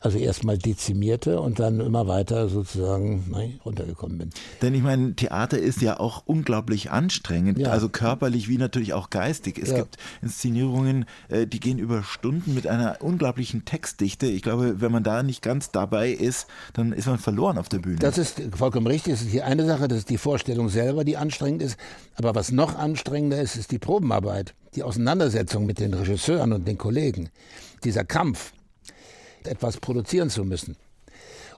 also 0.04 0.18
erstmal 0.18 0.58
dezimierte 0.58 1.40
und 1.40 1.58
dann 1.58 1.80
immer 1.80 2.06
weiter 2.06 2.50
sozusagen 2.50 3.24
nein, 3.30 3.58
runtergekommen 3.64 4.18
bin. 4.18 4.30
Denn 4.60 4.74
ich 4.74 4.82
meine, 4.82 5.14
Theater 5.14 5.58
ist 5.58 5.80
ja 5.80 5.98
auch 5.98 6.24
unglaublich 6.26 6.90
anstrengend, 6.90 7.58
ja. 7.58 7.70
also 7.70 7.88
körperlich 7.88 8.46
wie 8.46 8.58
natürlich 8.58 8.92
auch 8.92 9.08
geistig. 9.08 9.58
Es 9.58 9.70
ja. 9.70 9.78
gibt 9.78 9.96
Inszenierungen, 10.20 11.06
äh, 11.30 11.46
die 11.46 11.58
gehen 11.58 11.78
über 11.78 12.02
Stunden 12.02 12.52
mit 12.52 12.66
einer 12.66 12.98
unglaublichen 13.00 13.64
Textdichte. 13.64 14.26
Ich 14.26 14.42
glaube, 14.42 14.82
wenn 14.82 14.92
man 14.92 15.04
da 15.04 15.22
nicht 15.22 15.40
ganz 15.40 15.70
dabei 15.70 16.10
ist, 16.10 16.48
dann 16.74 16.92
ist 16.92 17.06
man 17.06 17.18
verloren 17.18 17.56
auf 17.56 17.70
der 17.70 17.78
Bühne. 17.78 17.96
Das 17.96 18.18
ist 18.18 18.42
vollkommen 18.54 18.86
richtig. 18.86 19.14
Das 19.14 19.22
ist 19.22 19.32
die 19.32 19.40
eine 19.40 19.64
Sache, 19.64 19.88
das 19.88 20.00
ist 20.00 20.10
die 20.10 20.18
Vorstellung 20.18 20.68
selber, 20.68 21.04
die 21.04 21.16
anstrengend 21.16 21.62
ist. 21.62 21.78
Aber 22.16 22.34
was 22.34 22.52
noch 22.52 22.76
anstrengender 22.76 23.40
ist, 23.40 23.56
ist 23.56 23.70
die 23.70 23.78
Probenarbeit, 23.78 24.54
die 24.74 24.82
Auseinandersetzung 24.82 25.64
mit 25.64 25.78
den 25.78 25.94
Regisseuren 25.94 26.52
und 26.52 26.68
den 26.68 26.76
Kollegen. 26.76 27.30
Dieser 27.84 28.04
Kampf 28.04 28.52
etwas 29.46 29.78
produzieren 29.78 30.30
zu 30.30 30.44
müssen. 30.44 30.76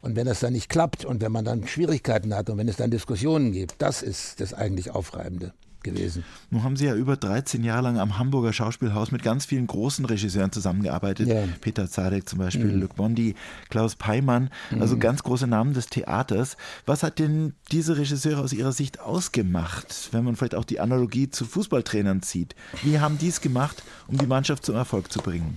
Und 0.02 0.14
wenn 0.14 0.26
das 0.26 0.40
dann 0.40 0.52
nicht 0.52 0.68
klappt 0.68 1.04
und 1.04 1.20
wenn 1.20 1.32
man 1.32 1.44
dann 1.44 1.66
Schwierigkeiten 1.66 2.34
hat 2.34 2.50
und 2.50 2.58
wenn 2.58 2.68
es 2.68 2.76
dann 2.76 2.90
Diskussionen 2.90 3.52
gibt, 3.52 3.76
das 3.78 4.02
ist 4.02 4.40
das 4.40 4.54
eigentlich 4.54 4.90
Aufreibende 4.90 5.52
gewesen. 5.86 6.24
Nun 6.50 6.64
haben 6.64 6.76
Sie 6.76 6.84
ja 6.84 6.94
über 6.94 7.16
13 7.16 7.64
Jahre 7.64 7.82
lang 7.82 7.98
am 7.98 8.18
Hamburger 8.18 8.52
Schauspielhaus 8.52 9.10
mit 9.10 9.22
ganz 9.22 9.46
vielen 9.46 9.66
großen 9.66 10.04
Regisseuren 10.04 10.52
zusammengearbeitet. 10.52 11.28
Ja. 11.28 11.44
Peter 11.60 11.88
Zadek 11.88 12.28
zum 12.28 12.40
Beispiel, 12.40 12.66
mhm. 12.66 12.80
Luc 12.80 12.96
Bondi, 12.96 13.34
Klaus 13.70 13.96
Peimann, 13.96 14.50
also 14.78 14.96
mhm. 14.96 15.00
ganz 15.00 15.22
große 15.22 15.46
Namen 15.46 15.72
des 15.72 15.86
Theaters. 15.86 16.56
Was 16.84 17.02
hat 17.02 17.18
denn 17.18 17.54
diese 17.72 17.96
Regisseure 17.96 18.42
aus 18.42 18.52
Ihrer 18.52 18.72
Sicht 18.72 19.00
ausgemacht, 19.00 20.08
wenn 20.12 20.24
man 20.24 20.36
vielleicht 20.36 20.56
auch 20.56 20.64
die 20.64 20.80
Analogie 20.80 21.30
zu 21.30 21.44
Fußballtrainern 21.44 22.22
zieht? 22.22 22.54
Wie 22.82 22.98
haben 22.98 23.16
die 23.18 23.28
es 23.28 23.40
gemacht, 23.40 23.82
um 24.08 24.18
die 24.18 24.26
Mannschaft 24.26 24.66
zum 24.66 24.74
Erfolg 24.74 25.10
zu 25.10 25.20
bringen? 25.20 25.56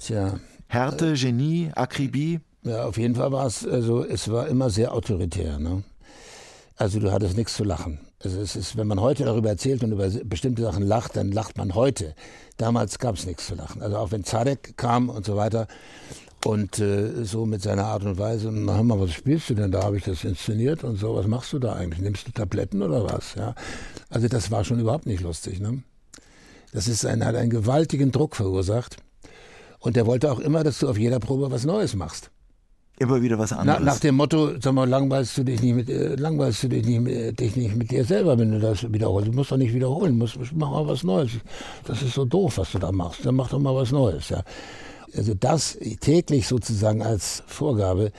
Tja, 0.00 0.40
Härte, 0.68 1.14
Genie, 1.14 1.70
Akribie? 1.74 2.40
Ja, 2.62 2.84
auf 2.84 2.98
jeden 2.98 3.14
Fall 3.14 3.32
war 3.32 3.46
es, 3.46 3.66
also 3.66 4.04
es 4.04 4.30
war 4.30 4.48
immer 4.48 4.68
sehr 4.68 4.92
autoritär. 4.92 5.58
Ne? 5.58 5.82
Also 6.76 7.00
du 7.00 7.10
hattest 7.10 7.38
nichts 7.38 7.56
zu 7.56 7.64
lachen. 7.64 8.00
Also 8.22 8.38
es 8.40 8.54
ist, 8.54 8.76
wenn 8.76 8.86
man 8.86 9.00
heute 9.00 9.24
darüber 9.24 9.48
erzählt 9.48 9.82
und 9.82 9.92
über 9.92 10.08
bestimmte 10.24 10.62
Sachen 10.62 10.82
lacht, 10.82 11.16
dann 11.16 11.32
lacht 11.32 11.56
man 11.56 11.74
heute. 11.74 12.14
Damals 12.58 12.98
gab 12.98 13.14
es 13.16 13.24
nichts 13.24 13.46
zu 13.46 13.54
lachen. 13.54 13.80
Also 13.80 13.96
auch 13.96 14.10
wenn 14.10 14.24
Zadek 14.24 14.76
kam 14.76 15.08
und 15.08 15.24
so 15.24 15.36
weiter 15.36 15.68
und 16.44 16.78
äh, 16.80 17.24
so 17.24 17.46
mit 17.46 17.62
seiner 17.62 17.86
Art 17.86 18.04
und 18.04 18.18
Weise, 18.18 18.52
na 18.52 18.74
hör 18.74 18.82
mal, 18.82 19.00
was 19.00 19.12
spielst 19.12 19.48
du 19.48 19.54
denn 19.54 19.70
da? 19.70 19.84
Habe 19.84 19.96
ich 19.96 20.04
das 20.04 20.22
inszeniert 20.22 20.84
und 20.84 20.96
so, 20.96 21.14
was 21.14 21.26
machst 21.26 21.52
du 21.54 21.58
da 21.58 21.72
eigentlich? 21.72 22.00
Nimmst 22.00 22.28
du 22.28 22.32
Tabletten 22.32 22.82
oder 22.82 23.04
was? 23.04 23.36
Ja, 23.36 23.54
also 24.10 24.28
das 24.28 24.50
war 24.50 24.64
schon 24.64 24.80
überhaupt 24.80 25.06
nicht 25.06 25.22
lustig. 25.22 25.60
Ne? 25.60 25.82
Das 26.72 26.88
ist 26.88 27.06
ein, 27.06 27.24
hat 27.24 27.36
einen 27.36 27.50
gewaltigen 27.50 28.12
Druck 28.12 28.36
verursacht. 28.36 28.98
Und 29.80 29.96
der 29.96 30.06
wollte 30.06 30.30
auch 30.32 30.40
immer, 30.40 30.64
dass 30.64 30.78
du 30.78 30.88
auf 30.88 30.98
jeder 30.98 31.20
Probe 31.20 31.50
was 31.50 31.64
Neues 31.64 31.94
machst. 31.94 32.30
Immer 33.00 33.22
wieder 33.22 33.38
was 33.38 33.52
anderes. 33.52 33.78
Na, 33.80 33.92
nach 33.92 34.00
dem 34.00 34.16
Motto, 34.16 34.60
sag 34.60 34.72
mal, 34.72 34.88
langweilst 34.88 35.38
du 35.38 35.44
dich 35.44 35.62
nicht 35.62 35.74
mit, 35.74 35.88
äh, 35.88 36.16
langweilst 36.16 36.64
du 36.64 36.68
dich 36.68 36.84
nicht, 36.84 37.00
mit, 37.00 37.38
dich 37.38 37.54
nicht 37.54 37.76
mit 37.76 37.92
dir 37.92 38.04
selber, 38.04 38.36
wenn 38.38 38.50
du 38.50 38.58
das 38.58 38.92
wiederholst. 38.92 39.28
Du 39.28 39.32
musst 39.32 39.52
doch 39.52 39.56
nicht 39.56 39.72
wiederholen, 39.72 40.18
musst, 40.18 40.36
mach 40.52 40.70
mal 40.70 40.86
was 40.86 41.04
Neues. 41.04 41.30
Das 41.84 42.02
ist 42.02 42.14
so 42.14 42.24
doof, 42.24 42.58
was 42.58 42.72
du 42.72 42.80
da 42.80 42.90
machst. 42.90 43.24
Dann 43.24 43.36
mach 43.36 43.50
doch 43.50 43.60
mal 43.60 43.74
was 43.74 43.92
Neues, 43.92 44.30
ja. 44.30 44.42
Also 45.16 45.34
das 45.34 45.78
täglich 46.00 46.48
sozusagen 46.48 47.02
als 47.02 47.44
Vorgabe, 47.46 48.10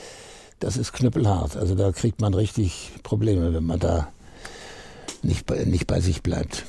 das 0.59 0.77
ist 0.77 0.93
knüppelhart. 0.93 1.57
Also 1.57 1.75
da 1.75 1.91
kriegt 1.91 2.21
man 2.21 2.33
richtig 2.33 2.91
Probleme, 3.03 3.53
wenn 3.53 3.65
man 3.65 3.79
da 3.79 4.07
nicht 5.23 5.45
bei, 5.45 5.65
nicht 5.65 5.87
bei 5.87 5.99
sich 5.99 6.23
bleibt. 6.23 6.65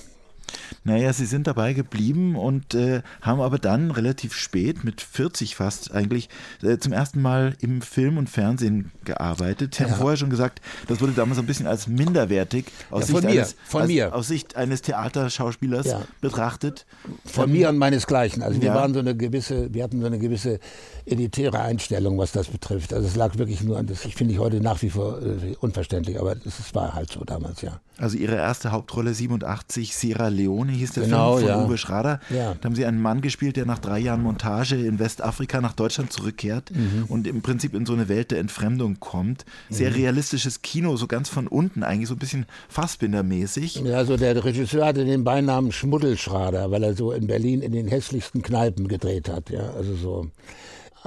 Naja, 0.84 1.12
sie 1.12 1.26
sind 1.26 1.46
dabei 1.46 1.72
geblieben 1.72 2.36
und 2.36 2.74
äh, 2.74 3.02
haben 3.20 3.40
aber 3.40 3.58
dann 3.58 3.90
relativ 3.90 4.34
spät, 4.34 4.84
mit 4.84 5.00
40 5.00 5.56
fast 5.56 5.92
eigentlich, 5.92 6.28
äh, 6.62 6.78
zum 6.78 6.92
ersten 6.92 7.20
Mal 7.20 7.56
im 7.60 7.82
Film 7.82 8.18
und 8.18 8.30
Fernsehen 8.30 8.90
gearbeitet. 9.04 9.74
Sie 9.74 9.82
ja. 9.82 9.90
haben 9.90 9.98
vorher 9.98 10.16
schon 10.16 10.30
gesagt, 10.30 10.60
das 10.88 11.00
wurde 11.00 11.12
damals 11.12 11.38
ein 11.38 11.46
bisschen 11.46 11.66
als 11.66 11.86
minderwertig 11.86 12.66
aus, 12.90 13.08
ja, 13.08 13.14
Sicht, 13.14 13.22
mir, 13.22 13.30
eines, 13.30 13.56
von 13.64 13.82
als, 13.82 13.90
mir. 13.90 14.14
aus 14.14 14.28
Sicht 14.28 14.56
eines 14.56 14.82
Theaterschauspielers 14.82 15.86
ja. 15.86 16.02
betrachtet. 16.20 16.86
Von 17.24 17.50
ähm, 17.50 17.52
mir 17.52 17.68
und 17.68 17.78
meinesgleichen. 17.78 18.42
Also 18.42 18.60
wir 18.62 18.74
waren 18.74 18.94
so 18.94 19.00
eine 19.00 19.16
gewisse, 19.16 19.72
wir 19.72 19.84
hatten 19.84 20.00
so 20.00 20.06
eine 20.06 20.18
gewisse 20.18 20.60
elitäre 21.06 21.60
Einstellung, 21.60 22.18
was 22.18 22.32
das 22.32 22.48
betrifft. 22.48 22.92
Also 22.92 23.06
es 23.06 23.16
lag 23.16 23.36
wirklich 23.38 23.62
nur 23.62 23.78
an 23.78 23.86
das, 23.86 24.04
ich 24.04 24.14
finde 24.14 24.34
ich 24.34 24.40
heute 24.40 24.60
nach 24.60 24.82
wie 24.82 24.90
vor 24.90 25.20
äh, 25.20 25.56
unverständlich, 25.60 26.18
aber 26.18 26.36
es 26.44 26.74
war 26.74 26.94
halt 26.94 27.12
so 27.12 27.24
damals, 27.24 27.62
ja. 27.62 27.80
Also 27.98 28.16
ihre 28.16 28.36
erste 28.36 28.72
Hauptrolle 28.72 29.12
87, 29.12 29.94
Sierra 29.94 30.28
Leone 30.28 30.39
hieß 30.48 30.92
der 30.92 31.04
genau, 31.04 31.36
Film 31.36 31.48
von 31.48 31.58
ja. 31.60 31.66
Uwe 31.66 31.78
Schrader. 31.78 32.20
Ja. 32.30 32.54
Da 32.60 32.64
haben 32.66 32.74
sie 32.74 32.84
einen 32.86 33.00
Mann 33.00 33.20
gespielt, 33.20 33.56
der 33.56 33.66
nach 33.66 33.78
drei 33.78 33.98
Jahren 33.98 34.22
Montage 34.22 34.76
in 34.76 34.98
Westafrika 34.98 35.60
nach 35.60 35.72
Deutschland 35.72 36.12
zurückkehrt 36.12 36.70
Mhm. 36.70 37.04
und 37.08 37.26
im 37.26 37.42
Prinzip 37.42 37.74
in 37.74 37.86
so 37.86 37.92
eine 37.92 38.08
Welt 38.08 38.30
der 38.30 38.38
Entfremdung 38.38 39.00
kommt. 39.00 39.44
Sehr 39.68 39.94
realistisches 39.94 40.62
Kino, 40.62 40.96
so 40.96 41.06
ganz 41.06 41.28
von 41.28 41.46
unten 41.46 41.82
eigentlich, 41.82 42.08
so 42.08 42.14
ein 42.14 42.18
bisschen 42.18 42.46
Fassbindermäßig. 42.68 43.76
Ja, 43.76 43.96
also 43.96 44.16
der 44.16 44.44
Regisseur 44.44 44.86
hatte 44.86 45.04
den 45.04 45.24
Beinamen 45.24 45.72
Schmuddelschrader, 45.72 46.70
weil 46.70 46.82
er 46.82 46.94
so 46.94 47.12
in 47.12 47.26
Berlin 47.26 47.62
in 47.62 47.72
den 47.72 47.88
hässlichsten 47.88 48.42
Kneipen 48.42 48.88
gedreht 48.88 49.28
hat. 49.28 49.50
Ja, 49.50 49.70
also 49.70 49.94
so 49.94 50.26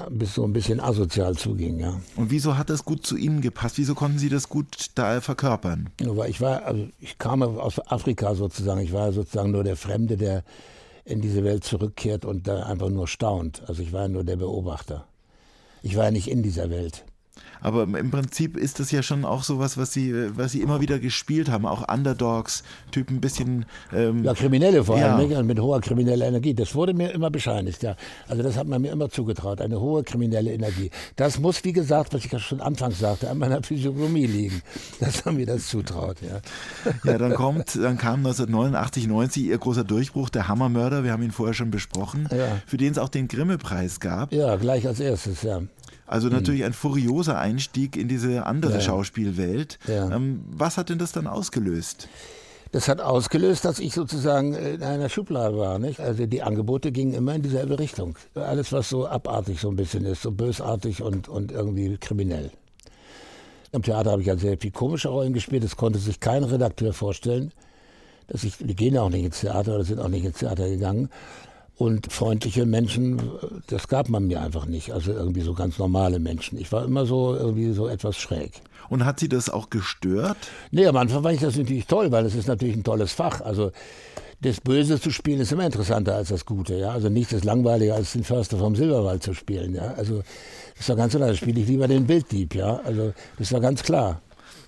bis 0.09 0.35
so 0.35 0.43
ein 0.43 0.53
bisschen 0.53 0.79
asozial 0.79 1.35
zuging, 1.35 1.79
ja. 1.79 1.99
Und 2.15 2.31
wieso 2.31 2.57
hat 2.57 2.69
das 2.69 2.85
gut 2.85 3.05
zu 3.05 3.15
Ihnen 3.15 3.41
gepasst? 3.41 3.77
Wieso 3.77 3.95
konnten 3.95 4.17
Sie 4.17 4.29
das 4.29 4.49
gut 4.49 4.87
da 4.95 5.21
verkörpern? 5.21 5.89
Weil 6.03 6.29
ich 6.29 6.41
war, 6.41 6.63
also 6.65 6.87
ich 6.99 7.17
kam 7.17 7.43
aus 7.43 7.79
Afrika 7.79 8.35
sozusagen. 8.35 8.81
Ich 8.81 8.93
war 8.93 9.11
sozusagen 9.11 9.51
nur 9.51 9.63
der 9.63 9.75
Fremde, 9.75 10.17
der 10.17 10.43
in 11.05 11.21
diese 11.21 11.43
Welt 11.43 11.63
zurückkehrt 11.63 12.25
und 12.25 12.47
da 12.47 12.63
einfach 12.63 12.89
nur 12.89 13.07
staunt. 13.07 13.63
Also 13.67 13.81
ich 13.81 13.93
war 13.93 14.07
nur 14.07 14.23
der 14.23 14.37
Beobachter. 14.37 15.05
Ich 15.81 15.95
war 15.95 16.05
ja 16.05 16.11
nicht 16.11 16.29
in 16.29 16.43
dieser 16.43 16.69
Welt. 16.69 17.03
Aber 17.63 17.83
im 17.83 18.11
Prinzip 18.11 18.57
ist 18.57 18.79
das 18.79 18.91
ja 18.91 19.01
schon 19.01 19.23
auch 19.23 19.43
sowas, 19.43 19.77
was 19.77 19.93
sie, 19.93 20.13
was 20.37 20.51
sie 20.51 20.61
immer 20.61 20.81
wieder 20.81 20.99
gespielt 20.99 21.49
haben, 21.49 21.65
auch 21.65 21.91
Underdogs, 21.91 22.63
Typen 22.91 23.17
ein 23.17 23.21
bisschen. 23.21 23.65
Ähm, 23.93 24.23
ja, 24.23 24.33
Kriminelle 24.33 24.83
vor 24.83 24.97
allem, 24.97 25.31
ja. 25.31 25.37
nicht? 25.37 25.47
mit 25.47 25.59
hoher 25.59 25.79
krimineller 25.79 26.27
Energie. 26.27 26.53
Das 26.53 26.75
wurde 26.75 26.93
mir 26.93 27.11
immer 27.11 27.31
bescheinigt, 27.31 27.81
ja. 27.81 27.95
Also 28.27 28.43
das 28.43 28.57
hat 28.57 28.67
man 28.67 28.81
mir 28.81 28.91
immer 28.91 29.09
zugetraut, 29.09 29.61
eine 29.61 29.79
hohe 29.79 30.03
kriminelle 30.03 30.51
Energie. 30.51 30.91
Das 31.15 31.39
muss, 31.39 31.63
wie 31.63 31.71
gesagt, 31.71 32.13
was 32.13 32.25
ich 32.25 32.31
ja 32.31 32.39
schon 32.39 32.59
anfangs 32.59 32.99
sagte, 32.99 33.29
an 33.29 33.37
meiner 33.37 33.63
Physiognomie 33.63 34.27
liegen. 34.27 34.61
Das 34.99 35.25
haben 35.25 35.37
wir 35.37 35.45
das 35.45 35.67
zutraut, 35.67 36.17
ja. 36.21 36.41
Ja, 37.03 37.17
dann 37.17 37.33
kommt, 37.33 37.75
dann 37.75 37.97
kam 37.97 38.19
1989, 38.25 39.07
90 39.07 39.43
ihr 39.45 39.57
großer 39.57 39.83
Durchbruch, 39.83 40.29
der 40.29 40.47
Hammermörder, 40.49 41.03
wir 41.03 41.11
haben 41.11 41.23
ihn 41.23 41.31
vorher 41.31 41.53
schon 41.53 41.71
besprochen, 41.71 42.27
Ja. 42.31 42.61
für 42.65 42.77
den 42.77 42.91
es 42.91 42.97
auch 42.97 43.09
den 43.09 43.27
Grimme-Preis 43.27 43.99
gab. 43.99 44.33
Ja, 44.33 44.55
gleich 44.57 44.85
als 44.85 44.99
erstes, 44.99 45.43
ja. 45.43 45.61
Also 46.05 46.27
natürlich 46.27 46.63
ein 46.63 46.73
furioser 46.73 47.39
Einstieg 47.39 47.95
in 47.95 48.07
diese 48.07 48.45
andere 48.45 48.73
Ja. 48.73 48.81
Schauspielwelt. 48.81 49.79
Ja. 49.87 50.11
Ähm, 50.11 50.43
was 50.51 50.77
hat 50.77 50.89
denn 50.89 50.97
das 50.99 51.11
dann 51.11 51.27
ausgelöst? 51.27 52.07
Das 52.71 52.87
hat 52.87 53.01
ausgelöst, 53.01 53.65
dass 53.65 53.77
ich 53.79 53.93
sozusagen 53.93 54.55
in 54.55 54.81
einer 54.81 55.07
Schublade 55.07 55.55
war. 55.57 55.77
Nicht? 55.77 55.99
Also 55.99 56.25
die 56.25 56.41
Angebote 56.41 56.91
gingen 56.91 57.13
immer 57.13 57.35
in 57.35 57.43
dieselbe 57.43 57.77
Richtung. 57.77 58.17
Alles, 58.33 58.71
was 58.73 58.89
so 58.89 59.07
abartig 59.07 59.61
so 59.61 59.69
ein 59.69 59.75
bisschen 59.75 60.05
ist, 60.05 60.23
so 60.23 60.31
bösartig 60.31 61.03
und, 61.03 61.29
und 61.29 61.51
irgendwie 61.51 61.97
kriminell. 61.97 62.49
Im 63.71 63.83
Theater 63.83 64.11
habe 64.11 64.21
ich 64.21 64.27
ja 64.27 64.37
sehr 64.37 64.57
viel 64.57 64.71
komische 64.71 65.09
Rollen 65.09 65.33
gespielt. 65.33 65.63
Es 65.63 65.75
konnte 65.77 65.99
sich 65.99 66.19
kein 66.19 66.43
Redakteur 66.43 66.93
vorstellen, 66.93 67.51
dass 68.27 68.43
ich, 68.43 68.57
die 68.57 68.75
gehen 68.75 68.95
ja 68.95 69.01
auch 69.03 69.09
nicht 69.09 69.25
ins 69.25 69.41
Theater 69.41 69.75
oder 69.75 69.83
sind 69.83 69.99
auch 69.99 70.09
nicht 70.09 70.25
ins 70.25 70.39
Theater 70.39 70.67
gegangen. 70.67 71.09
Und 71.75 72.11
freundliche 72.13 72.65
Menschen, 72.65 73.21
das 73.67 73.87
gab 73.87 74.07
man 74.07 74.27
mir 74.27 74.41
einfach 74.41 74.65
nicht. 74.65 74.93
Also 74.93 75.11
irgendwie 75.11 75.41
so 75.41 75.53
ganz 75.53 75.79
normale 75.79 76.19
Menschen. 76.19 76.59
Ich 76.59 76.71
war 76.71 76.85
immer 76.85 77.05
so 77.05 77.35
irgendwie 77.35 77.71
so 77.73 77.87
etwas 77.87 78.17
schräg. 78.17 78.51
Und 78.89 79.05
hat 79.05 79.19
sie 79.19 79.29
das 79.29 79.49
auch 79.49 79.69
gestört? 79.69 80.37
Nee, 80.71 80.85
am 80.85 80.97
Anfang 80.97 81.23
fand 81.23 81.35
ich 81.35 81.41
das 81.41 81.57
natürlich 81.57 81.87
toll, 81.87 82.11
weil 82.11 82.25
es 82.25 82.35
ist 82.35 82.47
natürlich 82.47 82.75
ein 82.75 82.83
tolles 82.83 83.13
Fach. 83.13 83.41
Also 83.41 83.71
das 84.41 84.61
Böse 84.61 84.99
zu 84.99 85.09
spielen 85.09 85.39
ist 85.39 85.51
immer 85.51 85.65
interessanter 85.65 86.15
als 86.15 86.29
das 86.29 86.45
Gute. 86.45 86.75
Ja? 86.75 86.91
Also 86.91 87.09
nichts 87.09 87.33
ist 87.33 87.45
langweiliger 87.45 87.95
als 87.95 88.13
den 88.13 88.23
Förster 88.23 88.57
vom 88.57 88.75
Silberwald 88.75 89.23
zu 89.23 89.33
spielen. 89.33 89.73
Ja? 89.73 89.93
Also 89.95 90.21
das 90.77 90.89
war 90.89 90.95
ganz 90.95 91.15
klar, 91.15 91.29
da 91.29 91.35
spiele 91.35 91.61
ich 91.61 91.67
lieber 91.67 91.87
den 91.87 92.05
Bilddieb. 92.05 92.53
Ja? 92.53 92.81
Also 92.83 93.13
das 93.39 93.51
war 93.51 93.61
ganz 93.61 93.81
klar. 93.83 94.21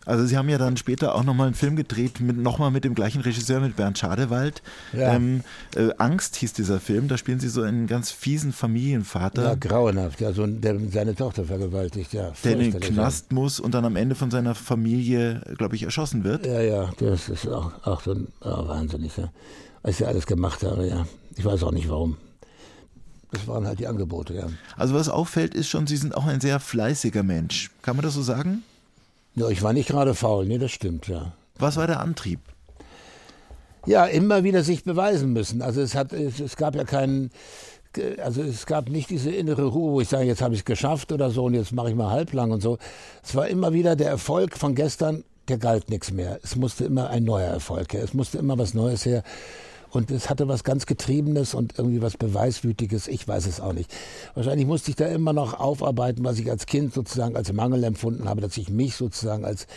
Also 0.05 0.25
Sie 0.25 0.37
haben 0.37 0.49
ja 0.49 0.57
dann 0.57 0.77
später 0.77 1.15
auch 1.15 1.23
nochmal 1.23 1.47
einen 1.47 1.55
Film 1.55 1.75
gedreht, 1.75 2.19
mit, 2.19 2.37
nochmal 2.37 2.71
mit 2.71 2.83
dem 2.83 2.95
gleichen 2.95 3.21
Regisseur, 3.21 3.59
mit 3.59 3.75
Bernd 3.75 3.97
Schadewald. 3.97 4.61
Ja. 4.93 5.13
Ähm, 5.13 5.43
äh, 5.75 5.89
Angst 5.97 6.35
hieß 6.37 6.53
dieser 6.53 6.79
Film, 6.79 7.07
da 7.07 7.17
spielen 7.17 7.39
Sie 7.39 7.49
so 7.49 7.61
einen 7.63 7.87
ganz 7.87 8.11
fiesen 8.11 8.53
Familienvater, 8.53 9.43
Ja, 9.43 9.55
grauenhaft. 9.55 10.21
Ja, 10.21 10.31
so 10.31 10.43
ein, 10.43 10.61
der 10.61 10.79
seine 10.91 11.15
Tochter 11.15 11.45
vergewaltigt. 11.45 12.13
Ja, 12.13 12.31
der 12.43 12.51
in 12.53 12.71
den 12.71 12.79
Knast 12.79 13.31
muss 13.31 13.59
und 13.59 13.73
dann 13.73 13.85
am 13.85 13.95
Ende 13.95 14.15
von 14.15 14.31
seiner 14.31 14.55
Familie, 14.55 15.41
glaube 15.57 15.75
ich, 15.75 15.83
erschossen 15.83 16.23
wird. 16.23 16.45
Ja, 16.45 16.61
ja, 16.61 16.91
das 16.99 17.29
ist 17.29 17.47
auch, 17.47 17.71
auch 17.83 18.01
so 18.01 18.11
ein, 18.11 18.27
ja, 18.43 18.67
wahnsinnig. 18.67 19.17
Ja. 19.17 19.31
Was 19.81 19.99
ich 19.99 20.07
alles 20.07 20.25
gemacht 20.25 20.63
habe, 20.63 20.87
ja. 20.87 21.05
Ich 21.35 21.43
weiß 21.45 21.63
auch 21.63 21.71
nicht 21.71 21.89
warum. 21.89 22.17
Das 23.31 23.47
waren 23.47 23.67
halt 23.67 23.79
die 23.79 23.87
Angebote, 23.87 24.33
ja. 24.33 24.47
Also 24.77 24.93
was 24.93 25.09
auffällt, 25.09 25.53
ist 25.53 25.67
schon, 25.67 25.87
Sie 25.87 25.97
sind 25.97 26.15
auch 26.15 26.25
ein 26.25 26.39
sehr 26.39 26.59
fleißiger 26.59 27.23
Mensch. 27.23 27.71
Kann 27.81 27.95
man 27.95 28.03
das 28.03 28.13
so 28.13 28.21
sagen? 28.21 28.63
Ja, 29.35 29.49
ich 29.49 29.61
war 29.61 29.73
nicht 29.73 29.89
gerade 29.89 30.15
faul, 30.15 30.45
nee, 30.45 30.57
das 30.57 30.71
stimmt, 30.71 31.07
ja. 31.07 31.33
Was 31.57 31.77
war 31.77 31.87
der 31.87 31.99
Antrieb? 31.99 32.39
Ja, 33.85 34.05
immer 34.05 34.43
wieder 34.43 34.63
sich 34.63 34.83
beweisen 34.83 35.33
müssen. 35.33 35.61
Also 35.61 35.81
es 35.81 35.93
hat, 35.93 36.11
es, 36.13 36.39
es 36.39 36.55
gab 36.55 36.75
ja 36.75 36.85
keinen, 36.85 37.29
also 38.23 38.41
es 38.41 38.65
gab 38.65 38.89
nicht 38.89 39.09
diese 39.09 39.31
innere 39.31 39.65
Ruhe, 39.65 39.93
wo 39.93 40.01
ich 40.01 40.09
sage, 40.09 40.25
jetzt 40.25 40.41
habe 40.41 40.53
ich 40.53 40.61
es 40.61 40.65
geschafft 40.65 41.11
oder 41.11 41.29
so 41.29 41.45
und 41.45 41.53
jetzt 41.53 41.71
mache 41.71 41.89
ich 41.89 41.95
mal 41.95 42.09
halblang 42.09 42.51
und 42.51 42.61
so. 42.61 42.77
Es 43.23 43.35
war 43.35 43.47
immer 43.47 43.73
wieder 43.73 43.95
der 43.95 44.09
Erfolg 44.09 44.57
von 44.57 44.73
gestern, 44.73 45.23
der 45.47 45.57
galt 45.57 45.89
nichts 45.89 46.11
mehr. 46.11 46.39
Es 46.41 46.55
musste 46.55 46.85
immer 46.85 47.09
ein 47.09 47.23
neuer 47.23 47.47
Erfolg 47.47 47.93
her. 47.93 48.03
Es 48.03 48.13
musste 48.13 48.39
immer 48.39 48.57
was 48.57 48.73
Neues 48.73 49.05
her. 49.05 49.23
Und 49.95 50.11
es 50.11 50.29
hatte 50.29 50.47
was 50.47 50.63
ganz 50.63 50.85
Getriebenes 50.85 51.53
und 51.53 51.77
irgendwie 51.77 52.01
was 52.01 52.17
Beweiswütiges. 52.17 53.07
Ich 53.07 53.27
weiß 53.27 53.45
es 53.47 53.61
auch 53.61 53.73
nicht. 53.73 53.93
Wahrscheinlich 54.33 54.67
musste 54.67 54.91
ich 54.91 54.97
da 54.97 55.05
immer 55.07 55.33
noch 55.33 55.59
aufarbeiten, 55.59 56.23
was 56.23 56.37
ich 56.37 56.51
als 56.51 56.65
Kind 56.65 56.93
sozusagen 56.93 57.35
als 57.35 57.51
Mangel 57.53 57.83
empfunden 57.83 58.27
habe, 58.27 58.41
dass 58.41 58.57
ich 58.57 58.69
mich 58.69 58.95
sozusagen 58.95 59.45
als 59.45 59.67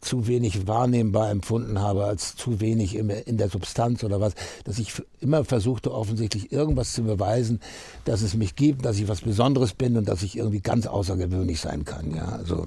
zu 0.00 0.26
wenig 0.26 0.66
wahrnehmbar 0.66 1.30
empfunden 1.30 1.80
habe, 1.80 2.04
als 2.04 2.36
zu 2.36 2.60
wenig 2.60 2.94
in, 2.94 3.36
der 3.38 3.48
Substanz 3.48 4.04
oder 4.04 4.20
was, 4.20 4.34
dass 4.64 4.78
ich 4.78 4.92
immer 5.20 5.44
versuchte, 5.44 5.92
offensichtlich 5.92 6.52
irgendwas 6.52 6.92
zu 6.92 7.02
beweisen, 7.04 7.60
dass 8.04 8.20
es 8.20 8.34
mich 8.34 8.56
gibt, 8.56 8.84
dass 8.84 8.98
ich 8.98 9.08
was 9.08 9.22
Besonderes 9.22 9.72
bin 9.72 9.96
und 9.96 10.06
dass 10.06 10.22
ich 10.22 10.36
irgendwie 10.36 10.60
ganz 10.60 10.86
außergewöhnlich 10.86 11.60
sein 11.60 11.84
kann. 11.84 12.14
Ja, 12.14 12.26
also 12.26 12.66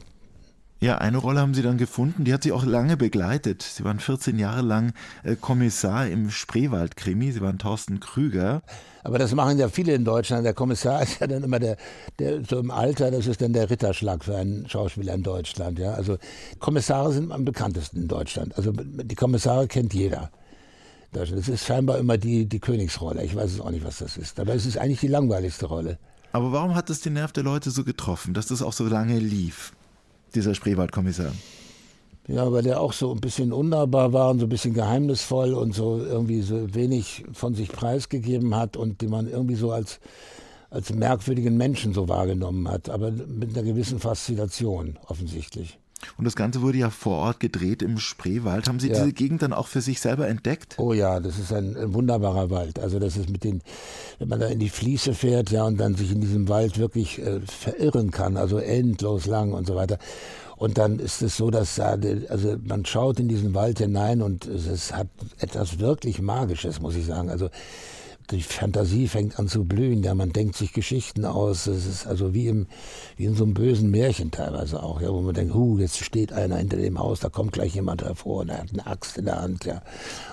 Ja, 0.79 0.99
eine 0.99 1.17
Rolle 1.17 1.39
haben 1.39 1.55
Sie 1.55 1.63
dann 1.63 1.77
gefunden, 1.77 2.23
die 2.23 2.33
hat 2.33 2.43
Sie 2.43 2.51
auch 2.51 2.63
lange 2.63 2.97
begleitet. 2.97 3.63
Sie 3.63 3.83
waren 3.83 3.99
14 3.99 4.37
Jahre 4.37 4.61
lang 4.61 4.93
äh, 5.23 5.35
Kommissar 5.35 6.07
im 6.07 6.29
Spreewald-Krimi. 6.29 7.31
Sie 7.31 7.41
waren 7.41 7.57
Thorsten 7.57 7.99
Krüger. 7.99 8.61
Aber 9.03 9.17
das 9.17 9.33
machen 9.33 9.57
ja 9.57 9.69
viele 9.69 9.95
in 9.95 10.05
Deutschland. 10.05 10.45
Der 10.45 10.53
Kommissar 10.53 11.01
ist 11.03 11.19
ja 11.19 11.25
dann 11.25 11.43
immer 11.43 11.57
der, 11.57 11.77
der 12.19 12.45
so 12.45 12.59
im 12.59 12.69
Alter, 12.69 13.09
das 13.09 13.25
ist 13.25 13.41
dann 13.41 13.53
der 13.53 13.71
Ritterschlag 13.71 14.23
für 14.23 14.37
einen 14.37 14.69
Schauspieler 14.69 15.15
in 15.15 15.23
Deutschland. 15.23 15.79
Ja? 15.79 15.93
Also 15.93 16.17
Kommissare 16.59 17.11
sind 17.11 17.31
am 17.31 17.43
bekanntesten 17.43 18.03
in 18.03 18.07
Deutschland. 18.07 18.55
Also 18.55 18.71
die 18.71 19.15
Kommissare 19.15 19.67
kennt 19.67 19.95
jeder. 19.95 20.29
Das 21.11 21.31
ist 21.31 21.65
scheinbar 21.65 21.97
immer 21.97 22.19
die, 22.19 22.45
die 22.45 22.59
Königsrolle. 22.59 23.23
Ich 23.23 23.35
weiß 23.35 23.51
es 23.51 23.61
auch 23.61 23.71
nicht, 23.71 23.83
was 23.83 23.97
das 23.97 24.15
ist. 24.17 24.39
Aber 24.39 24.53
es 24.53 24.67
ist 24.67 24.77
eigentlich 24.77 24.99
die 24.99 25.07
langweiligste 25.07 25.65
Rolle. 25.65 25.97
Aber 26.33 26.51
warum 26.51 26.75
hat 26.75 26.91
es 26.91 27.01
den 27.01 27.13
Nerv 27.13 27.31
der 27.31 27.43
Leute 27.43 27.71
so 27.71 27.83
getroffen, 27.83 28.35
dass 28.35 28.47
das 28.47 28.61
auch 28.61 28.73
so 28.73 28.85
lange 28.85 29.17
lief, 29.17 29.71
dieser 30.35 30.55
Spreewald-Kommissar? 30.55 31.31
Ja, 32.27 32.51
weil 32.51 32.63
der 32.63 32.81
auch 32.81 32.91
so 32.91 33.13
ein 33.13 33.21
bisschen 33.21 33.53
unnahbar 33.53 34.11
war 34.11 34.31
und 34.31 34.39
so 34.39 34.45
ein 34.45 34.49
bisschen 34.49 34.73
geheimnisvoll 34.73 35.53
und 35.53 35.73
so 35.73 35.97
irgendwie 35.97 36.41
so 36.41 36.73
wenig 36.75 37.23
von 37.31 37.55
sich 37.55 37.69
preisgegeben 37.69 38.53
hat 38.53 38.75
und 38.75 39.01
den 39.01 39.09
man 39.09 39.29
irgendwie 39.29 39.55
so 39.55 39.71
als, 39.71 40.01
als 40.69 40.93
merkwürdigen 40.93 41.55
Menschen 41.55 41.93
so 41.93 42.09
wahrgenommen 42.09 42.69
hat, 42.69 42.89
aber 42.89 43.11
mit 43.11 43.55
einer 43.55 43.63
gewissen 43.63 43.99
Faszination 43.99 44.99
offensichtlich. 45.07 45.79
Und 46.17 46.25
das 46.25 46.35
Ganze 46.35 46.61
wurde 46.61 46.77
ja 46.77 46.89
vor 46.89 47.17
Ort 47.17 47.39
gedreht 47.39 47.81
im 47.81 47.97
Spreewald. 47.97 48.67
Haben 48.67 48.79
Sie 48.79 48.89
Ja. 48.89 48.95
diese 48.95 49.13
Gegend 49.13 49.41
dann 49.41 49.53
auch 49.53 49.67
für 49.67 49.81
sich 49.81 49.99
selber 49.99 50.27
entdeckt? 50.27 50.75
Oh 50.77 50.93
ja, 50.93 51.19
das 51.19 51.39
ist 51.39 51.51
ein, 51.51 51.75
ein 51.75 51.93
wunderbarer 51.93 52.49
Wald. 52.49 52.79
Also 52.79 52.99
das 52.99 53.17
ist 53.17 53.29
mit 53.29 53.43
den, 53.43 53.61
wenn 54.19 54.29
man 54.29 54.39
da 54.39 54.47
in 54.47 54.59
die 54.59 54.69
Fließe 54.69 55.13
fährt, 55.13 55.49
ja, 55.51 55.63
und 55.65 55.77
dann 55.77 55.95
sich 55.95 56.11
in 56.11 56.21
diesem 56.21 56.47
Wald 56.49 56.77
wirklich 56.77 57.19
äh, 57.19 57.39
verirren 57.41 58.11
kann, 58.11 58.37
also 58.37 58.57
endlos 58.59 59.25
lang 59.25 59.53
und 59.53 59.65
so 59.67 59.75
weiter. 59.75 59.97
Und 60.55 60.77
dann 60.79 60.97
ist 60.99 61.21
es 61.21 61.37
so, 61.37 61.51
dass 61.51 61.75
da, 61.75 61.97
die- 61.97 62.27
also 62.29 62.57
man 62.63 62.83
schaut 62.85 63.19
in 63.19 63.27
diesen 63.27 63.53
Wald 63.53 63.77
hinein 63.79 64.21
und 64.23 64.47
es, 64.47 64.65
es 64.65 64.93
hat 64.93 65.07
etwas 65.39 65.77
wirklich 65.79 66.19
Magisches, 66.21 66.79
muss 66.81 66.95
ich 66.95 67.05
sagen. 67.05 67.29
Also 67.29 67.49
die 68.31 68.41
Fantasie 68.41 69.07
fängt 69.07 69.39
an 69.39 69.47
zu 69.47 69.63
blühen, 69.63 70.03
ja, 70.03 70.13
man 70.13 70.33
denkt 70.33 70.55
sich 70.57 70.73
Geschichten 70.73 71.23
aus. 71.25 71.65
Es 71.67 71.85
ist 71.85 72.07
also 72.07 72.33
wie 72.33 72.47
im, 72.47 72.67
wie 73.15 73.25
in 73.25 73.35
so 73.35 73.43
einem 73.45 73.53
bösen 73.53 73.89
Märchen 73.89 74.31
teilweise 74.31 74.83
auch, 74.83 75.01
ja, 75.01 75.09
wo 75.09 75.21
man 75.21 75.33
denkt, 75.33 75.53
hu, 75.53 75.77
jetzt 75.79 76.03
steht 76.03 76.33
einer 76.33 76.57
hinter 76.57 76.77
dem 76.77 76.99
Haus, 76.99 77.21
da 77.21 77.29
kommt 77.29 77.53
gleich 77.53 77.75
jemand 77.75 78.03
hervor 78.03 78.41
und 78.41 78.49
er 78.49 78.59
hat 78.59 78.73
eine 78.73 78.85
Axt 78.85 79.17
in 79.17 79.25
der 79.25 79.41
Hand, 79.41 79.65
ja, 79.65 79.81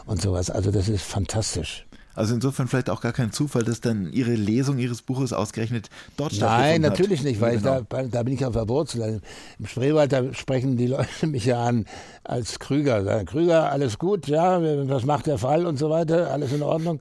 und 0.06 0.20
sowas. 0.20 0.50
Also 0.50 0.70
das 0.70 0.88
ist 0.88 1.02
fantastisch. 1.04 1.86
Also 2.16 2.34
insofern 2.34 2.68
vielleicht 2.68 2.90
auch 2.90 3.00
gar 3.00 3.12
kein 3.12 3.32
Zufall, 3.32 3.64
dass 3.64 3.80
dann 3.80 4.12
Ihre 4.12 4.34
Lesung 4.34 4.78
Ihres 4.78 5.02
Buches 5.02 5.32
ausgerechnet 5.32 5.90
dort 6.16 6.30
Nein, 6.32 6.36
stattgefunden 6.38 6.84
hat. 6.84 6.90
natürlich 6.92 7.22
nicht, 7.24 7.40
weil 7.40 7.58
Genau. 7.58 7.80
ich 7.80 7.86
da, 7.88 8.02
da 8.04 8.22
bin 8.22 8.34
ich 8.34 8.40
Wurzel. 8.40 9.02
Also 9.02 9.20
Im 9.58 9.66
Spreewald, 9.66 10.12
da 10.12 10.32
sprechen 10.32 10.76
die 10.76 10.86
Leute 10.86 11.08
mich 11.26 11.44
ja 11.44 11.64
an 11.64 11.86
als 12.22 12.60
Krüger. 12.60 13.24
Krüger, 13.24 13.70
alles 13.72 13.98
gut, 13.98 14.28
ja, 14.28 14.60
was 14.88 15.04
macht 15.04 15.26
der 15.26 15.38
Fall 15.38 15.66
und 15.66 15.76
so 15.76 15.90
weiter, 15.90 16.30
alles 16.30 16.52
in 16.52 16.62
Ordnung. 16.62 17.00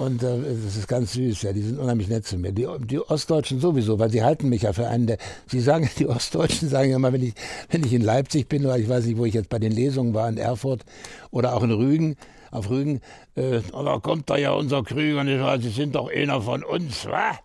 Und 0.00 0.22
äh, 0.22 0.38
das 0.64 0.76
ist 0.76 0.88
ganz 0.88 1.12
süß, 1.12 1.42
ja, 1.42 1.52
die 1.52 1.60
sind 1.60 1.78
unheimlich 1.78 2.08
nett 2.08 2.26
zu 2.26 2.38
mir. 2.38 2.52
Die, 2.52 2.66
die 2.86 2.98
Ostdeutschen 2.98 3.60
sowieso, 3.60 3.98
weil 3.98 4.08
sie 4.08 4.22
halten 4.24 4.48
mich 4.48 4.62
ja 4.62 4.72
für 4.72 4.88
einen 4.88 5.06
der, 5.06 5.18
sie 5.46 5.60
sagen, 5.60 5.90
die 5.98 6.06
Ostdeutschen 6.06 6.70
sagen 6.70 6.88
ja 6.88 6.96
immer, 6.96 7.12
wenn 7.12 7.22
ich, 7.22 7.34
wenn 7.68 7.84
ich 7.84 7.92
in 7.92 8.00
Leipzig 8.00 8.48
bin, 8.48 8.64
oder 8.64 8.78
ich 8.78 8.88
weiß 8.88 9.04
nicht, 9.04 9.18
wo 9.18 9.26
ich 9.26 9.34
jetzt 9.34 9.50
bei 9.50 9.58
den 9.58 9.72
Lesungen 9.72 10.14
war, 10.14 10.26
in 10.26 10.38
Erfurt 10.38 10.86
oder 11.30 11.54
auch 11.54 11.62
in 11.62 11.70
Rügen, 11.70 12.16
auf 12.50 12.70
Rügen, 12.70 13.02
äh, 13.34 13.60
oh, 13.74 13.82
da 13.82 13.98
kommt 13.98 14.30
da 14.30 14.38
ja 14.38 14.52
unser 14.52 14.82
Krüger, 14.82 15.22
nicht 15.22 15.40
wahr? 15.40 15.60
Sie 15.60 15.68
sind 15.68 15.94
doch 15.94 16.08
einer 16.10 16.40
von 16.40 16.64
uns, 16.64 17.04
wa? 17.04 17.38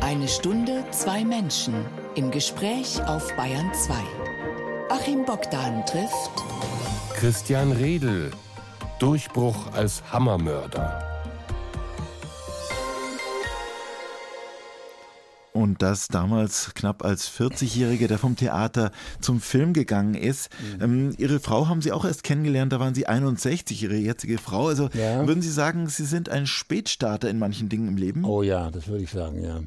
Eine 0.00 0.28
Stunde, 0.28 0.84
zwei 0.92 1.24
Menschen 1.24 1.74
im 2.14 2.30
Gespräch 2.30 3.02
auf 3.04 3.34
Bayern 3.34 3.72
2. 3.74 3.94
Achim 4.90 5.24
Bogdan 5.24 5.84
trifft 5.86 6.30
Christian 7.22 7.70
Redl. 7.70 8.32
Durchbruch 8.98 9.72
als 9.74 10.02
Hammermörder. 10.10 11.04
Und 15.52 15.82
das 15.82 16.08
damals 16.08 16.74
knapp 16.74 17.04
als 17.04 17.30
40-Jährige, 17.30 18.08
der 18.08 18.18
vom 18.18 18.34
Theater 18.34 18.90
zum 19.20 19.40
Film 19.40 19.72
gegangen 19.72 20.14
ist. 20.14 20.48
Mhm. 20.78 20.82
Ähm, 20.82 21.14
Ihre 21.16 21.38
Frau 21.38 21.68
haben 21.68 21.80
Sie 21.80 21.92
auch 21.92 22.04
erst 22.04 22.24
kennengelernt, 22.24 22.72
da 22.72 22.80
waren 22.80 22.96
Sie 22.96 23.06
61, 23.06 23.80
Ihre 23.84 23.94
jetzige 23.94 24.38
Frau. 24.38 24.66
Also 24.66 24.88
Ja. 24.92 25.24
würden 25.24 25.42
Sie 25.42 25.52
sagen, 25.52 25.86
Sie 25.86 26.06
sind 26.06 26.28
ein 26.28 26.48
Spätstarter 26.48 27.30
in 27.30 27.38
manchen 27.38 27.68
Dingen 27.68 27.86
im 27.86 27.98
Leben? 27.98 28.24
Oh 28.24 28.42
ja, 28.42 28.72
das 28.72 28.88
würde 28.88 29.04
ich 29.04 29.10
sagen, 29.12 29.44
ja. 29.44 29.60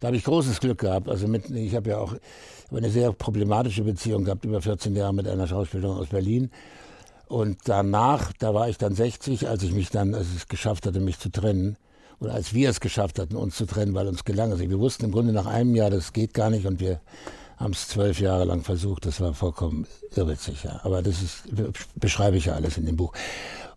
Da 0.00 0.06
habe 0.06 0.16
ich 0.16 0.24
großes 0.24 0.58
Glück 0.60 0.78
gehabt. 0.78 1.10
Also 1.10 1.28
mit, 1.28 1.50
ich 1.50 1.74
habe 1.74 1.90
ja 1.90 1.98
auch 1.98 2.14
habe 2.68 2.78
eine 2.78 2.90
sehr 2.90 3.12
problematische 3.12 3.82
Beziehung 3.82 4.24
gehabt, 4.24 4.44
über 4.44 4.62
14 4.62 4.94
Jahre 4.94 5.14
mit 5.14 5.26
einer 5.26 5.46
Schauspielerin 5.46 5.96
aus 5.96 6.08
Berlin. 6.08 6.50
Und 7.26 7.58
danach, 7.64 8.32
da 8.38 8.54
war 8.54 8.68
ich 8.68 8.78
dann 8.78 8.94
60, 8.94 9.48
als 9.48 9.62
ich 9.62 9.72
mich 9.72 9.90
dann, 9.90 10.14
als 10.14 10.26
es 10.34 10.48
geschafft 10.48 10.86
hatte, 10.86 11.00
mich 11.00 11.18
zu 11.18 11.30
trennen. 11.30 11.76
Oder 12.20 12.34
als 12.34 12.52
wir 12.52 12.68
es 12.70 12.80
geschafft 12.80 13.18
hatten, 13.18 13.36
uns 13.36 13.56
zu 13.56 13.66
trennen, 13.66 13.94
weil 13.94 14.08
uns 14.08 14.24
gelang 14.24 14.50
es. 14.52 14.60
Wir 14.60 14.78
wussten 14.78 15.04
im 15.04 15.12
Grunde 15.12 15.32
nach 15.32 15.46
einem 15.46 15.74
Jahr, 15.74 15.90
das 15.90 16.12
geht 16.12 16.34
gar 16.34 16.50
nicht 16.50 16.66
und 16.66 16.80
wir 16.80 17.00
haben 17.58 17.72
es 17.72 17.88
zwölf 17.88 18.20
Jahre 18.20 18.44
lang 18.44 18.62
versucht. 18.62 19.06
Das 19.06 19.20
war 19.20 19.34
vollkommen 19.34 19.86
irrwitzig, 20.14 20.64
ja. 20.64 20.80
Aber 20.84 21.02
das 21.02 21.22
ist, 21.22 21.44
beschreibe 21.94 22.36
ich 22.36 22.46
ja 22.46 22.54
alles 22.54 22.76
in 22.76 22.86
dem 22.86 22.96
Buch. 22.96 23.12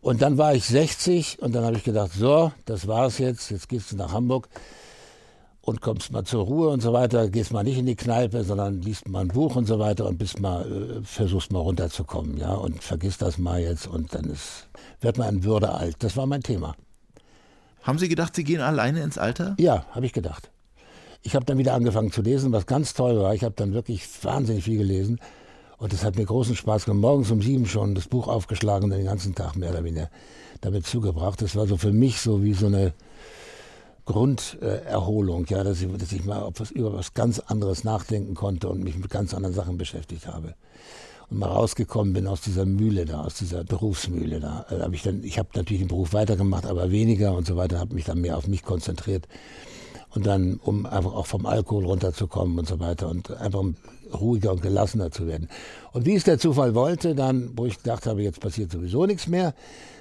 Und 0.02 0.22
dann 0.22 0.38
war 0.38 0.56
ich 0.56 0.66
60 0.66 1.42
und 1.42 1.54
dann 1.54 1.64
habe 1.64 1.78
ich 1.78 1.84
gedacht, 1.84 2.12
so, 2.14 2.52
das 2.66 2.88
war's 2.88 3.20
jetzt, 3.20 3.52
jetzt 3.52 3.70
gehst 3.70 3.92
du 3.92 3.98
nach 3.98 4.12
Hamburg 4.12 4.50
und 5.62 5.82
kommst 5.82 6.12
mal 6.12 6.24
zur 6.24 6.43
Ruhe 6.43 6.70
und 6.70 6.82
so 6.82 6.91
weiter, 6.91 7.30
gehst 7.30 7.53
mal 7.53 7.64
nicht 7.64 7.78
in 7.78 7.86
die 7.86 7.95
Kneipe, 7.95 8.43
sondern 8.43 8.82
liest 8.82 9.07
mal 9.07 9.22
ein 9.22 9.28
Buch 9.28 9.55
und 9.55 9.68
so 9.68 9.78
weiter 9.80 10.07
und 10.07 10.18
bist 10.18 10.39
mal, 10.39 10.66
äh, 10.66 11.03
versuchst 11.03 11.51
mal 11.51 11.59
runterzukommen, 11.59 12.38
ja, 12.38 12.53
und 12.53 12.84
vergiss 12.84 13.18
das 13.18 13.38
mal 13.38 13.62
jetzt 13.62 13.88
und 13.88 14.14
dann 14.16 14.26
ist, 14.26 14.68
wird 15.01 15.18
man 15.18 15.36
in 15.36 15.43
Würde 15.43 15.72
alt. 15.72 15.97
Das 15.99 16.18
war 16.18 16.26
mein 16.26 16.41
Thema. 16.41 16.76
Haben 17.84 17.99
Sie 17.99 18.09
gedacht, 18.09 18.36
Sie 18.36 18.43
gehen 18.43 18.62
alleine 18.62 19.01
ins 19.01 19.18
Alter? 19.18 19.55
Ja, 19.59 19.86
habe 19.91 20.05
ich 20.05 20.14
gedacht. 20.14 20.49
Ich 21.24 21.36
habe 21.36 21.45
dann 21.45 21.59
wieder 21.59 21.74
angefangen 21.74 22.12
zu 22.12 22.24
lesen, 22.24 22.51
was 22.51 22.66
ganz 22.66 22.95
toll 22.95 23.20
war. 23.20 23.34
Ich 23.36 23.43
habe 23.43 23.53
dann 23.55 23.74
wirklich 23.74 24.03
wahnsinnig 24.24 24.64
viel 24.64 24.80
gelesen 24.80 25.20
und 25.78 25.93
es 25.93 26.03
hat 26.03 26.16
mir 26.16 26.26
großen 26.26 26.55
Spaß 26.55 26.86
gemacht. 26.86 27.01
Morgens 27.01 27.32
um 27.32 27.41
sieben 27.41 27.68
schon 27.68 27.93
das 27.93 28.07
Buch 28.07 28.28
aufgeschlagen 28.28 28.86
und 28.91 28.97
den 28.97 29.05
ganzen 29.05 29.36
Tag 29.36 29.55
mehr 29.55 29.70
oder 29.70 29.84
weniger 29.84 30.09
damit 30.62 30.88
zugebracht. 30.88 31.41
Das 31.41 31.55
war 31.55 31.68
so 31.68 31.78
für 31.78 31.91
mich 31.91 32.22
so 32.22 32.43
wie 32.43 32.53
so 32.53 32.68
eine 32.68 32.93
Grunderholung, 34.06 35.45
ja, 35.47 35.64
dass 35.64 35.82
ich, 35.82 35.91
dass 35.97 36.12
ich 36.12 36.26
mal 36.26 36.52
über 36.74 36.93
was 36.93 37.14
ganz 37.14 37.39
anderes 37.39 37.84
nachdenken 37.84 38.34
konnte 38.34 38.70
und 38.70 38.84
mich 38.84 38.97
mit 38.97 39.10
ganz 39.10 39.34
anderen 39.34 39.56
Sachen 39.56 39.78
beschäftigt 39.78 40.28
habe. 40.28 40.56
Und 41.30 41.39
mal 41.39 41.47
rausgekommen 41.47 42.14
bin 42.14 42.28
aus 42.28 42.41
dieser 42.41 42.66
Mühle 42.66 43.06
da, 43.06 43.22
aus 43.22 43.36
dieser 43.36 43.64
Berufsmühle 43.64 44.39
da. 44.39 44.66
Also 44.68 44.84
hab 44.84 44.93
ich 44.93 45.04
dann, 45.04 45.24
ich 45.24 45.39
habe 45.39 45.49
natürlich 45.56 45.82
den 45.82 45.88
Beruf 45.88 46.14
weitergemacht, 46.14 46.66
aber 46.66 46.91
weniger 46.91 47.36
und 47.36 47.47
so 47.47 47.56
weiter, 47.56 47.80
habe 47.80 47.95
mich 47.95 48.06
dann 48.06 48.20
mehr 48.20 48.38
auf 48.38 48.47
mich 48.47 48.64
konzentriert. 48.64 49.28
Und 50.14 50.26
dann, 50.26 50.60
um 50.62 50.86
einfach 50.86 51.14
auch 51.14 51.26
vom 51.26 51.45
Alkohol 51.45 51.86
runterzukommen 51.86 52.60
und 52.60 52.68
so 52.68 52.82
weiter 52.82 53.08
und 53.08 53.32
einfach 53.32 53.64
ruhiger 54.14 54.52
und 54.52 54.62
gelassener 54.62 55.10
zu 55.10 55.26
werden. 55.26 55.47
Und 55.93 56.06
wie 56.06 56.16
es 56.16 56.26
der 56.26 56.38
Zufall 56.38 56.76
wollte, 56.76 57.16
dann, 57.16 57.52
wo 57.56 57.66
ich 57.66 57.78
gedacht 57.78 58.08
habe, 58.08 58.22
jetzt 58.22 58.41
passiert 58.41 58.72
sowieso 58.72 59.06
nichts 59.06 59.28
mehr, 59.28 59.54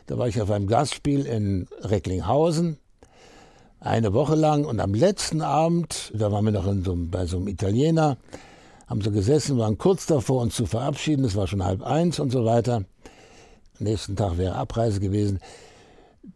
da 0.07 0.19
war 0.19 0.27
ich 0.27 0.43
auf 0.43 0.51
einem 0.51 0.67
Gastspiel 0.67 1.27
in 1.27 1.69
Recklinghausen, 1.83 2.79
eine 3.81 4.13
Woche 4.13 4.35
lang 4.35 4.65
und 4.65 4.79
am 4.79 4.95
letzten 4.95 5.41
Abend, 5.41 6.13
da 6.15 6.31
waren 6.31 6.45
wir 6.45 6.53
noch 6.53 6.65
so, 6.85 6.95
bei 6.97 7.27
so 7.27 7.39
einem 7.39 7.49
Italiener, 7.49 8.19
haben 8.87 9.01
sie 9.01 9.11
gesessen, 9.11 9.59
waren 9.59 9.79
kurz 9.79 10.07
davor, 10.07 10.43
uns 10.43 10.55
zu 10.55 10.67
verabschieden, 10.67 11.25
es 11.25 11.37
war 11.37 11.47
schon 11.47 11.65
halb 11.65 11.83
eins 11.83 12.19
und 12.19 12.31
so 12.31 12.45
weiter. 12.45 12.77
Am 12.77 12.85
nächsten 13.79 14.17
Tag 14.17 14.37
wäre 14.37 14.57
Abreise 14.57 15.01
gewesen. 15.01 15.41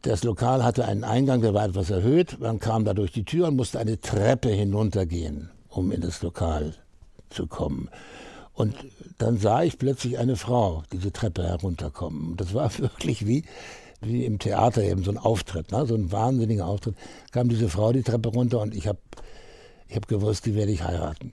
Das 0.03 0.25
Lokal 0.25 0.65
hatte 0.65 0.87
einen 0.87 1.05
Eingang, 1.05 1.43
der 1.43 1.53
war 1.53 1.67
etwas 1.67 1.91
erhöht. 1.91 2.39
Man 2.41 2.59
kam 2.59 2.85
da 2.85 2.95
durch 2.95 3.13
die 3.13 3.25
Tür 3.25 3.49
und 3.49 3.57
musste 3.57 3.79
eine 3.79 4.01
Treppe 4.01 4.49
hinuntergehen, 4.49 5.51
um 5.69 5.93
in 5.93 6.01
das 6.01 6.23
Lokal 6.23 6.75
zu 7.29 7.47
kommen. 7.47 7.91
Und 8.55 8.75
dann 9.19 9.37
sah 9.37 9.63
ich 9.63 9.79
plötzlich 9.79 10.19
eine 10.19 10.37
Frau 10.37 10.85
diese 10.93 11.13
Treppe 11.13 11.43
herunterkommen. 11.43 12.37
Das 12.37 12.55
war 12.55 12.71
wirklich 12.79 13.27
wie, 13.27 13.45
wie 14.07 14.25
im 14.25 14.39
Theater 14.39 14.83
eben 14.83 15.03
so 15.05 15.11
ein 15.11 15.19
Auftritt, 15.19 15.73
ne? 15.73 15.87
so 15.87 15.95
ein 15.95 16.11
wahnsinniger 16.13 16.67
Auftritt. 16.67 16.95
Kam 17.33 17.49
diese 17.49 17.69
Frau 17.69 17.93
die 17.93 18.03
Treppe 18.03 18.29
runter 18.31 18.61
und 18.61 18.75
ich 18.75 18.87
habe 18.87 18.99
ich 19.89 19.97
hab 19.97 20.09
gewusst, 20.09 20.47
die 20.47 20.55
werde 20.55 20.73
ich 20.73 20.83
heiraten. 20.83 21.33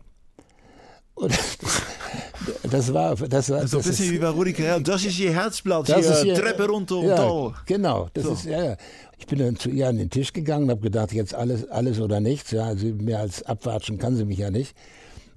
Und 1.16 1.32
das 2.72 2.94
war, 2.94 3.16
das 3.16 3.50
war, 3.50 3.68
So 3.68 3.78
ein 3.78 3.84
bisschen 3.84 4.06
ist- 4.06 4.12
wie 4.12 4.20
bei 4.20 4.30
Rudi 4.30 4.54
Carrell. 4.54 4.82
Das 4.84 5.04
ist 5.06 5.20
Ihr 5.20 5.34
Herzblatt, 5.34 5.90
das 5.90 6.00
hier, 6.06 6.12
ist 6.16 6.24
hier- 6.24 6.36
Treppe 6.36 6.68
runter 6.68 6.98
und 6.98 7.08
ja, 7.08 7.16
da. 7.16 7.54
Genau, 7.66 8.10
das 8.14 8.24
So. 8.24 8.34
ist 8.34 8.46
ja, 8.46 8.64
ja. 8.64 8.78
Ich 9.18 9.28
bin 9.28 9.38
dann 9.38 9.56
zu 9.56 9.70
ihr 9.70 9.88
an 9.88 9.98
den 9.98 10.10
Tisch 10.10 10.34
gegangen 10.34 10.64
und 10.64 10.72
habe 10.72 10.82
gedacht, 10.82 11.14
jetzt 11.14 11.36
alles, 11.36 11.70
alles 11.70 12.00
oder 12.00 12.20
nichts. 12.20 12.50
Ja, 12.52 12.64
also 12.66 12.88
mehr 12.88 13.20
als 13.20 13.44
abwatschen 13.44 14.00
kann 14.00 14.16
sie 14.16 14.26
mich 14.26 14.40
ja 14.40 14.50
nicht. 14.50 14.76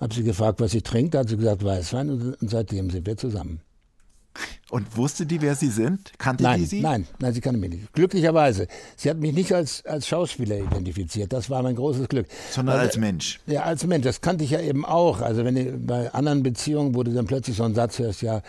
Habe 0.00 0.14
sie 0.14 0.22
gefragt, 0.22 0.60
was 0.60 0.70
sie 0.70 0.80
trinkt. 0.80 1.12
Da 1.14 1.18
hat 1.20 1.28
sie 1.28 1.36
gesagt 1.36 1.62
Weißwein 1.62 2.08
und, 2.08 2.34
und 2.40 2.50
seitdem 2.50 2.88
sind 2.90 3.06
wir 3.06 3.16
zusammen. 3.18 3.60
Und 4.70 4.96
wusste 4.96 5.26
die, 5.26 5.40
wer 5.40 5.54
Sie 5.54 5.68
sind? 5.68 6.12
Kannte 6.18 6.42
die 6.42 6.48
Nein, 6.48 6.64
Sie? 6.66 6.80
nein, 6.80 7.06
nein, 7.20 7.32
sie 7.32 7.40
kannte 7.40 7.60
mich 7.60 7.70
nicht. 7.70 7.92
Glücklicherweise. 7.92 8.66
Sie 8.96 9.08
hat 9.08 9.18
mich 9.18 9.32
nicht 9.32 9.52
als, 9.52 9.84
als 9.86 10.08
Schauspieler 10.08 10.58
identifiziert. 10.58 11.32
Das 11.32 11.48
war 11.50 11.62
mein 11.62 11.76
großes 11.76 12.08
Glück. 12.08 12.26
Sondern 12.50 12.76
Weil- 12.76 12.86
als 12.86 12.96
Mensch. 12.96 13.38
Ja, 13.46 13.62
als 13.62 13.86
Mensch, 13.86 14.04
das 14.04 14.20
kannte 14.20 14.42
ich 14.44 14.50
ja 14.50 14.60
eben 14.60 14.84
auch. 14.84 15.20
Also 15.20 15.44
wenn 15.44 15.54
du, 15.54 15.72
bei 15.78 16.12
anderen 16.12 16.42
Beziehungen, 16.42 16.94
wo 16.94 17.02
du 17.04 17.12
dann 17.12 17.26
plötzlich 17.26 17.56
so 17.56 17.62
einen 17.64 17.74
Satz 17.76 17.98
hörst, 18.00 18.22
ja, 18.22 18.42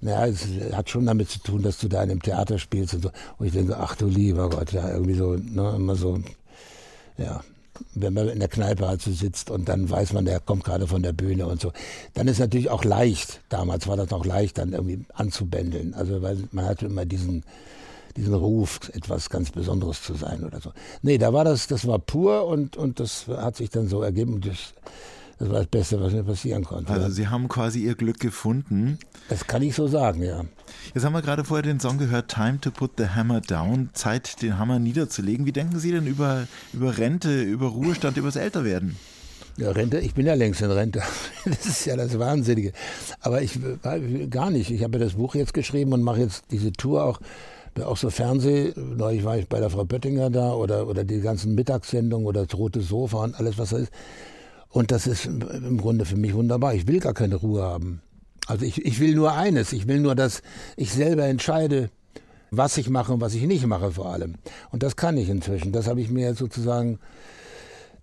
naja, 0.00 0.26
es 0.26 0.46
hat 0.74 0.88
schon 0.90 1.04
damit 1.06 1.28
zu 1.30 1.40
tun, 1.40 1.62
dass 1.62 1.78
du 1.78 1.88
da 1.88 2.02
in 2.02 2.10
einem 2.10 2.22
Theater 2.22 2.58
spielst 2.58 2.94
und 2.94 3.02
so. 3.02 3.10
Und 3.38 3.46
ich 3.46 3.52
denke, 3.52 3.76
ach 3.78 3.96
du 3.96 4.06
lieber 4.06 4.48
Gott, 4.48 4.72
ja, 4.72 4.88
irgendwie 4.90 5.14
so, 5.14 5.34
ne, 5.36 5.74
immer 5.76 5.96
so, 5.96 6.20
ja. 7.18 7.42
Wenn 7.94 8.14
man 8.14 8.28
in 8.28 8.38
der 8.38 8.48
Kneipe 8.48 8.86
halt 8.86 9.02
so 9.02 9.12
sitzt 9.12 9.50
und 9.50 9.68
dann 9.68 9.88
weiß 9.88 10.12
man, 10.12 10.24
der 10.24 10.40
kommt 10.40 10.64
gerade 10.64 10.86
von 10.86 11.02
der 11.02 11.12
Bühne 11.12 11.46
und 11.46 11.60
so, 11.60 11.72
dann 12.14 12.28
ist 12.28 12.38
natürlich 12.38 12.70
auch 12.70 12.84
leicht, 12.84 13.40
damals 13.48 13.86
war 13.86 13.96
das 13.96 14.10
noch 14.10 14.24
leicht, 14.24 14.58
dann 14.58 14.72
irgendwie 14.72 15.04
anzubändeln. 15.14 15.94
Also 15.94 16.22
weil 16.22 16.38
man 16.52 16.66
hatte 16.66 16.86
immer 16.86 17.04
diesen, 17.04 17.44
diesen 18.16 18.34
Ruf, 18.34 18.80
etwas 18.92 19.30
ganz 19.30 19.50
Besonderes 19.50 20.02
zu 20.02 20.14
sein 20.14 20.44
oder 20.44 20.60
so. 20.60 20.72
Nee, 21.02 21.18
da 21.18 21.32
war 21.32 21.44
das, 21.44 21.66
das 21.66 21.86
war 21.86 21.98
pur 21.98 22.46
und, 22.46 22.76
und 22.76 23.00
das 23.00 23.26
hat 23.28 23.56
sich 23.56 23.70
dann 23.70 23.88
so 23.88 24.02
ergeben. 24.02 24.40
Das, 24.40 24.74
das 25.38 25.50
war 25.50 25.58
das 25.58 25.66
Beste, 25.66 26.00
was 26.00 26.12
mir 26.12 26.22
passieren 26.22 26.64
konnte. 26.64 26.92
Also 26.92 27.10
Sie 27.10 27.28
haben 27.28 27.48
quasi 27.48 27.80
Ihr 27.80 27.94
Glück 27.94 28.18
gefunden. 28.18 28.98
das 29.28 29.46
kann 29.46 29.62
ich 29.62 29.74
so 29.74 29.86
sagen, 29.86 30.22
ja. 30.22 30.44
Jetzt 30.94 31.04
haben 31.04 31.12
wir 31.12 31.22
gerade 31.22 31.44
vorher 31.44 31.62
den 31.62 31.78
Song 31.78 31.98
gehört, 31.98 32.30
Time 32.30 32.58
to 32.60 32.70
put 32.70 32.92
the 32.96 33.08
hammer 33.08 33.40
down, 33.40 33.90
Zeit, 33.92 34.40
den 34.40 34.58
Hammer 34.58 34.78
niederzulegen. 34.78 35.44
Wie 35.44 35.52
denken 35.52 35.78
Sie 35.78 35.92
denn 35.92 36.06
über, 36.06 36.46
über 36.72 36.96
Rente, 36.96 37.42
über 37.42 37.66
Ruhestand, 37.66 38.16
über 38.16 38.28
das 38.28 38.36
Älterwerden? 38.36 38.96
Ja, 39.58 39.70
Rente, 39.70 39.98
ich 39.98 40.14
bin 40.14 40.26
ja 40.26 40.34
längst 40.34 40.60
in 40.62 40.70
Rente. 40.70 41.02
Das 41.44 41.64
ist 41.66 41.84
ja 41.86 41.96
das 41.96 42.18
Wahnsinnige. 42.18 42.72
Aber 43.20 43.42
ich 43.42 43.58
gar 44.30 44.50
nicht. 44.50 44.70
Ich 44.70 44.82
habe 44.82 44.98
ja 44.98 45.04
das 45.04 45.14
Buch 45.14 45.34
jetzt 45.34 45.54
geschrieben 45.54 45.92
und 45.92 46.02
mache 46.02 46.20
jetzt 46.20 46.44
diese 46.50 46.72
Tour 46.72 47.04
auch 47.04 47.20
auch 47.84 47.98
so 47.98 48.08
Fernseh, 48.08 48.72
neulich 48.74 49.22
war 49.24 49.36
ich 49.36 49.50
bei 49.50 49.60
der 49.60 49.68
Frau 49.68 49.84
Böttinger 49.84 50.30
da 50.30 50.54
oder, 50.54 50.88
oder 50.88 51.04
die 51.04 51.20
ganzen 51.20 51.54
Mittagssendungen 51.54 52.26
oder 52.26 52.46
das 52.46 52.56
rote 52.56 52.80
Sofa 52.80 53.18
und 53.18 53.38
alles, 53.38 53.58
was 53.58 53.68
da 53.68 53.76
ist. 53.76 53.92
Und 54.70 54.90
das 54.90 55.06
ist 55.06 55.26
im 55.26 55.78
Grunde 55.78 56.04
für 56.04 56.16
mich 56.16 56.34
wunderbar. 56.34 56.74
Ich 56.74 56.86
will 56.86 57.00
gar 57.00 57.14
keine 57.14 57.36
Ruhe 57.36 57.62
haben. 57.62 58.02
Also 58.46 58.64
ich, 58.64 58.84
ich 58.84 59.00
will 59.00 59.14
nur 59.14 59.32
eines. 59.32 59.72
Ich 59.72 59.88
will 59.88 60.00
nur, 60.00 60.14
dass 60.14 60.42
ich 60.76 60.92
selber 60.92 61.24
entscheide, 61.24 61.90
was 62.50 62.76
ich 62.76 62.88
mache 62.88 63.12
und 63.12 63.20
was 63.20 63.34
ich 63.34 63.42
nicht 63.42 63.66
mache 63.66 63.92
vor 63.92 64.12
allem. 64.12 64.34
Und 64.70 64.82
das 64.82 64.96
kann 64.96 65.16
ich 65.16 65.28
inzwischen. 65.28 65.72
Das 65.72 65.88
habe 65.88 66.00
ich 66.00 66.10
mir 66.10 66.28
jetzt 66.28 66.38
sozusagen 66.38 66.98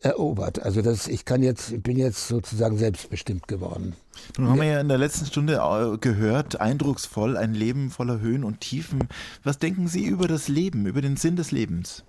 erobert. 0.04 0.62
Also 0.62 0.82
das, 0.82 1.08
ich 1.08 1.26
kann 1.26 1.42
jetzt, 1.42 1.82
bin 1.82 1.98
jetzt 1.98 2.28
sozusagen 2.28 2.78
selbstbestimmt 2.78 3.48
geworden. 3.48 3.96
Nun 4.38 4.50
haben 4.50 4.60
wir 4.60 4.68
ja 4.68 4.82
in 4.82 4.90
der 4.90 4.98
letzten 4.98 5.26
Stunde 5.26 5.56
äh, 5.56 5.98
gehört, 5.98 6.60
eindrucksvoll, 6.60 7.38
ein 7.38 7.54
Leben 7.54 7.90
voller 7.90 8.20
Höhen 8.20 8.44
und 8.44 8.60
Tiefen. 8.60 9.08
Was 9.44 9.60
denken 9.60 9.88
Sie 9.88 10.06
über 10.06 10.28
das 10.28 10.48
Leben, 10.48 10.86
über 10.86 11.02
den 11.02 11.18
Sinn 11.18 11.36
des 11.36 11.52
Lebens? 11.52 12.04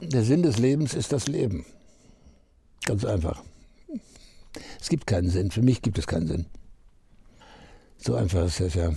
Der 0.00 0.22
Sinn 0.22 0.42
des 0.42 0.58
Lebens 0.58 0.94
ist 0.94 1.12
das 1.12 1.26
Leben. 1.26 1.64
Ganz 2.84 3.04
einfach. 3.04 3.42
Es 4.80 4.88
gibt 4.88 5.06
keinen 5.06 5.30
Sinn. 5.30 5.50
Für 5.50 5.62
mich 5.62 5.82
gibt 5.82 5.98
es 5.98 6.06
keinen 6.06 6.26
Sinn. 6.26 6.46
So 7.98 8.14
einfach 8.14 8.46
ist 8.46 8.60
das 8.60 8.74
ja. 8.74 8.92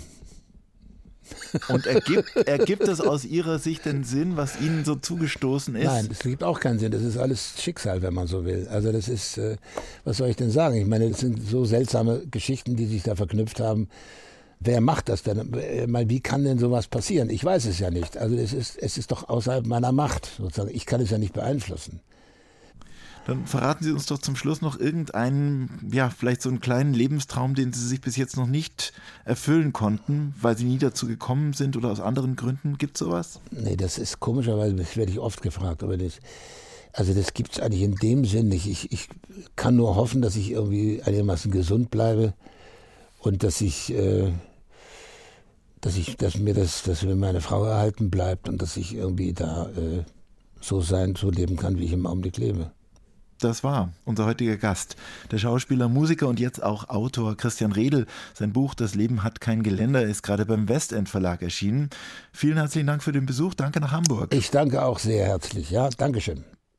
Und 1.69 1.85
ergibt, 1.85 2.35
ergibt 2.35 2.87
es 2.87 3.01
aus 3.01 3.25
Ihrer 3.25 3.59
Sicht 3.59 3.85
den 3.85 4.03
Sinn, 4.03 4.37
was 4.37 4.59
Ihnen 4.59 4.85
so 4.85 4.95
zugestoßen 4.95 5.75
ist? 5.75 5.85
Nein, 5.85 6.07
es 6.11 6.19
gibt 6.19 6.43
auch 6.43 6.59
keinen 6.59 6.79
Sinn. 6.79 6.91
Das 6.91 7.01
ist 7.01 7.17
alles 7.17 7.53
Schicksal, 7.59 8.01
wenn 8.01 8.13
man 8.13 8.27
so 8.27 8.45
will. 8.45 8.67
Also 8.69 8.91
das 8.91 9.07
ist, 9.07 9.37
äh, 9.37 9.57
was 10.03 10.17
soll 10.17 10.29
ich 10.29 10.35
denn 10.35 10.51
sagen? 10.51 10.75
Ich 10.75 10.87
meine, 10.87 11.09
das 11.09 11.19
sind 11.19 11.47
so 11.47 11.65
seltsame 11.65 12.23
Geschichten, 12.29 12.75
die 12.75 12.85
sich 12.85 13.03
da 13.03 13.15
verknüpft 13.15 13.59
haben. 13.59 13.89
Wer 14.59 14.81
macht 14.81 15.09
das 15.09 15.23
denn? 15.23 15.53
Äh, 15.53 15.87
mal, 15.87 16.09
wie 16.09 16.19
kann 16.19 16.43
denn 16.43 16.59
sowas 16.59 16.87
passieren? 16.87 17.29
Ich 17.29 17.43
weiß 17.43 17.65
es 17.65 17.79
ja 17.79 17.91
nicht. 17.91 18.17
Also 18.17 18.35
es 18.35 18.53
ist, 18.53 18.77
es 18.77 18.97
ist 18.97 19.11
doch 19.11 19.29
außerhalb 19.29 19.65
meiner 19.65 19.91
Macht, 19.91 20.31
sozusagen. 20.37 20.73
Ich 20.73 20.85
kann 20.85 21.01
es 21.01 21.11
ja 21.11 21.17
nicht 21.17 21.33
beeinflussen. 21.33 22.01
Dann 23.29 23.45
verraten 23.45 23.83
Sie 23.83 23.91
uns 23.91 24.07
doch 24.07 24.17
zum 24.17 24.35
Schluss 24.35 24.61
noch 24.61 24.79
irgendeinen, 24.79 25.87
ja, 25.93 26.09
vielleicht 26.09 26.41
so 26.41 26.49
einen 26.49 26.61
kleinen 26.61 26.95
Lebenstraum, 26.95 27.53
den 27.53 27.71
Sie 27.71 27.87
sich 27.87 28.01
bis 28.01 28.15
jetzt 28.15 28.37
noch 28.37 28.47
nicht 28.47 28.91
erfüllen 29.23 29.71
konnten, 29.71 30.33
weil 30.41 30.57
Sie 30.57 30.63
nie 30.63 30.79
dazu 30.79 31.05
gekommen 31.05 31.53
sind 31.53 31.77
oder 31.77 31.91
aus 31.91 31.99
anderen 31.99 32.35
Gründen. 32.35 32.79
Gibt 32.79 32.95
es 32.95 32.99
sowas? 32.99 33.39
Nee, 33.51 33.75
das 33.75 33.99
ist 33.99 34.19
komischerweise, 34.19 34.73
das 34.73 34.97
werde 34.97 35.11
ich 35.11 35.19
oft 35.19 35.43
gefragt, 35.43 35.83
aber 35.83 35.95
das, 35.95 36.13
also 36.91 37.13
das 37.13 37.35
gibt 37.35 37.51
es 37.51 37.59
eigentlich 37.59 37.83
in 37.83 37.95
dem 37.97 38.25
Sinn 38.25 38.49
nicht. 38.49 38.65
Ich, 38.65 38.91
ich 38.91 39.09
kann 39.55 39.75
nur 39.75 39.95
hoffen, 39.95 40.23
dass 40.23 40.35
ich 40.35 40.49
irgendwie 40.49 41.03
einigermaßen 41.03 41.51
gesund 41.51 41.91
bleibe 41.91 42.33
und 43.19 43.43
dass 43.43 43.61
ich, 43.61 43.93
äh, 43.93 44.31
dass 45.81 45.97
ich, 45.97 46.17
dass 46.17 46.35
mir 46.35 46.55
das, 46.55 46.81
dass 46.81 47.03
mir 47.03 47.15
meine 47.15 47.41
Frau 47.41 47.63
erhalten 47.63 48.09
bleibt 48.09 48.49
und 48.49 48.59
dass 48.59 48.75
ich 48.75 48.95
irgendwie 48.95 49.33
da 49.33 49.69
äh, 49.69 50.03
so 50.59 50.81
sein, 50.81 51.13
so 51.15 51.29
leben 51.29 51.57
kann, 51.57 51.77
wie 51.77 51.85
ich 51.85 51.93
im 51.93 52.07
Augenblick 52.07 52.37
lebe. 52.37 52.71
Das 53.39 53.63
war 53.63 53.89
unser 54.05 54.25
heutiger 54.25 54.57
Gast, 54.57 54.95
der 55.31 55.37
Schauspieler, 55.37 55.87
Musiker 55.87 56.27
und 56.27 56.39
jetzt 56.39 56.61
auch 56.61 56.89
Autor 56.89 57.37
Christian 57.37 57.71
Redl. 57.71 58.05
Sein 58.33 58.51
Buch 58.51 58.73
Das 58.73 58.95
Leben 58.95 59.23
hat 59.23 59.39
kein 59.39 59.63
Geländer 59.63 60.03
ist 60.03 60.23
gerade 60.23 60.45
beim 60.45 60.67
Westend 60.67 61.09
Verlag 61.09 61.41
erschienen. 61.41 61.89
Vielen 62.33 62.57
herzlichen 62.57 62.87
Dank 62.87 63.01
für 63.01 63.13
den 63.13 63.25
Besuch. 63.25 63.53
Danke 63.53 63.79
nach 63.79 63.91
Hamburg. 63.91 64.33
Ich 64.33 64.51
danke 64.51 64.83
auch 64.83 64.99
sehr 64.99 65.25
herzlich. 65.25 65.71
Ja, 65.71 65.89
Dankeschön. 65.89 66.43